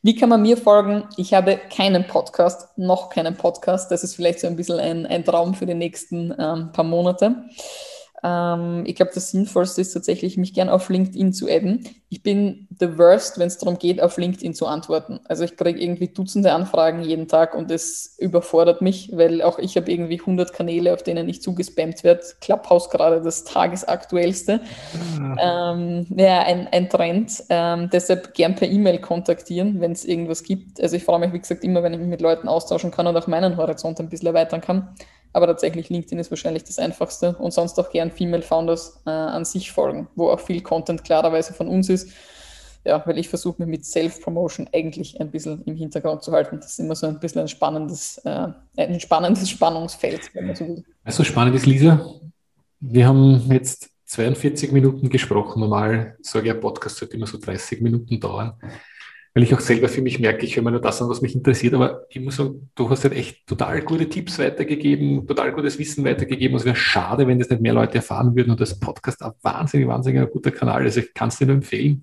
Wie 0.03 0.15
kann 0.15 0.29
man 0.29 0.43
mir 0.43 0.57
folgen? 0.57 1.05
Ich 1.17 1.35
habe 1.35 1.59
keinen 1.75 2.07
Podcast, 2.07 2.79
noch 2.79 3.11
keinen 3.11 3.37
Podcast. 3.37 3.91
Das 3.91 4.05
ist 4.05 4.15
vielleicht 4.15 4.41
so 4.41 4.47
ein 4.47 4.57
bisschen 4.57 4.79
ein, 4.79 5.07
ein 5.07 5.25
Traum 5.25 5.55
für 5.55 5.67
die 5.67 5.75
nächsten 5.75 6.33
ähm, 6.39 6.71
paar 6.73 6.85
Monate. 6.85 7.45
Ähm, 8.23 8.85
ich 8.87 8.95
glaube, 8.95 9.11
das 9.15 9.31
Sinnvollste 9.31 9.81
ist 9.81 9.93
tatsächlich, 9.93 10.37
mich 10.37 10.55
gern 10.55 10.69
auf 10.69 10.89
LinkedIn 10.89 11.33
zu 11.33 11.49
adden. 11.49 11.89
Ich 12.11 12.23
bin 12.23 12.67
the 12.81 12.97
worst, 12.97 13.39
wenn 13.39 13.49
es 13.49 13.59
darum 13.59 13.79
geht, 13.79 14.01
auf 14.01 14.17
LinkedIn 14.17 14.55
zu 14.55 14.67
antworten. 14.67 15.21
Also 15.29 15.45
ich 15.45 15.57
kriege 15.57 15.79
irgendwie 15.79 16.09
Dutzende 16.09 16.53
Anfragen 16.55 17.03
jeden 17.03 17.29
Tag 17.29 17.55
und 17.55 17.71
es 17.71 18.17
überfordert 18.19 18.81
mich, 18.81 19.11
weil 19.13 19.43
auch 19.43 19.59
ich 19.59 19.77
habe 19.77 19.91
irgendwie 19.91 20.19
100 20.19 20.55
Kanäle, 20.55 20.95
auf 20.95 21.03
denen 21.03 21.29
ich 21.29 21.43
zugespammt 21.43 22.05
werde. 22.05 22.23
Clubhouse 22.41 22.89
gerade 22.89 23.21
das 23.21 23.45
tagesaktuellste. 23.45 24.63
Ah. 25.21 25.75
Ähm, 25.75 26.07
ja, 26.17 26.41
ein, 26.45 26.67
ein 26.69 26.89
Trend. 26.89 27.45
Ähm, 27.51 27.91
deshalb 27.93 28.33
gern 28.33 28.55
per 28.55 28.69
E-Mail 28.69 29.01
kontaktieren, 29.01 29.81
wenn 29.81 29.93
es 29.93 30.07
irgendwas 30.07 30.43
gibt. 30.43 30.81
Also 30.81 30.97
ich 30.97 31.05
freue 31.05 31.19
mich, 31.19 31.35
wie 31.35 31.41
gesagt, 31.41 31.63
immer, 31.63 31.83
wenn 31.83 31.93
ich 31.93 31.99
mich 31.99 32.09
mit 32.09 32.23
Leuten 32.23 32.49
austauschen 32.49 32.91
kann 32.91 33.07
und 33.07 33.19
auch 33.19 33.27
meinen 33.27 33.59
Horizont 33.59 34.01
ein 34.01 34.09
bisschen 34.09 34.29
erweitern 34.29 34.63
kann. 34.63 34.95
Aber 35.33 35.47
tatsächlich 35.47 35.91
LinkedIn 35.91 36.19
ist 36.19 36.31
wahrscheinlich 36.31 36.65
das 36.65 36.79
einfachste 36.79 37.37
und 37.37 37.53
sonst 37.53 37.79
auch 37.79 37.91
gern 37.91 38.11
Female 38.11 38.43
Founders 38.43 39.01
äh, 39.07 39.11
an 39.11 39.45
sich 39.45 39.73
folgen, 39.73 40.09
wo 40.17 40.31
auch 40.31 40.41
viel 40.41 40.63
Content 40.63 41.05
klarerweise 41.05 41.53
von 41.53 41.69
uns 41.69 41.89
ist. 41.89 41.98
Ja, 42.85 43.03
weil 43.07 43.19
ich 43.19 43.29
versuche 43.29 43.61
mich 43.63 43.69
mit 43.69 43.85
Self-Promotion 43.85 44.69
eigentlich 44.73 45.21
ein 45.21 45.31
bisschen 45.31 45.63
im 45.65 45.75
Hintergrund 45.75 46.23
zu 46.23 46.33
halten. 46.33 46.57
Das 46.61 46.73
ist 46.73 46.79
immer 46.79 46.95
so 46.95 47.07
ein 47.07 47.19
bisschen 47.19 47.43
ein 47.43 47.49
spannendes, 47.49 48.19
äh, 48.25 48.49
ein 48.77 49.01
spannendes 49.01 49.51
Spannungsfeld, 49.51 50.31
wenn 50.35 50.47
man 50.47 50.57
so 50.57 50.67
will. 50.67 50.85
Also 51.05 51.25
spannend 51.25 51.57
ist, 51.57 51.67
Lisa, 51.67 52.01
wir 52.81 53.07
haben 53.07 53.51
jetzt 53.51 53.91
42 54.07 54.73
Minuten 54.73 55.11
gesprochen. 55.11 55.61
Normal 55.61 56.17
sage 56.23 56.47
ich, 56.49 56.55
ein 56.55 56.61
Podcast 56.61 56.97
sollte 56.97 57.17
immer 57.17 57.27
so 57.27 57.39
30 57.39 57.83
Minuten 57.83 58.19
dauern 58.21 58.55
weil 59.39 59.45
ich 59.45 59.55
auch 59.55 59.61
selber 59.61 59.89
für 59.89 60.03
mich 60.03 60.19
merke, 60.19 60.45
ich 60.45 60.57
höre 60.57 60.65
mir 60.65 60.73
nur 60.73 60.81
das 60.81 61.01
an, 61.01 61.09
was 61.09 61.23
mich 61.23 61.33
interessiert. 61.33 61.73
Aber 61.75 62.07
ich 62.09 62.21
muss 62.21 62.35
sagen, 62.35 62.73
du 62.75 62.91
hast 62.91 63.05
halt 63.05 63.15
echt 63.15 63.47
total 63.47 63.83
gute 63.83 64.09
Tipps 64.09 64.37
weitergegeben, 64.41 65.29
total 65.29 65.53
gutes 65.53 65.79
Wissen 65.79 66.05
weitergegeben. 66.05 66.57
Es 66.57 66.65
wäre 66.65 66.75
schade, 66.75 67.25
wenn 67.25 67.39
das 67.39 67.49
nicht 67.49 67.63
mehr 67.63 67.73
Leute 67.73 67.99
erfahren 67.99 68.35
würden. 68.35 68.51
Und 68.51 68.61
das 68.61 68.81
Podcast 68.81 69.23
ein 69.23 69.31
wahnsinnig, 69.43 69.87
wahnsinnig 69.87 70.23
ein 70.23 70.29
guter 70.29 70.51
Kanal. 70.51 70.83
Also 70.83 70.99
ich 70.99 71.15
kann 71.15 71.29
es 71.29 71.39
dir 71.39 71.47
nur 71.47 71.55
empfehlen, 71.55 72.03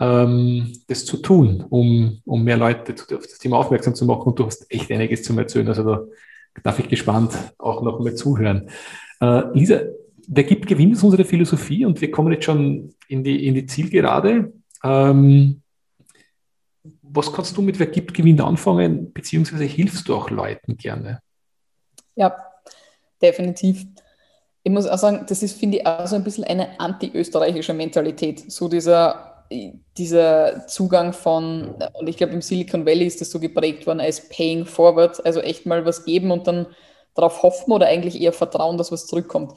ähm, 0.00 0.70
das 0.86 1.06
zu 1.06 1.16
tun, 1.16 1.64
um, 1.70 2.20
um 2.26 2.44
mehr 2.44 2.58
Leute 2.58 2.92
auf 2.92 3.26
das 3.26 3.38
Thema 3.38 3.56
aufmerksam 3.56 3.94
zu 3.94 4.04
machen. 4.04 4.24
Und 4.24 4.38
du 4.38 4.44
hast 4.44 4.70
echt 4.70 4.92
einiges 4.92 5.22
zu 5.22 5.32
erzählen. 5.38 5.68
Also 5.68 5.82
da 5.82 6.02
darf 6.62 6.78
ich 6.78 6.90
gespannt 6.90 7.32
auch 7.56 7.80
noch 7.80 8.00
mal 8.00 8.14
zuhören. 8.14 8.68
Äh, 9.22 9.44
Lisa, 9.54 9.80
der 10.26 10.44
gibt 10.44 10.66
Gewinn 10.66 10.92
ist 10.92 11.02
unsere 11.02 11.24
Philosophie 11.24 11.86
und 11.86 12.02
wir 12.02 12.10
kommen 12.10 12.32
jetzt 12.32 12.44
schon 12.44 12.92
in 13.08 13.24
die, 13.24 13.46
in 13.46 13.54
die 13.54 13.64
Zielgerade. 13.64 14.52
Ähm, 14.84 15.62
was 17.16 17.32
kannst 17.32 17.56
du 17.56 17.62
mit 17.62 17.78
Wer 17.78 17.86
gibt, 17.86 18.14
gewinnt 18.14 18.40
anfangen, 18.40 19.12
beziehungsweise 19.12 19.64
hilfst 19.64 20.08
du 20.08 20.14
auch 20.14 20.30
Leuten 20.30 20.76
gerne? 20.76 21.20
Ja, 22.14 22.36
definitiv. 23.20 23.86
Ich 24.62 24.72
muss 24.72 24.86
auch 24.86 24.98
sagen, 24.98 25.24
das 25.28 25.42
ist, 25.42 25.58
finde 25.58 25.78
ich, 25.78 25.86
auch 25.86 26.06
so 26.06 26.16
ein 26.16 26.24
bisschen 26.24 26.44
eine 26.44 26.78
anti-österreichische 26.80 27.72
Mentalität. 27.72 28.50
So 28.50 28.68
dieser, 28.68 29.44
dieser 29.96 30.66
Zugang 30.66 31.12
von, 31.12 31.74
und 31.94 32.08
ich 32.08 32.16
glaube, 32.16 32.32
im 32.32 32.42
Silicon 32.42 32.84
Valley 32.84 33.06
ist 33.06 33.20
das 33.20 33.30
so 33.30 33.38
geprägt 33.38 33.86
worden 33.86 34.00
als 34.00 34.28
Paying 34.28 34.66
Forward, 34.66 35.24
also 35.24 35.40
echt 35.40 35.66
mal 35.66 35.84
was 35.84 36.04
geben 36.04 36.30
und 36.30 36.46
dann 36.46 36.66
darauf 37.14 37.42
hoffen 37.42 37.72
oder 37.72 37.86
eigentlich 37.86 38.20
eher 38.20 38.32
vertrauen, 38.32 38.76
dass 38.76 38.92
was 38.92 39.06
zurückkommt. 39.06 39.52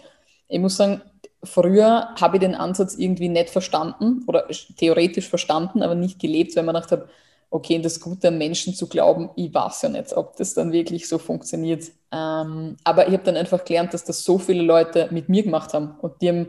Ich 0.47 0.59
muss 0.59 0.77
sagen, 0.77 1.01
früher 1.43 2.09
habe 2.19 2.37
ich 2.37 2.41
den 2.41 2.55
Ansatz 2.55 2.95
irgendwie 2.95 3.29
nicht 3.29 3.49
verstanden 3.49 4.23
oder 4.27 4.47
theoretisch 4.77 5.27
verstanden, 5.27 5.81
aber 5.81 5.95
nicht 5.95 6.19
gelebt, 6.19 6.55
weil 6.55 6.63
man 6.63 6.75
gedacht 6.75 6.91
habe, 6.91 7.09
okay, 7.49 7.75
in 7.75 7.81
das 7.81 7.99
Gute 7.99 8.27
am 8.27 8.37
Menschen 8.37 8.75
zu 8.75 8.87
glauben, 8.87 9.31
ich 9.35 9.53
weiß 9.53 9.81
ja 9.83 9.89
nicht, 9.89 10.15
ob 10.15 10.35
das 10.35 10.53
dann 10.53 10.71
wirklich 10.71 11.07
so 11.07 11.17
funktioniert. 11.17 11.85
Ähm, 12.11 12.77
aber 12.83 13.07
ich 13.07 13.13
habe 13.13 13.23
dann 13.23 13.37
einfach 13.37 13.65
gelernt, 13.65 13.93
dass 13.93 14.03
das 14.03 14.23
so 14.23 14.37
viele 14.37 14.61
Leute 14.61 15.07
mit 15.11 15.29
mir 15.29 15.43
gemacht 15.43 15.73
haben 15.73 15.95
und 16.01 16.21
die 16.21 16.29
haben 16.29 16.47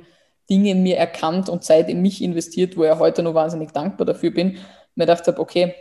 Dinge 0.48 0.70
in 0.72 0.82
mir 0.82 0.96
erkannt 0.96 1.48
und 1.48 1.64
Zeit 1.64 1.88
in 1.88 2.02
mich 2.02 2.22
investiert, 2.22 2.76
wo 2.76 2.84
ich 2.84 2.98
heute 2.98 3.22
noch 3.22 3.34
wahnsinnig 3.34 3.70
dankbar 3.72 4.04
dafür 4.06 4.32
bin. 4.32 4.56
Ich 4.56 4.60
gedacht 4.96 5.26
habe, 5.26 5.38
okay, 5.38 5.74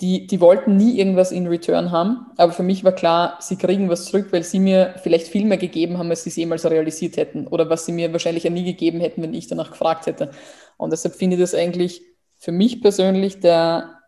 die, 0.00 0.26
die 0.26 0.40
wollten 0.40 0.76
nie 0.76 0.98
irgendwas 0.98 1.30
in 1.30 1.46
Return 1.46 1.92
haben, 1.92 2.26
aber 2.36 2.50
für 2.50 2.64
mich 2.64 2.82
war 2.82 2.92
klar, 2.92 3.36
sie 3.40 3.54
kriegen 3.54 3.88
was 3.88 4.06
zurück, 4.06 4.28
weil 4.32 4.42
sie 4.42 4.58
mir 4.58 4.94
vielleicht 5.00 5.28
viel 5.28 5.44
mehr 5.44 5.58
gegeben 5.58 5.98
haben, 5.98 6.10
als 6.10 6.24
sie 6.24 6.30
es 6.30 6.36
jemals 6.36 6.68
realisiert 6.68 7.16
hätten 7.16 7.46
oder 7.46 7.70
was 7.70 7.86
sie 7.86 7.92
mir 7.92 8.12
wahrscheinlich 8.12 8.42
ja 8.42 8.50
nie 8.50 8.64
gegeben 8.64 8.98
hätten, 8.98 9.22
wenn 9.22 9.34
ich 9.34 9.46
danach 9.46 9.70
gefragt 9.70 10.06
hätte. 10.06 10.32
Und 10.76 10.90
deshalb 10.90 11.14
finde 11.14 11.36
ich 11.36 11.42
das 11.42 11.54
eigentlich 11.54 12.02
für 12.36 12.50
mich 12.50 12.82
persönlich 12.82 13.38
der 13.38 14.01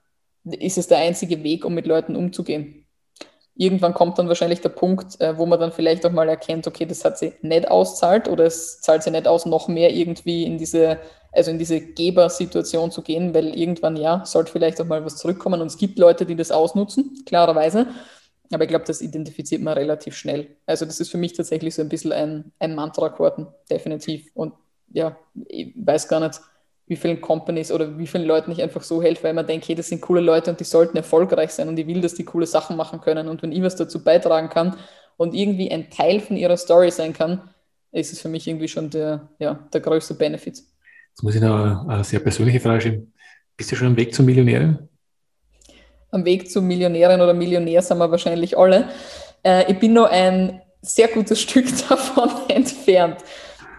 ist 0.45 0.79
es 0.79 0.89
der 0.89 0.99
einzige 0.99 1.43
Weg, 1.43 1.65
um 1.65 1.75
mit 1.75 1.87
Leuten 1.87 2.17
umzugehen. 2.17 2.87
Irgendwann 3.57 3.95
kommt 3.95 4.19
dann 4.19 4.29
wahrscheinlich 4.29 4.61
der 4.61 4.71
Punkt, 4.71 5.21
äh, 5.21 5.39
wo 5.39 5.47
man 5.47 5.61
dann 5.61 5.73
vielleicht 5.73 6.05
auch 6.05 6.11
mal 6.11 6.29
erkennt, 6.29 6.67
okay, 6.67 6.87
das 6.87 7.05
hat 7.05 7.19
sie 7.19 7.33
nicht 7.41 7.71
auszahlt 7.71 8.29
oder 8.29 8.45
es 8.45 8.81
zahlt 8.81 9.05
sie 9.05 9.13
nicht 9.13 9.29
aus, 9.29 9.47
noch 9.47 9.69
mehr 9.69 9.95
irgendwie 9.95 10.45
in 10.45 10.59
diese, 10.59 10.99
also 11.31 11.53
in 11.53 11.59
diese 11.59 11.81
Gebersituation 11.81 12.91
zu 12.91 13.03
gehen, 13.03 13.33
weil 13.33 13.57
irgendwann 13.57 13.97
ja, 13.97 14.25
sollte 14.25 14.51
vielleicht 14.51 14.81
auch 14.81 14.87
mal 14.87 15.05
was 15.05 15.17
zurückkommen 15.17 15.61
und 15.61 15.69
es 15.69 15.79
gibt 15.79 15.99
Leute, 15.99 16.27
die 16.27 16.35
das 16.35 16.51
ausnutzen, 16.51 17.23
klarerweise. 17.27 17.87
Aber 18.53 18.65
ich 18.65 18.69
glaube, 18.69 18.85
das 18.85 19.01
identifiziert 19.01 19.63
man 19.63 19.75
relativ 19.75 20.17
schnell. 20.17 20.57
Also 20.67 20.85
das 20.85 21.01
ist 21.01 21.11
für 21.11 21.19
mich 21.19 21.33
tatsächlich 21.33 21.75
so 21.75 21.83
ein 21.83 21.89
bisschen 21.89 22.13
ein, 22.13 22.53
ein 22.59 22.75
Mantra 22.75 23.09
geworden, 23.09 23.47
definitiv. 23.71 24.31
Und 24.35 24.53
ja, 24.93 25.17
ich 25.49 25.73
weiß 25.77 26.09
gar 26.09 26.21
nicht, 26.21 26.41
wie 26.87 26.97
vielen 26.97 27.21
Companies 27.21 27.73
oder 27.73 27.99
wie 27.99 28.07
vielen 28.07 28.25
Leuten 28.25 28.53
ich 28.53 28.63
einfach 28.63 28.83
so 28.83 29.03
helfe, 29.03 29.25
weil 29.25 29.35
man 29.35 29.47
denkt, 29.47 29.67
hey, 29.69 29.75
das 29.75 29.89
sind 29.89 30.03
coole 30.03 30.21
Leute 30.21 30.51
und 30.51 30.61
die 30.61 30.65
sollten 30.65 30.97
erfolgreich 30.97 31.51
sein 31.51 31.69
und 31.69 31.79
ich 31.79 31.87
will, 31.87 32.01
dass 32.01 32.15
die 32.15 32.25
coole 32.25 32.47
Sachen 32.47 32.77
machen 32.77 33.01
können. 33.01 33.29
Und 33.29 33.43
wenn 33.43 33.53
ich 33.53 33.63
was 33.63 33.77
dazu 33.77 34.05
beitragen 34.05 34.51
kann 34.51 34.77
und 35.17 35.35
irgendwie 35.35 35.71
ein 35.71 35.91
Teil 35.91 36.21
von 36.21 36.37
ihrer 36.37 36.57
Story 36.57 36.91
sein 36.91 37.13
kann, 37.15 37.41
ist 37.93 38.13
es 38.13 38.21
für 38.21 38.29
mich 38.29 38.47
irgendwie 38.47 38.69
schon 38.69 38.91
der, 38.91 39.29
ja, 39.39 39.67
der 39.73 39.81
größte 39.81 40.15
Benefit. 40.15 40.63
Jetzt 41.11 41.23
muss 41.23 41.35
ich 41.35 41.41
noch 41.41 41.89
eine 41.89 42.05
sehr 42.05 42.21
persönliche 42.21 42.61
Frage 42.61 42.81
stellen. 42.81 43.13
Bist 43.57 43.71
du 43.71 43.77
schon 43.77 43.87
am 43.87 43.97
Weg 43.97 44.13
zur 44.13 44.25
Millionärin? 44.25 44.89
Am 46.11 46.25
Weg 46.25 46.51
zur 46.51 46.63
Millionärin 46.63 47.21
oder 47.21 47.33
Millionär 47.33 47.83
sind 47.83 47.99
wir 47.99 48.11
wahrscheinlich 48.11 48.59
alle. 48.59 48.89
Äh, 49.45 49.71
ich 49.71 49.79
bin 49.79 49.93
noch 49.93 50.11
ein 50.11 50.61
sehr 50.83 51.09
gutes 51.09 51.41
Stück 51.43 51.67
davon 51.89 52.31
entfernt. 52.49 53.19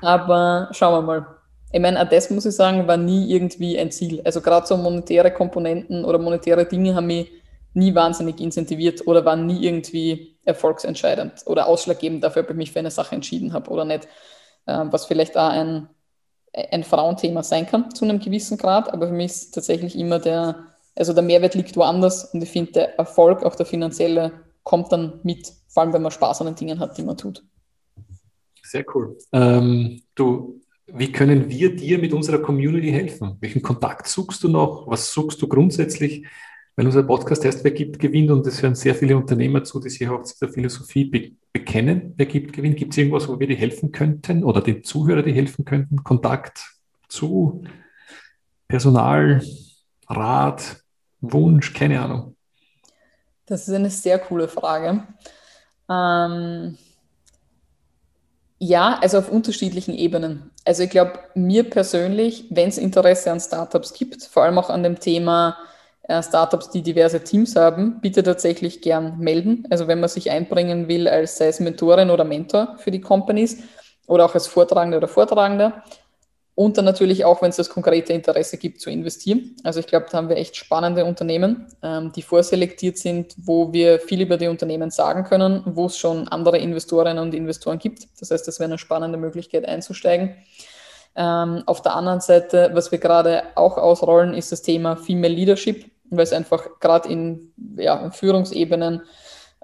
Aber 0.02 0.70
schauen 0.72 0.94
wir 0.94 1.02
mal. 1.02 1.35
Ich 1.76 1.82
meine, 1.82 2.02
auch 2.02 2.08
das 2.08 2.30
muss 2.30 2.46
ich 2.46 2.56
sagen, 2.56 2.88
war 2.88 2.96
nie 2.96 3.30
irgendwie 3.30 3.78
ein 3.78 3.92
Ziel. 3.92 4.22
Also 4.24 4.40
gerade 4.40 4.66
so 4.66 4.78
monetäre 4.78 5.30
Komponenten 5.30 6.06
oder 6.06 6.18
monetäre 6.18 6.66
Dinge 6.66 6.96
haben 6.96 7.08
mich 7.08 7.30
nie 7.74 7.94
wahnsinnig 7.94 8.40
incentiviert 8.40 9.06
oder 9.06 9.26
waren 9.26 9.46
nie 9.46 9.62
irgendwie 9.62 10.38
erfolgsentscheidend 10.46 11.44
oder 11.46 11.68
ausschlaggebend 11.68 12.24
dafür, 12.24 12.44
ob 12.44 12.52
ich 12.52 12.56
mich 12.56 12.72
für 12.72 12.80
eine 12.80 12.92
Sache 12.92 13.14
entschieden 13.14 13.52
habe 13.52 13.70
oder 13.72 13.84
nicht. 13.84 14.08
Ähm, 14.68 14.94
was 14.94 15.06
vielleicht 15.06 15.38
auch 15.38 15.50
ein, 15.50 15.90
ein 16.54 16.86
Frauenthema 16.86 17.44
sein 17.44 17.68
kann 17.68 17.94
zu 17.94 18.06
einem 18.06 18.22
gewissen 18.22 18.58
Grad, 18.58 18.94
aber 18.94 19.08
für 19.08 19.14
mich 19.14 19.34
ist 19.34 19.52
tatsächlich 19.54 20.00
immer 20.00 20.20
der, 20.20 20.68
also 20.96 21.12
der 21.12 21.24
Mehrwert 21.24 21.56
liegt 21.56 21.76
woanders 21.76 22.34
und 22.34 22.42
ich 22.42 22.52
finde, 22.52 22.72
der 22.72 23.00
Erfolg, 23.00 23.44
auch 23.44 23.56
der 23.56 23.66
finanzielle, 23.66 24.32
kommt 24.64 24.94
dann 24.94 25.20
mit, 25.24 25.52
vor 25.68 25.84
allem 25.84 25.92
wenn 25.92 26.04
man 26.04 26.14
Spaß 26.14 26.40
an 26.40 26.48
den 26.48 26.56
Dingen 26.56 26.80
hat, 26.80 26.98
die 26.98 27.04
man 27.04 27.18
tut. 27.18 27.44
Sehr 28.64 28.86
cool. 28.96 29.18
Ähm, 29.34 30.02
du 30.16 30.62
wie 30.88 31.12
können 31.12 31.50
wir 31.50 31.76
dir 31.76 31.98
mit 31.98 32.14
unserer 32.14 32.40
Community 32.40 32.92
helfen? 32.92 33.38
Welchen 33.40 33.62
Kontakt 33.62 34.08
suchst 34.08 34.44
du 34.44 34.50
noch? 34.50 34.88
Was 34.88 35.12
suchst 35.12 35.42
du 35.42 35.48
grundsätzlich? 35.48 36.26
Weil 36.76 36.86
unser 36.86 37.04
Podcast 37.04 37.46
heißt, 37.46 37.64
wer 37.64 37.72
gibt, 37.72 38.00
gewinnt 38.00 38.32
und 38.32 38.46
es 38.46 38.62
hören 38.62 38.76
sehr 38.76 38.94
viele 38.96 39.16
Unternehmer 39.16 39.64
zu, 39.64 39.80
die 39.80 39.90
sich 39.90 40.08
auch 40.08 40.24
zu 40.24 40.36
der 40.40 40.50
Philosophie 40.50 41.06
be 41.06 41.32
bekennen. 41.54 42.14
Wer 42.18 42.26
gibt, 42.26 42.52
gewinnt. 42.52 42.76
Gibt 42.76 42.92
es 42.92 42.98
irgendwas, 42.98 43.30
wo 43.30 43.40
wir 43.40 43.48
dir 43.48 43.56
helfen 43.56 43.94
könnten 43.94 44.44
oder 44.44 44.60
den 44.60 44.84
Zuhörer 44.84 45.24
dir 45.24 45.34
helfen 45.34 45.64
könnten? 45.64 46.04
Kontakt 46.04 46.76
zu 47.08 47.64
Personal, 48.68 49.42
Rat, 50.10 50.84
Wunsch, 51.22 51.74
keine 51.74 52.02
Ahnung. 52.02 52.36
Das 53.46 53.68
ist 53.68 53.74
eine 53.74 53.90
sehr 53.90 54.20
coole 54.20 54.50
Frage. 54.50 55.08
Ähm, 55.90 56.78
ja, 58.66 58.98
also 59.02 59.20
auf 59.20 59.30
unterschiedlichen 59.30 59.94
Ebenen. 59.94 60.50
Also 60.66 60.84
ich 60.84 60.90
glaube, 60.90 61.20
mir 61.36 61.70
persönlich, 61.70 62.46
wenn 62.50 62.70
es 62.70 62.78
Interesse 62.78 63.32
an 63.32 63.40
Startups 63.40 63.94
gibt, 63.94 64.24
vor 64.24 64.44
allem 64.44 64.58
auch 64.58 64.70
an 64.70 64.82
dem 64.82 65.00
Thema 65.00 65.58
äh, 66.04 66.24
Startups, 66.24 66.72
die 66.72 66.82
diverse 66.82 67.24
Teams 67.24 67.56
haben, 67.56 68.00
bitte 68.02 68.24
tatsächlich 68.24 68.82
gern 68.82 69.20
melden. 69.20 69.68
Also 69.70 69.88
wenn 69.88 70.00
man 70.00 70.10
sich 70.10 70.32
einbringen 70.32 70.88
will 70.88 71.08
als 71.08 71.38
sei 71.38 71.48
es 71.48 71.60
Mentorin 71.60 72.10
oder 72.10 72.24
Mentor 72.24 72.76
für 72.80 72.90
die 72.90 73.02
Companies 73.02 73.64
oder 74.08 74.26
auch 74.26 74.34
als 74.34 74.48
Vortragender 74.48 74.98
oder 74.98 75.08
Vortragender. 75.08 75.84
Und 76.56 76.78
dann 76.78 76.86
natürlich 76.86 77.26
auch, 77.26 77.42
wenn 77.42 77.50
es 77.50 77.58
das 77.58 77.70
konkrete 77.70 78.14
Interesse 78.14 78.58
gibt, 78.58 78.80
zu 78.80 78.90
investieren. 78.90 79.58
Also 79.64 79.82
ich 79.82 79.88
glaube, 79.88 80.06
da 80.10 80.18
haben 80.18 80.30
wir 80.30 80.38
echt 80.38 80.56
spannende 80.56 81.04
Unternehmen, 81.04 81.68
ähm, 81.84 82.14
die 82.14 82.22
vorselektiert 82.22 82.98
sind, 82.98 83.36
wo 83.38 83.74
wir 83.74 84.00
viel 84.00 84.22
über 84.22 84.38
die 84.38 84.48
Unternehmen 84.48 84.90
sagen 84.90 85.26
können, 85.26 85.64
wo 85.66 85.88
es 85.88 85.98
schon 85.98 86.30
andere 86.30 86.58
Investorinnen 86.58 87.22
und 87.22 87.34
Investoren 87.34 87.78
gibt. 87.78 88.08
Das 88.22 88.32
heißt, 88.32 88.48
das 88.48 88.60
wäre 88.60 88.70
eine 88.70 88.78
spannende 88.78 89.18
Möglichkeit 89.18 89.68
einzusteigen. 89.68 90.36
Ähm, 91.18 91.64
auf 91.66 91.82
der 91.82 91.94
anderen 91.94 92.22
Seite, 92.22 92.72
was 92.74 92.90
wir 92.90 93.00
gerade 93.00 93.44
auch 93.56 93.78
ausrollen, 93.78 94.34
ist 94.34 94.54
das 94.54 94.62
Thema 94.62 94.96
Female 94.96 95.34
Leadership, 95.34 95.92
weil 96.10 96.24
es 96.24 96.32
einfach 96.32 96.80
gerade 96.80 97.10
in, 97.10 97.52
ja, 97.76 98.00
in 98.00 98.14
Führungsebenen 98.14 99.02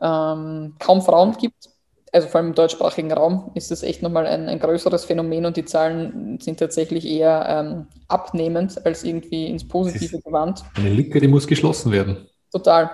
ähm, 0.02 0.76
kaum 0.78 1.02
Frauen 1.02 1.38
gibt 1.38 1.71
also 2.12 2.28
vor 2.28 2.40
allem 2.40 2.50
im 2.50 2.56
deutschsprachigen 2.56 3.12
Raum 3.12 3.52
ist 3.56 3.72
das 3.72 3.84
echt 3.84 4.02
nochmal 4.02 4.28
ein, 4.28 4.50
ein 4.50 4.60
größeres 4.60 5.06
Phänomen 5.06 5.46
und 5.46 5.56
die 5.56 5.66
Zahlen 5.66 6.40
sind 6.42 6.60
tatsächlich 6.60 7.06
eher 7.06 7.46
ähm, 7.48 7.88
abnehmend 8.08 8.86
als 8.86 9.04
irgendwie 9.04 9.48
ins 9.48 9.68
Positive 9.68 10.20
gewandt. 10.22 10.64
Eine 10.76 10.90
Lücke, 10.90 11.22
die 11.22 11.28
muss 11.28 11.48
geschlossen 11.48 11.92
werden. 11.92 12.28
Total. 12.52 12.92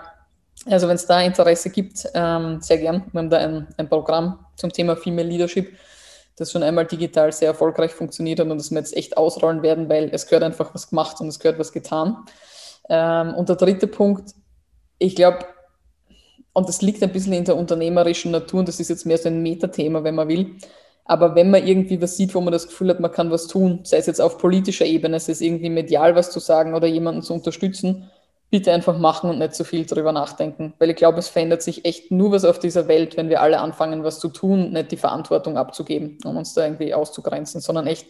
Also 0.66 0.88
wenn 0.88 0.96
es 0.96 1.06
da 1.06 1.22
Interesse 1.22 1.70
gibt, 1.70 2.08
ähm, 2.14 2.62
sehr 2.62 2.78
gern. 2.78 3.06
Wir 3.12 3.20
haben 3.20 3.30
da 3.30 3.38
ein, 3.38 3.68
ein 3.78 3.90
Programm 3.90 4.46
zum 4.56 4.72
Thema 4.72 4.96
Female 4.96 5.28
Leadership, 5.28 5.76
das 6.36 6.52
schon 6.52 6.62
einmal 6.62 6.86
digital 6.86 7.32
sehr 7.32 7.50
erfolgreich 7.50 7.92
funktioniert 7.92 8.40
hat 8.40 8.48
und 8.48 8.58
das 8.58 8.70
wir 8.70 8.78
jetzt 8.78 8.96
echt 8.96 9.18
ausrollen 9.18 9.64
werden, 9.64 9.90
weil 9.90 10.10
es 10.12 10.28
gehört 10.28 10.44
einfach 10.44 10.74
was 10.76 10.90
gemacht 10.90 11.20
und 11.22 11.28
es 11.28 11.40
gehört 11.40 11.58
was 11.58 11.72
getan. 11.72 12.18
Ähm, 12.90 13.34
und 13.34 13.50
der 13.50 13.56
dritte 13.56 13.88
Punkt, 13.88 14.36
ich 15.00 15.16
glaube, 15.16 15.40
und 16.58 16.68
das 16.68 16.82
liegt 16.82 17.04
ein 17.04 17.12
bisschen 17.12 17.34
in 17.34 17.46
der 17.46 17.56
unternehmerischen 17.56 18.32
Natur 18.32 18.62
und 18.62 18.68
das 18.68 18.80
ist 18.80 18.90
jetzt 18.90 19.06
mehr 19.06 19.20
so 19.20 19.30
ein 19.30 19.44
Metathema, 19.44 20.04
wenn 20.04 20.16
man 20.16 20.28
will. 20.28 20.56
Aber 21.06 21.36
wenn 21.36 21.52
man 21.52 21.68
irgendwie 21.68 22.02
was 22.02 22.18
sieht, 22.18 22.34
wo 22.34 22.42
man 22.42 22.52
das 22.52 22.68
Gefühl 22.68 22.90
hat, 22.90 23.00
man 23.00 23.12
kann 23.12 23.30
was 23.30 23.46
tun, 23.46 23.82
sei 23.84 23.98
es 23.98 24.08
jetzt 24.08 24.20
auf 24.20 24.40
politischer 24.40 24.86
Ebene, 24.86 25.20
sei 25.20 25.34
es 25.34 25.42
irgendwie 25.42 25.70
medial 25.70 26.16
was 26.16 26.32
zu 26.32 26.40
sagen 26.40 26.74
oder 26.74 26.88
jemanden 26.88 27.22
zu 27.22 27.36
unterstützen, 27.36 28.10
bitte 28.50 28.74
einfach 28.74 28.98
machen 28.98 29.30
und 29.30 29.38
nicht 29.38 29.54
so 29.54 29.64
viel 29.64 29.86
darüber 29.86 30.12
nachdenken. 30.12 30.74
Weil 30.80 30.90
ich 30.90 30.96
glaube, 30.96 31.20
es 31.20 31.28
verändert 31.28 31.62
sich 31.62 31.86
echt 31.86 32.10
nur 32.10 32.32
was 32.32 32.44
auf 32.44 32.58
dieser 32.58 32.88
Welt, 32.88 33.18
wenn 33.18 33.30
wir 33.30 33.44
alle 33.44 33.60
anfangen, 33.60 34.04
was 34.04 34.20
zu 34.20 34.30
tun, 34.30 34.72
nicht 34.72 34.92
die 34.92 34.98
Verantwortung 34.98 35.58
abzugeben, 35.58 36.18
um 36.26 36.38
uns 36.38 36.56
da 36.56 36.64
irgendwie 36.64 36.92
auszugrenzen, 36.92 37.62
sondern 37.62 37.86
echt 37.86 38.08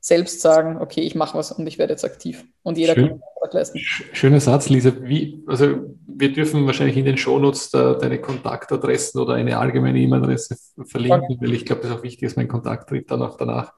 selbst 0.00 0.40
sagen, 0.40 0.78
okay, 0.78 1.00
ich 1.00 1.14
mache 1.14 1.36
was 1.36 1.52
und 1.52 1.66
ich 1.66 1.78
werde 1.78 1.92
jetzt 1.92 2.04
aktiv. 2.04 2.44
Und 2.62 2.78
jeder 2.78 2.94
Schön. 2.94 3.08
kann 3.08 3.20
Beitrag 3.40 3.54
leisten. 3.54 3.78
Schöner 3.78 4.40
Satz, 4.40 4.68
Lisa. 4.68 4.92
Wie, 5.02 5.42
also 5.46 5.96
wir 6.06 6.32
dürfen 6.32 6.66
wahrscheinlich 6.66 6.96
in 6.96 7.04
den 7.04 7.16
Shownotes 7.16 7.70
da 7.70 7.94
deine 7.94 8.20
Kontaktadressen 8.20 9.20
oder 9.20 9.34
eine 9.34 9.58
allgemeine 9.58 9.98
E-Mail-Adresse 9.98 10.56
verlinken, 10.84 11.24
okay. 11.24 11.38
weil 11.40 11.54
ich 11.54 11.64
glaube, 11.64 11.82
das 11.82 11.90
ist 11.90 11.96
auch 11.98 12.02
wichtig, 12.02 12.28
dass 12.28 12.36
mein 12.36 12.48
Kontakt 12.48 12.88
tritt 12.88 13.10
dann 13.10 13.22
auch 13.22 13.36
danach. 13.36 13.72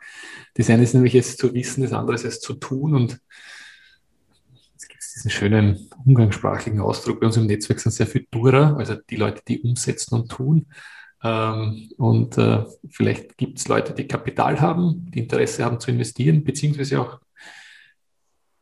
Das 0.55 0.71
eine 0.71 0.83
ist 0.83 0.95
nämlich 0.95 1.15
es 1.15 1.37
zu 1.37 1.55
wissen, 1.55 1.83
das 1.83 1.93
andere 1.93 2.15
ist 2.15 2.25
es 2.25 2.41
zu 2.41 2.55
tun 2.55 2.95
und 2.95 3.21
es 4.77 4.89
gibt 4.89 5.03
diesen 5.03 5.31
schönen 5.31 5.91
umgangssprachlichen 6.05 6.81
Ausdruck. 6.81 7.21
Bei 7.21 7.27
uns 7.27 7.37
im 7.37 7.47
Netzwerk 7.47 7.81
sind 7.81 7.93
sehr 7.93 8.07
viel 8.07 8.27
Dura, 8.31 8.77
also 8.77 8.95
die 8.95 9.17
Leute, 9.17 9.43
die 9.47 9.61
umsetzen 9.61 10.15
und 10.15 10.31
tun. 10.31 10.67
Ähm, 11.23 11.91
und 11.99 12.39
äh, 12.39 12.65
vielleicht 12.89 13.37
gibt 13.37 13.59
es 13.59 13.69
Leute, 13.69 13.93
die 13.93 14.07
Kapital 14.07 14.61
haben, 14.61 15.11
die 15.15 15.21
Interesse 15.21 15.65
haben 15.65 15.81
zu 15.81 15.91
investieren, 15.91 16.45
beziehungsweise 16.45 17.01
auch 17.01 17.21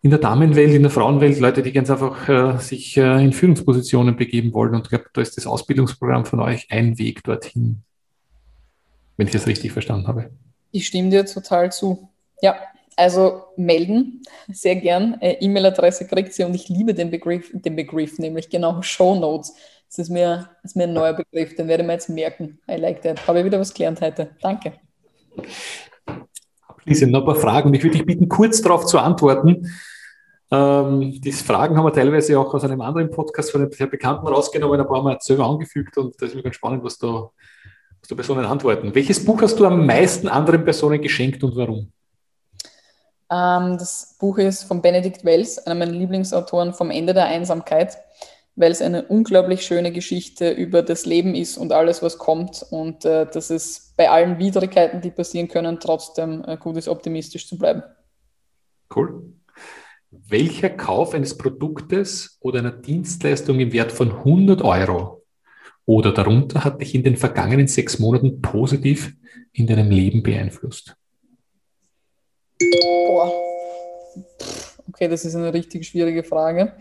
in 0.01 0.11
der 0.11 0.19
Damenwelt, 0.19 0.75
in 0.75 0.83
der 0.83 0.91
Frauenwelt 0.91 1.39
Leute, 1.41 1.63
die 1.63 1.73
ganz 1.73 1.91
einfach 1.91 2.29
äh, 2.29 2.59
sich 2.59 2.97
äh, 2.97 3.25
in 3.25 3.33
Führungspositionen 3.33 4.17
begeben 4.17 4.53
wollen. 4.53 4.75
Und 4.75 4.83
ich 4.83 4.91
glaube, 4.91 5.07
da 5.13 5.21
ist 5.21 5.37
das 5.37 5.47
Ausbildungsprogramm 5.47 6.25
von 6.25 6.41
euch 6.41 6.67
ein 6.71 6.99
Weg 6.99 7.25
dorthin, 7.25 7.83
wenn 9.17 9.27
ich 9.27 9.33
das 9.33 9.47
richtig 9.47 9.73
verstanden 9.73 10.07
habe. 10.07 10.31
Ich 10.71 10.87
stimme 10.87 11.11
dir 11.11 11.27
total 11.27 11.73
zu. 11.73 12.09
Ja, 12.41 12.57
also 12.97 13.43
melden, 13.57 14.23
sehr 14.49 14.77
gern. 14.77 15.21
Äh, 15.21 15.37
E-Mail-Adresse 15.41 16.07
kriegt 16.07 16.33
sie 16.33 16.45
und 16.45 16.55
ich 16.55 16.69
liebe 16.69 16.95
den 16.95 17.11
Begriff, 17.11 17.51
den 17.53 17.77
Begriff, 17.77 18.19
nämlich 18.19 18.51
genau 18.51 18.83
Show 18.83 19.15
Notes. 19.15 19.55
Das 19.89 19.99
ist 19.99 20.11
mir, 20.11 20.51
ist 20.63 20.77
mir 20.77 20.85
ein 20.85 20.93
neuer 20.93 21.15
Begriff, 21.15 21.55
den 21.57 21.67
werde 21.67 21.83
ich 21.83 21.87
mir 21.87 21.93
jetzt 21.95 22.09
merken. 22.11 22.61
I 22.71 22.77
like 22.77 23.01
that. 23.03 23.27
Habe 23.27 23.41
ich 23.41 23.45
wieder 23.47 23.59
was 23.59 23.73
gelernt 23.73 24.01
heute. 24.01 24.37
Danke. 24.43 24.75
Abschließend 26.67 27.11
noch 27.11 27.21
ein 27.21 27.27
paar 27.27 27.35
Fragen. 27.37 27.73
Ich 27.73 27.83
würde 27.83 27.97
dich 27.97 28.07
bitten, 28.07 28.29
kurz 28.29 28.61
darauf 28.61 28.85
zu 28.85 28.99
antworten. 28.99 29.67
Ähm, 30.51 31.21
diese 31.21 31.45
Fragen 31.45 31.77
haben 31.77 31.85
wir 31.85 31.93
teilweise 31.93 32.39
auch 32.39 32.53
aus 32.53 32.65
einem 32.65 32.81
anderen 32.81 33.11
Podcast 33.11 33.51
von 33.51 33.63
einem 33.63 33.73
sehr 33.73 33.87
Bekannten 33.87 34.27
rausgenommen, 34.27 34.81
aber 34.81 34.97
haben 34.97 35.05
wir 35.05 35.19
selber 35.21 35.47
angefügt 35.47 35.97
und 35.99 36.15
das 36.21 36.31
ist 36.31 36.37
mir 36.37 36.43
ganz 36.43 36.57
spannend, 36.57 36.83
was 36.85 36.97
da, 36.97 37.31
was 38.01 38.09
da 38.09 38.15
Personen 38.15 38.47
antworten. 38.47 38.95
Welches 38.95 39.23
Buch 39.23 39.43
hast 39.43 39.59
du 39.61 39.67
am 39.67 39.85
meisten 39.85 40.29
anderen 40.29 40.65
Personen 40.65 41.03
geschenkt 41.03 41.45
und 41.45 41.55
warum? 41.55 41.93
Ähm, 43.31 43.77
das 43.77 44.17
Buch 44.19 44.39
ist 44.39 44.65
von 44.65 44.81
Benedikt 44.81 45.23
Wells, 45.23 45.59
einer 45.59 45.75
meiner 45.75 45.93
Lieblingsautoren 45.93 46.73
vom 46.73 46.91
Ende 46.91 47.13
der 47.13 47.27
Einsamkeit 47.27 47.99
weil 48.59 48.73
es 48.73 48.83
eine 48.83 49.05
unglaublich 49.05 49.63
schöne 49.63 49.93
Geschichte 49.93 50.51
über 50.51 50.83
das 50.83 51.07
Leben 51.07 51.37
ist 51.37 51.57
und 51.57 51.73
alles, 51.73 52.03
was 52.03 52.19
kommt 52.19 52.67
und 52.71 53.05
äh, 53.05 53.25
dass 53.25 53.51
es 53.51 53.95
bei 53.97 54.11
allen 54.11 54.39
Widrigkeiten, 54.41 55.01
die 55.01 55.13
passieren 55.13 55.47
können, 55.47 55.79
trotzdem 55.79 56.45
äh, 56.45 56.57
gut 56.57 56.77
ist, 56.77 56.89
optimistisch 56.89 57.47
zu 57.47 57.57
bleiben. 57.57 57.85
Cool. 58.95 59.33
Welcher 60.11 60.71
Kauf 60.71 61.15
eines 61.15 61.39
Produktes 61.39 62.39
oder 62.41 62.59
einer 62.59 62.73
Dienstleistung 62.73 63.61
im 63.61 63.73
Wert 63.73 63.93
von 63.93 64.11
100 64.11 64.63
Euro 64.63 65.25
oder 65.87 66.13
darunter 66.13 66.65
hat 66.65 66.81
dich 66.81 66.97
in 66.97 67.05
den 67.05 67.17
vergangenen 67.17 67.69
sechs 67.69 68.01
Monaten 68.01 68.43
positiv 68.43 69.15
in 69.53 69.69
deinem 69.69 69.91
Leben 69.91 70.25
beeinflusst? 70.25 70.97
Boah. 72.59 73.33
Okay, 74.89 75.07
das 75.07 75.25
ist 75.25 75.37
eine 75.37 75.55
richtig 75.55 75.87
schwierige 75.87 76.25
Frage. 76.25 76.73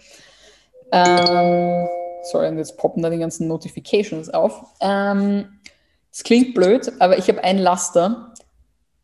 Ähm, 0.91 1.87
sorry, 2.23 2.47
und 2.47 2.57
jetzt 2.57 2.77
poppen 2.77 3.03
da 3.03 3.09
die 3.09 3.17
ganzen 3.17 3.47
Notifications 3.47 4.29
auf. 4.29 4.63
Ähm, 4.81 5.59
es 6.11 6.23
klingt 6.23 6.53
blöd, 6.53 6.91
aber 6.99 7.17
ich 7.17 7.27
habe 7.27 7.43
ein 7.43 7.57
Laster 7.57 8.33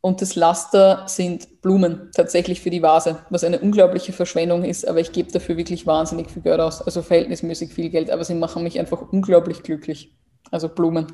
und 0.01 0.21
das 0.21 0.36
Laster 0.36 1.03
sind 1.07 1.61
Blumen 1.61 2.11
tatsächlich 2.13 2.61
für 2.61 2.69
die 2.69 2.81
Vase, 2.81 3.19
was 3.29 3.43
eine 3.43 3.59
unglaubliche 3.59 4.11
Verschwendung 4.11 4.65
ist, 4.65 4.88
aber 4.88 4.99
ich 4.99 5.11
gebe 5.11 5.31
dafür 5.31 5.55
wirklich 5.55 5.88
wahnsinnig 5.88 6.29
viel 6.29 6.41
Geld 6.41 6.59
aus, 6.59 6.81
also 6.81 7.01
verhältnismäßig 7.01 7.73
viel 7.73 7.89
Geld, 7.89 8.09
aber 8.11 8.23
sie 8.23 8.36
machen 8.36 8.63
mich 8.63 8.79
einfach 8.79 9.13
unglaublich 9.13 9.63
glücklich. 9.63 10.13
Also 10.51 10.69
Blumen. 10.69 11.07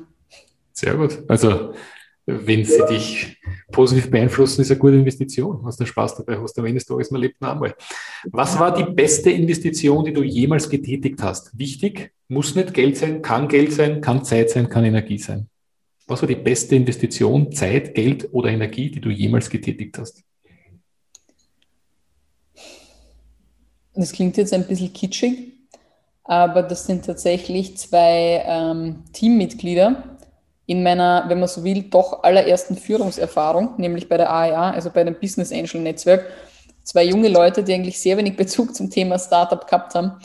Sehr 0.72 0.94
gut. 0.94 1.18
Also 1.28 1.74
wenn 2.46 2.64
sie 2.64 2.84
dich 2.88 3.36
positiv 3.70 4.10
beeinflussen, 4.10 4.62
ist 4.62 4.70
eine 4.70 4.80
gute 4.80 4.96
Investition. 4.96 5.60
Hast 5.64 5.80
du 5.80 5.86
Spaß 5.86 6.16
dabei, 6.16 6.38
hast 6.38 6.56
du 6.56 6.60
am 6.60 6.66
Ende 6.66 6.78
des 6.78 6.86
Tages, 6.86 7.10
man 7.10 7.20
lebt 7.20 7.42
einmal. 7.42 7.74
Was 8.30 8.58
war 8.58 8.74
die 8.74 8.90
beste 8.92 9.30
Investition, 9.30 10.04
die 10.04 10.12
du 10.12 10.22
jemals 10.22 10.68
getätigt 10.68 11.22
hast? 11.22 11.56
Wichtig, 11.58 12.12
muss 12.28 12.54
nicht 12.54 12.74
Geld 12.74 12.96
sein, 12.96 13.22
kann 13.22 13.48
Geld 13.48 13.72
sein, 13.72 14.00
kann 14.00 14.24
Zeit 14.24 14.50
sein, 14.50 14.68
kann 14.68 14.84
Energie 14.84 15.18
sein. 15.18 15.48
Was 16.06 16.22
war 16.22 16.28
die 16.28 16.34
beste 16.34 16.74
Investition, 16.74 17.52
Zeit, 17.52 17.94
Geld 17.94 18.28
oder 18.32 18.50
Energie, 18.50 18.90
die 18.90 19.00
du 19.00 19.10
jemals 19.10 19.48
getätigt 19.48 19.96
hast? 19.98 20.24
Das 23.94 24.12
klingt 24.12 24.36
jetzt 24.36 24.52
ein 24.52 24.66
bisschen 24.66 24.92
kitschig, 24.92 25.52
aber 26.24 26.62
das 26.62 26.86
sind 26.86 27.04
tatsächlich 27.04 27.76
zwei 27.76 28.42
ähm, 28.46 29.04
Teammitglieder, 29.12 30.18
in 30.70 30.84
meiner, 30.84 31.24
wenn 31.26 31.40
man 31.40 31.48
so 31.48 31.64
will, 31.64 31.82
doch 31.82 32.22
allerersten 32.22 32.76
Führungserfahrung, 32.76 33.74
nämlich 33.78 34.08
bei 34.08 34.16
der 34.16 34.32
AEA, 34.32 34.70
also 34.70 34.90
bei 34.90 35.02
dem 35.02 35.16
Business 35.18 35.50
Angel 35.50 35.80
Netzwerk. 35.80 36.26
Zwei 36.84 37.02
junge 37.02 37.26
Leute, 37.26 37.64
die 37.64 37.74
eigentlich 37.74 37.98
sehr 37.98 38.16
wenig 38.16 38.36
Bezug 38.36 38.72
zum 38.76 38.88
Thema 38.88 39.18
Startup 39.18 39.66
gehabt 39.66 39.96
haben, 39.96 40.20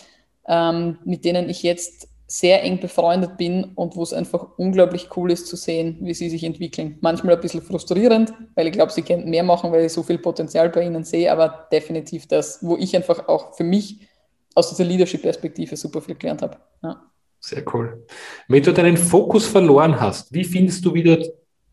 ähm, 0.48 1.00
mit 1.04 1.26
denen 1.26 1.50
ich 1.50 1.64
jetzt 1.64 2.10
sehr 2.28 2.62
eng 2.62 2.80
befreundet 2.80 3.38
bin 3.38 3.72
und 3.74 3.96
wo 3.96 4.04
es 4.04 4.14
einfach 4.14 4.46
unglaublich 4.58 5.10
cool 5.18 5.32
ist 5.32 5.48
zu 5.48 5.56
sehen, 5.56 5.98
wie 6.02 6.14
sie 6.14 6.30
sich 6.30 6.44
entwickeln. 6.44 7.00
Manchmal 7.02 7.34
ein 7.34 7.42
bisschen 7.42 7.64
frustrierend, 7.64 8.32
weil 8.54 8.68
ich 8.68 8.74
glaube, 8.74 8.92
sie 8.92 9.02
könnten 9.02 9.32
mehr 9.32 9.44
machen, 9.44 9.72
weil 9.72 9.86
ich 9.86 9.94
so 9.94 10.04
viel 10.04 10.20
Potenzial 10.20 10.70
bei 10.70 10.86
ihnen 10.86 11.06
sehe, 11.06 11.32
aber 11.32 11.68
definitiv 11.72 12.28
das, 12.28 12.60
wo 12.62 12.78
ich 12.78 12.96
einfach 12.96 13.28
auch 13.28 13.56
für 13.56 13.64
mich 13.64 14.08
aus 14.54 14.70
dieser 14.70 14.84
Leadership-Perspektive 14.84 15.76
super 15.76 16.02
viel 16.02 16.16
gelernt 16.16 16.44
habe. 16.44 16.58
Ja. 16.84 17.02
Sehr 17.46 17.64
cool. 17.76 18.04
Wenn 18.48 18.64
du 18.64 18.74
deinen 18.74 18.98
Fokus 18.98 19.46
verloren 19.46 20.02
hast, 20.02 20.34
wie 20.34 20.44
findest 20.44 20.84
du 20.84 20.96
wieder, 20.96 21.20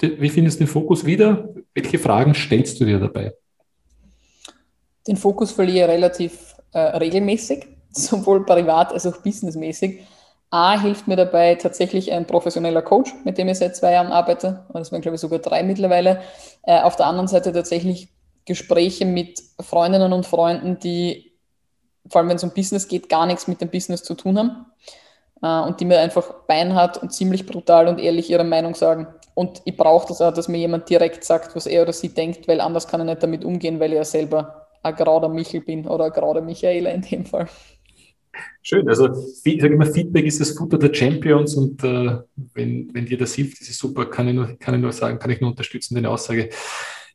wie 0.02 0.28
findest 0.28 0.60
den 0.60 0.66
Fokus 0.66 1.06
wieder? 1.06 1.48
Welche 1.72 1.98
Fragen 1.98 2.34
stellst 2.34 2.78
du 2.78 2.84
dir 2.84 2.98
dabei? 2.98 3.32
Den 5.06 5.16
Fokus 5.16 5.50
verliere 5.50 5.86
ich 5.86 5.94
relativ 5.94 6.54
äh, 6.72 6.78
regelmäßig, 6.78 7.68
sowohl 7.90 8.44
privat 8.44 8.92
als 8.92 9.06
auch 9.06 9.22
businessmäßig. 9.22 10.02
A 10.50 10.78
hilft 10.78 11.08
mir 11.08 11.16
dabei 11.16 11.54
tatsächlich 11.54 12.12
ein 12.12 12.26
professioneller 12.26 12.82
Coach, 12.82 13.10
mit 13.24 13.38
dem 13.38 13.48
ich 13.48 13.56
seit 13.56 13.74
zwei 13.74 13.92
Jahren 13.92 14.12
arbeite. 14.12 14.66
Das 14.74 14.92
waren, 14.92 15.00
glaube 15.00 15.14
ich, 15.14 15.22
sogar 15.22 15.38
drei 15.38 15.62
mittlerweile. 15.62 16.20
Äh, 16.64 16.82
auf 16.82 16.96
der 16.96 17.06
anderen 17.06 17.28
Seite 17.28 17.50
tatsächlich 17.50 18.10
Gespräche 18.44 19.06
mit 19.06 19.40
Freundinnen 19.58 20.12
und 20.12 20.26
Freunden, 20.26 20.78
die 20.80 21.32
vor 22.10 22.18
allem 22.18 22.28
wenn 22.28 22.36
es 22.36 22.44
um 22.44 22.50
Business 22.50 22.88
geht, 22.88 23.08
gar 23.08 23.24
nichts 23.24 23.48
mit 23.48 23.62
dem 23.62 23.70
Business 23.70 24.02
zu 24.02 24.12
tun 24.12 24.36
haben 24.36 24.66
und 25.42 25.80
die 25.80 25.84
mir 25.84 26.00
einfach 26.00 26.32
beinhart 26.46 27.02
und 27.02 27.12
ziemlich 27.12 27.46
brutal 27.46 27.88
und 27.88 27.98
ehrlich 27.98 28.30
ihre 28.30 28.44
Meinung 28.44 28.74
sagen. 28.74 29.08
Und 29.34 29.62
ich 29.64 29.76
brauche 29.76 30.08
das 30.08 30.20
auch, 30.20 30.32
dass 30.32 30.48
mir 30.48 30.58
jemand 30.58 30.88
direkt 30.88 31.24
sagt, 31.24 31.56
was 31.56 31.66
er 31.66 31.82
oder 31.82 31.92
sie 31.92 32.10
denkt, 32.10 32.46
weil 32.48 32.60
anders 32.60 32.86
kann 32.86 33.00
er 33.00 33.06
nicht 33.06 33.22
damit 33.22 33.44
umgehen, 33.44 33.80
weil 33.80 33.92
ich 33.92 33.96
ja 33.96 34.04
selber 34.04 34.68
ein 34.82 34.94
gerauder 34.94 35.28
Michel 35.28 35.60
bin 35.60 35.86
oder 35.86 36.06
ein 36.06 36.12
gerauder 36.12 36.42
Michaela 36.42 36.90
in 36.90 37.02
dem 37.02 37.24
Fall. 37.24 37.48
Schön, 38.62 38.88
also 38.88 39.08
ich 39.44 39.60
sage 39.60 39.74
immer, 39.74 39.86
Feedback 39.86 40.24
ist 40.24 40.40
das 40.40 40.52
Futter 40.52 40.78
der 40.78 40.94
Champions 40.94 41.54
und 41.54 41.82
äh, 41.84 42.18
wenn, 42.54 42.88
wenn 42.92 43.06
dir 43.06 43.18
das 43.18 43.34
hilft, 43.34 43.60
ist 43.60 43.78
super, 43.78 44.06
kann 44.06 44.28
ich, 44.28 44.34
nur, 44.34 44.56
kann 44.58 44.74
ich 44.74 44.80
nur 44.80 44.92
sagen, 44.92 45.18
kann 45.18 45.30
ich 45.30 45.40
nur 45.40 45.50
unterstützen, 45.50 45.94
deine 45.94 46.08
Aussage. 46.08 46.48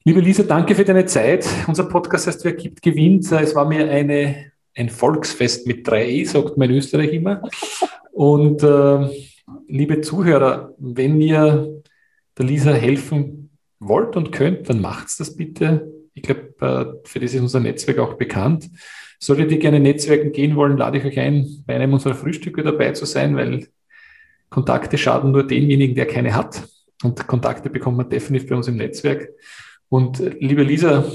Liebe 0.04 0.20
Lisa, 0.20 0.44
danke 0.44 0.76
für 0.76 0.86
deine 0.86 1.06
Zeit. 1.06 1.48
Unser 1.68 1.86
Podcast 1.86 2.28
heißt 2.28 2.46
Wer 2.46 2.54
gibt, 2.54 2.82
gewinnt. 2.82 3.32
Es 3.32 3.56
war 3.56 3.66
mir 3.66 3.90
eine, 3.90 4.52
ein 4.76 4.90
Volksfest 4.90 5.68
mit 5.68 5.88
drei 5.88 6.08
E, 6.08 6.24
sagt 6.24 6.58
man 6.58 6.70
in 6.70 6.78
Österreich 6.78 7.14
immer. 7.14 7.42
Und 8.18 8.64
äh, 8.64 9.10
liebe 9.68 10.02
Zuhörer, 10.02 10.74
wenn 10.80 11.22
ihr 11.22 11.84
der 12.36 12.46
Lisa 12.46 12.74
helfen 12.74 13.52
wollt 13.78 14.16
und 14.16 14.32
könnt, 14.32 14.68
dann 14.68 14.82
macht's 14.82 15.18
das 15.18 15.36
bitte. 15.36 15.94
Ich 16.16 16.24
glaube, 16.24 16.56
äh, 16.60 17.08
für 17.08 17.20
das 17.20 17.36
ist 17.36 17.42
unser 17.42 17.60
Netzwerk 17.60 18.00
auch 18.00 18.16
bekannt. 18.16 18.72
Solltet 19.20 19.52
ihr 19.52 19.60
gerne 19.60 19.80
Netzwerken 19.80 20.32
gehen 20.32 20.56
wollen, 20.56 20.78
lade 20.78 20.98
ich 20.98 21.06
euch 21.06 21.20
ein, 21.20 21.64
bei 21.68 21.76
einem 21.76 21.94
unserer 21.94 22.16
Frühstücke 22.16 22.64
dabei 22.64 22.92
zu 22.94 23.06
sein, 23.06 23.36
weil 23.36 23.68
Kontakte 24.50 24.98
schaden 24.98 25.32
nur 25.32 25.46
denjenigen, 25.46 25.94
der 25.94 26.08
keine 26.08 26.34
hat. 26.34 26.68
Und 27.04 27.28
Kontakte 27.28 27.70
bekommt 27.70 27.98
man 27.98 28.10
definitiv 28.10 28.50
bei 28.50 28.56
uns 28.56 28.68
im 28.68 28.78
Netzwerk. 28.78 29.30
Und 29.90 30.22
äh, 30.22 30.36
liebe 30.40 30.64
Lisa, 30.64 31.06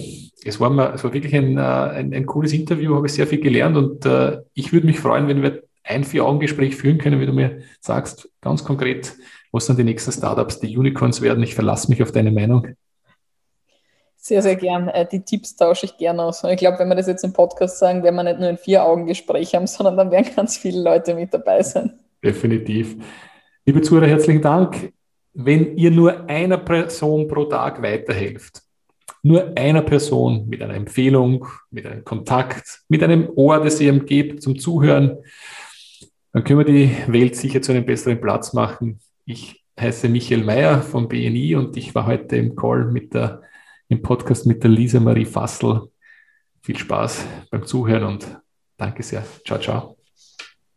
es 0.45 0.61
war, 0.61 0.71
mal, 0.71 0.93
es 0.95 1.03
war 1.03 1.13
wirklich 1.13 1.35
ein, 1.35 1.59
äh, 1.59 1.61
ein, 1.61 2.15
ein 2.15 2.27
cooles 2.27 2.53
Interview, 2.53 2.95
habe 2.95 3.09
ich 3.09 3.13
sehr 3.13 3.27
viel 3.27 3.41
gelernt 3.41 3.77
und 3.77 4.07
ich 4.55 4.73
würde 4.73 4.87
mich 4.87 5.01
freuen, 5.01 5.27
wenn 5.27 5.43
wir 5.43 5.65
ein 5.85 6.05
Vier-Augen-Gespräch 6.05 6.77
führen 6.77 6.99
können, 6.99 7.21
wie 7.21 7.27
du 7.27 7.33
mir 7.33 7.63
sagst, 7.81 8.29
ganz 8.41 8.65
konkret, 8.65 9.15
was 9.51 9.67
sind 9.67 9.79
die 9.79 9.85
nächsten 9.85 10.13
Startups, 10.13 10.61
die 10.61 10.77
Unicorns 10.77 11.21
werden. 11.21 11.43
Ich 11.43 11.55
verlasse 11.55 11.91
mich 11.91 12.03
auf 12.03 12.13
deine 12.13 12.31
Meinung. 12.31 12.69
Sehr, 14.17 14.41
sehr 14.41 14.55
gern. 14.55 14.89
Äh, 14.89 15.07
die 15.11 15.25
Tipps 15.25 15.57
tausche 15.57 15.87
ich 15.87 15.97
gerne 15.97 16.23
aus. 16.23 16.45
Und 16.45 16.51
ich 16.51 16.57
glaube, 16.57 16.79
wenn 16.79 16.89
wir 16.89 16.95
das 16.95 17.09
jetzt 17.09 17.25
im 17.25 17.33
Podcast 17.33 17.81
sagen, 17.81 18.05
werden 18.05 18.15
wir 18.15 18.23
nicht 18.23 18.39
nur 18.39 18.49
ein 18.51 18.57
Vier-Augen-Gespräch 18.57 19.55
haben, 19.55 19.67
sondern 19.67 19.97
dann 19.97 20.11
werden 20.11 20.35
ganz 20.37 20.57
viele 20.57 20.81
Leute 20.81 21.15
mit 21.15 21.35
dabei 21.35 21.63
sein. 21.63 21.99
Definitiv. 22.23 22.97
Liebe 23.67 23.83
Zuhörer, 23.83 24.07
herzlichen 24.07 24.41
Dank. 24.41 24.93
Wenn 25.35 25.77
ihr 25.77 25.91
nur 25.91 26.29
einer 26.29 26.59
Person 26.59 27.27
pro 27.27 27.47
Tag 27.47 27.83
weiterhelft, 27.83 28.63
nur 29.23 29.57
einer 29.57 29.83
Person 29.83 30.49
mit 30.49 30.63
einer 30.63 30.75
Empfehlung, 30.75 31.47
mit 31.71 31.87
einem 31.87 32.05
Kontakt, 32.05 32.83
mit 32.89 33.03
einem 33.03 33.29
Ohr, 33.35 33.63
das 33.63 33.81
ihr 33.81 33.93
ihm 33.93 34.07
gebt 34.07 34.43
zum 34.43 34.59
Zuhören, 34.59 35.19
dann 36.33 36.45
können 36.45 36.59
wir 36.59 36.65
die 36.65 36.97
Welt 37.09 37.37
sicher 37.37 37.61
zu 37.63 37.73
einem 37.73 37.85
besseren 37.85 38.21
Platz 38.21 38.53
machen. 38.53 39.01
Ich 39.25 39.63
heiße 39.79 40.09
Michael 40.09 40.45
Mayer 40.45 40.83
vom 40.83 41.09
BNI 41.09 41.57
und 41.57 41.77
ich 41.77 41.95
war 41.95 42.07
heute 42.07 42.37
im 42.37 42.57
Call 42.57 42.87
mit 42.87 43.15
der 43.15 43.43
im 43.89 44.01
Podcast 44.01 44.47
mit 44.47 44.63
der 44.63 44.71
Lisa 44.71 45.01
Marie 45.01 45.27
Fassel. 45.27 45.91
Viel 46.63 46.79
Spaß 46.79 47.27
beim 47.51 47.67
Zuhören 47.67 48.05
und 48.05 48.41
danke 48.79 49.03
sehr. 49.03 49.25
Ciao, 49.47 49.59
ciao. 49.59 49.97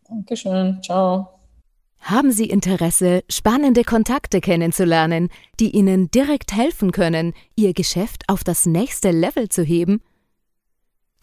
Dankeschön. 0.08 0.82
Ciao. 0.84 1.30
Haben 2.01 2.32
Sie 2.32 2.49
Interesse, 2.49 3.24
spannende 3.30 3.84
Kontakte 3.84 4.41
kennenzulernen, 4.41 5.30
die 5.60 5.72
Ihnen 5.72 6.12
direkt 6.12 6.53
helfen 6.53 6.91
können, 6.91 7.34
Ihr 7.56 7.74
Geschäft 7.74 8.24
auf 8.28 8.43
das 8.43 8.66
nächste 8.66 9.12
Level 9.12 9.49
zu 9.49 9.64
heben? 9.64 10.01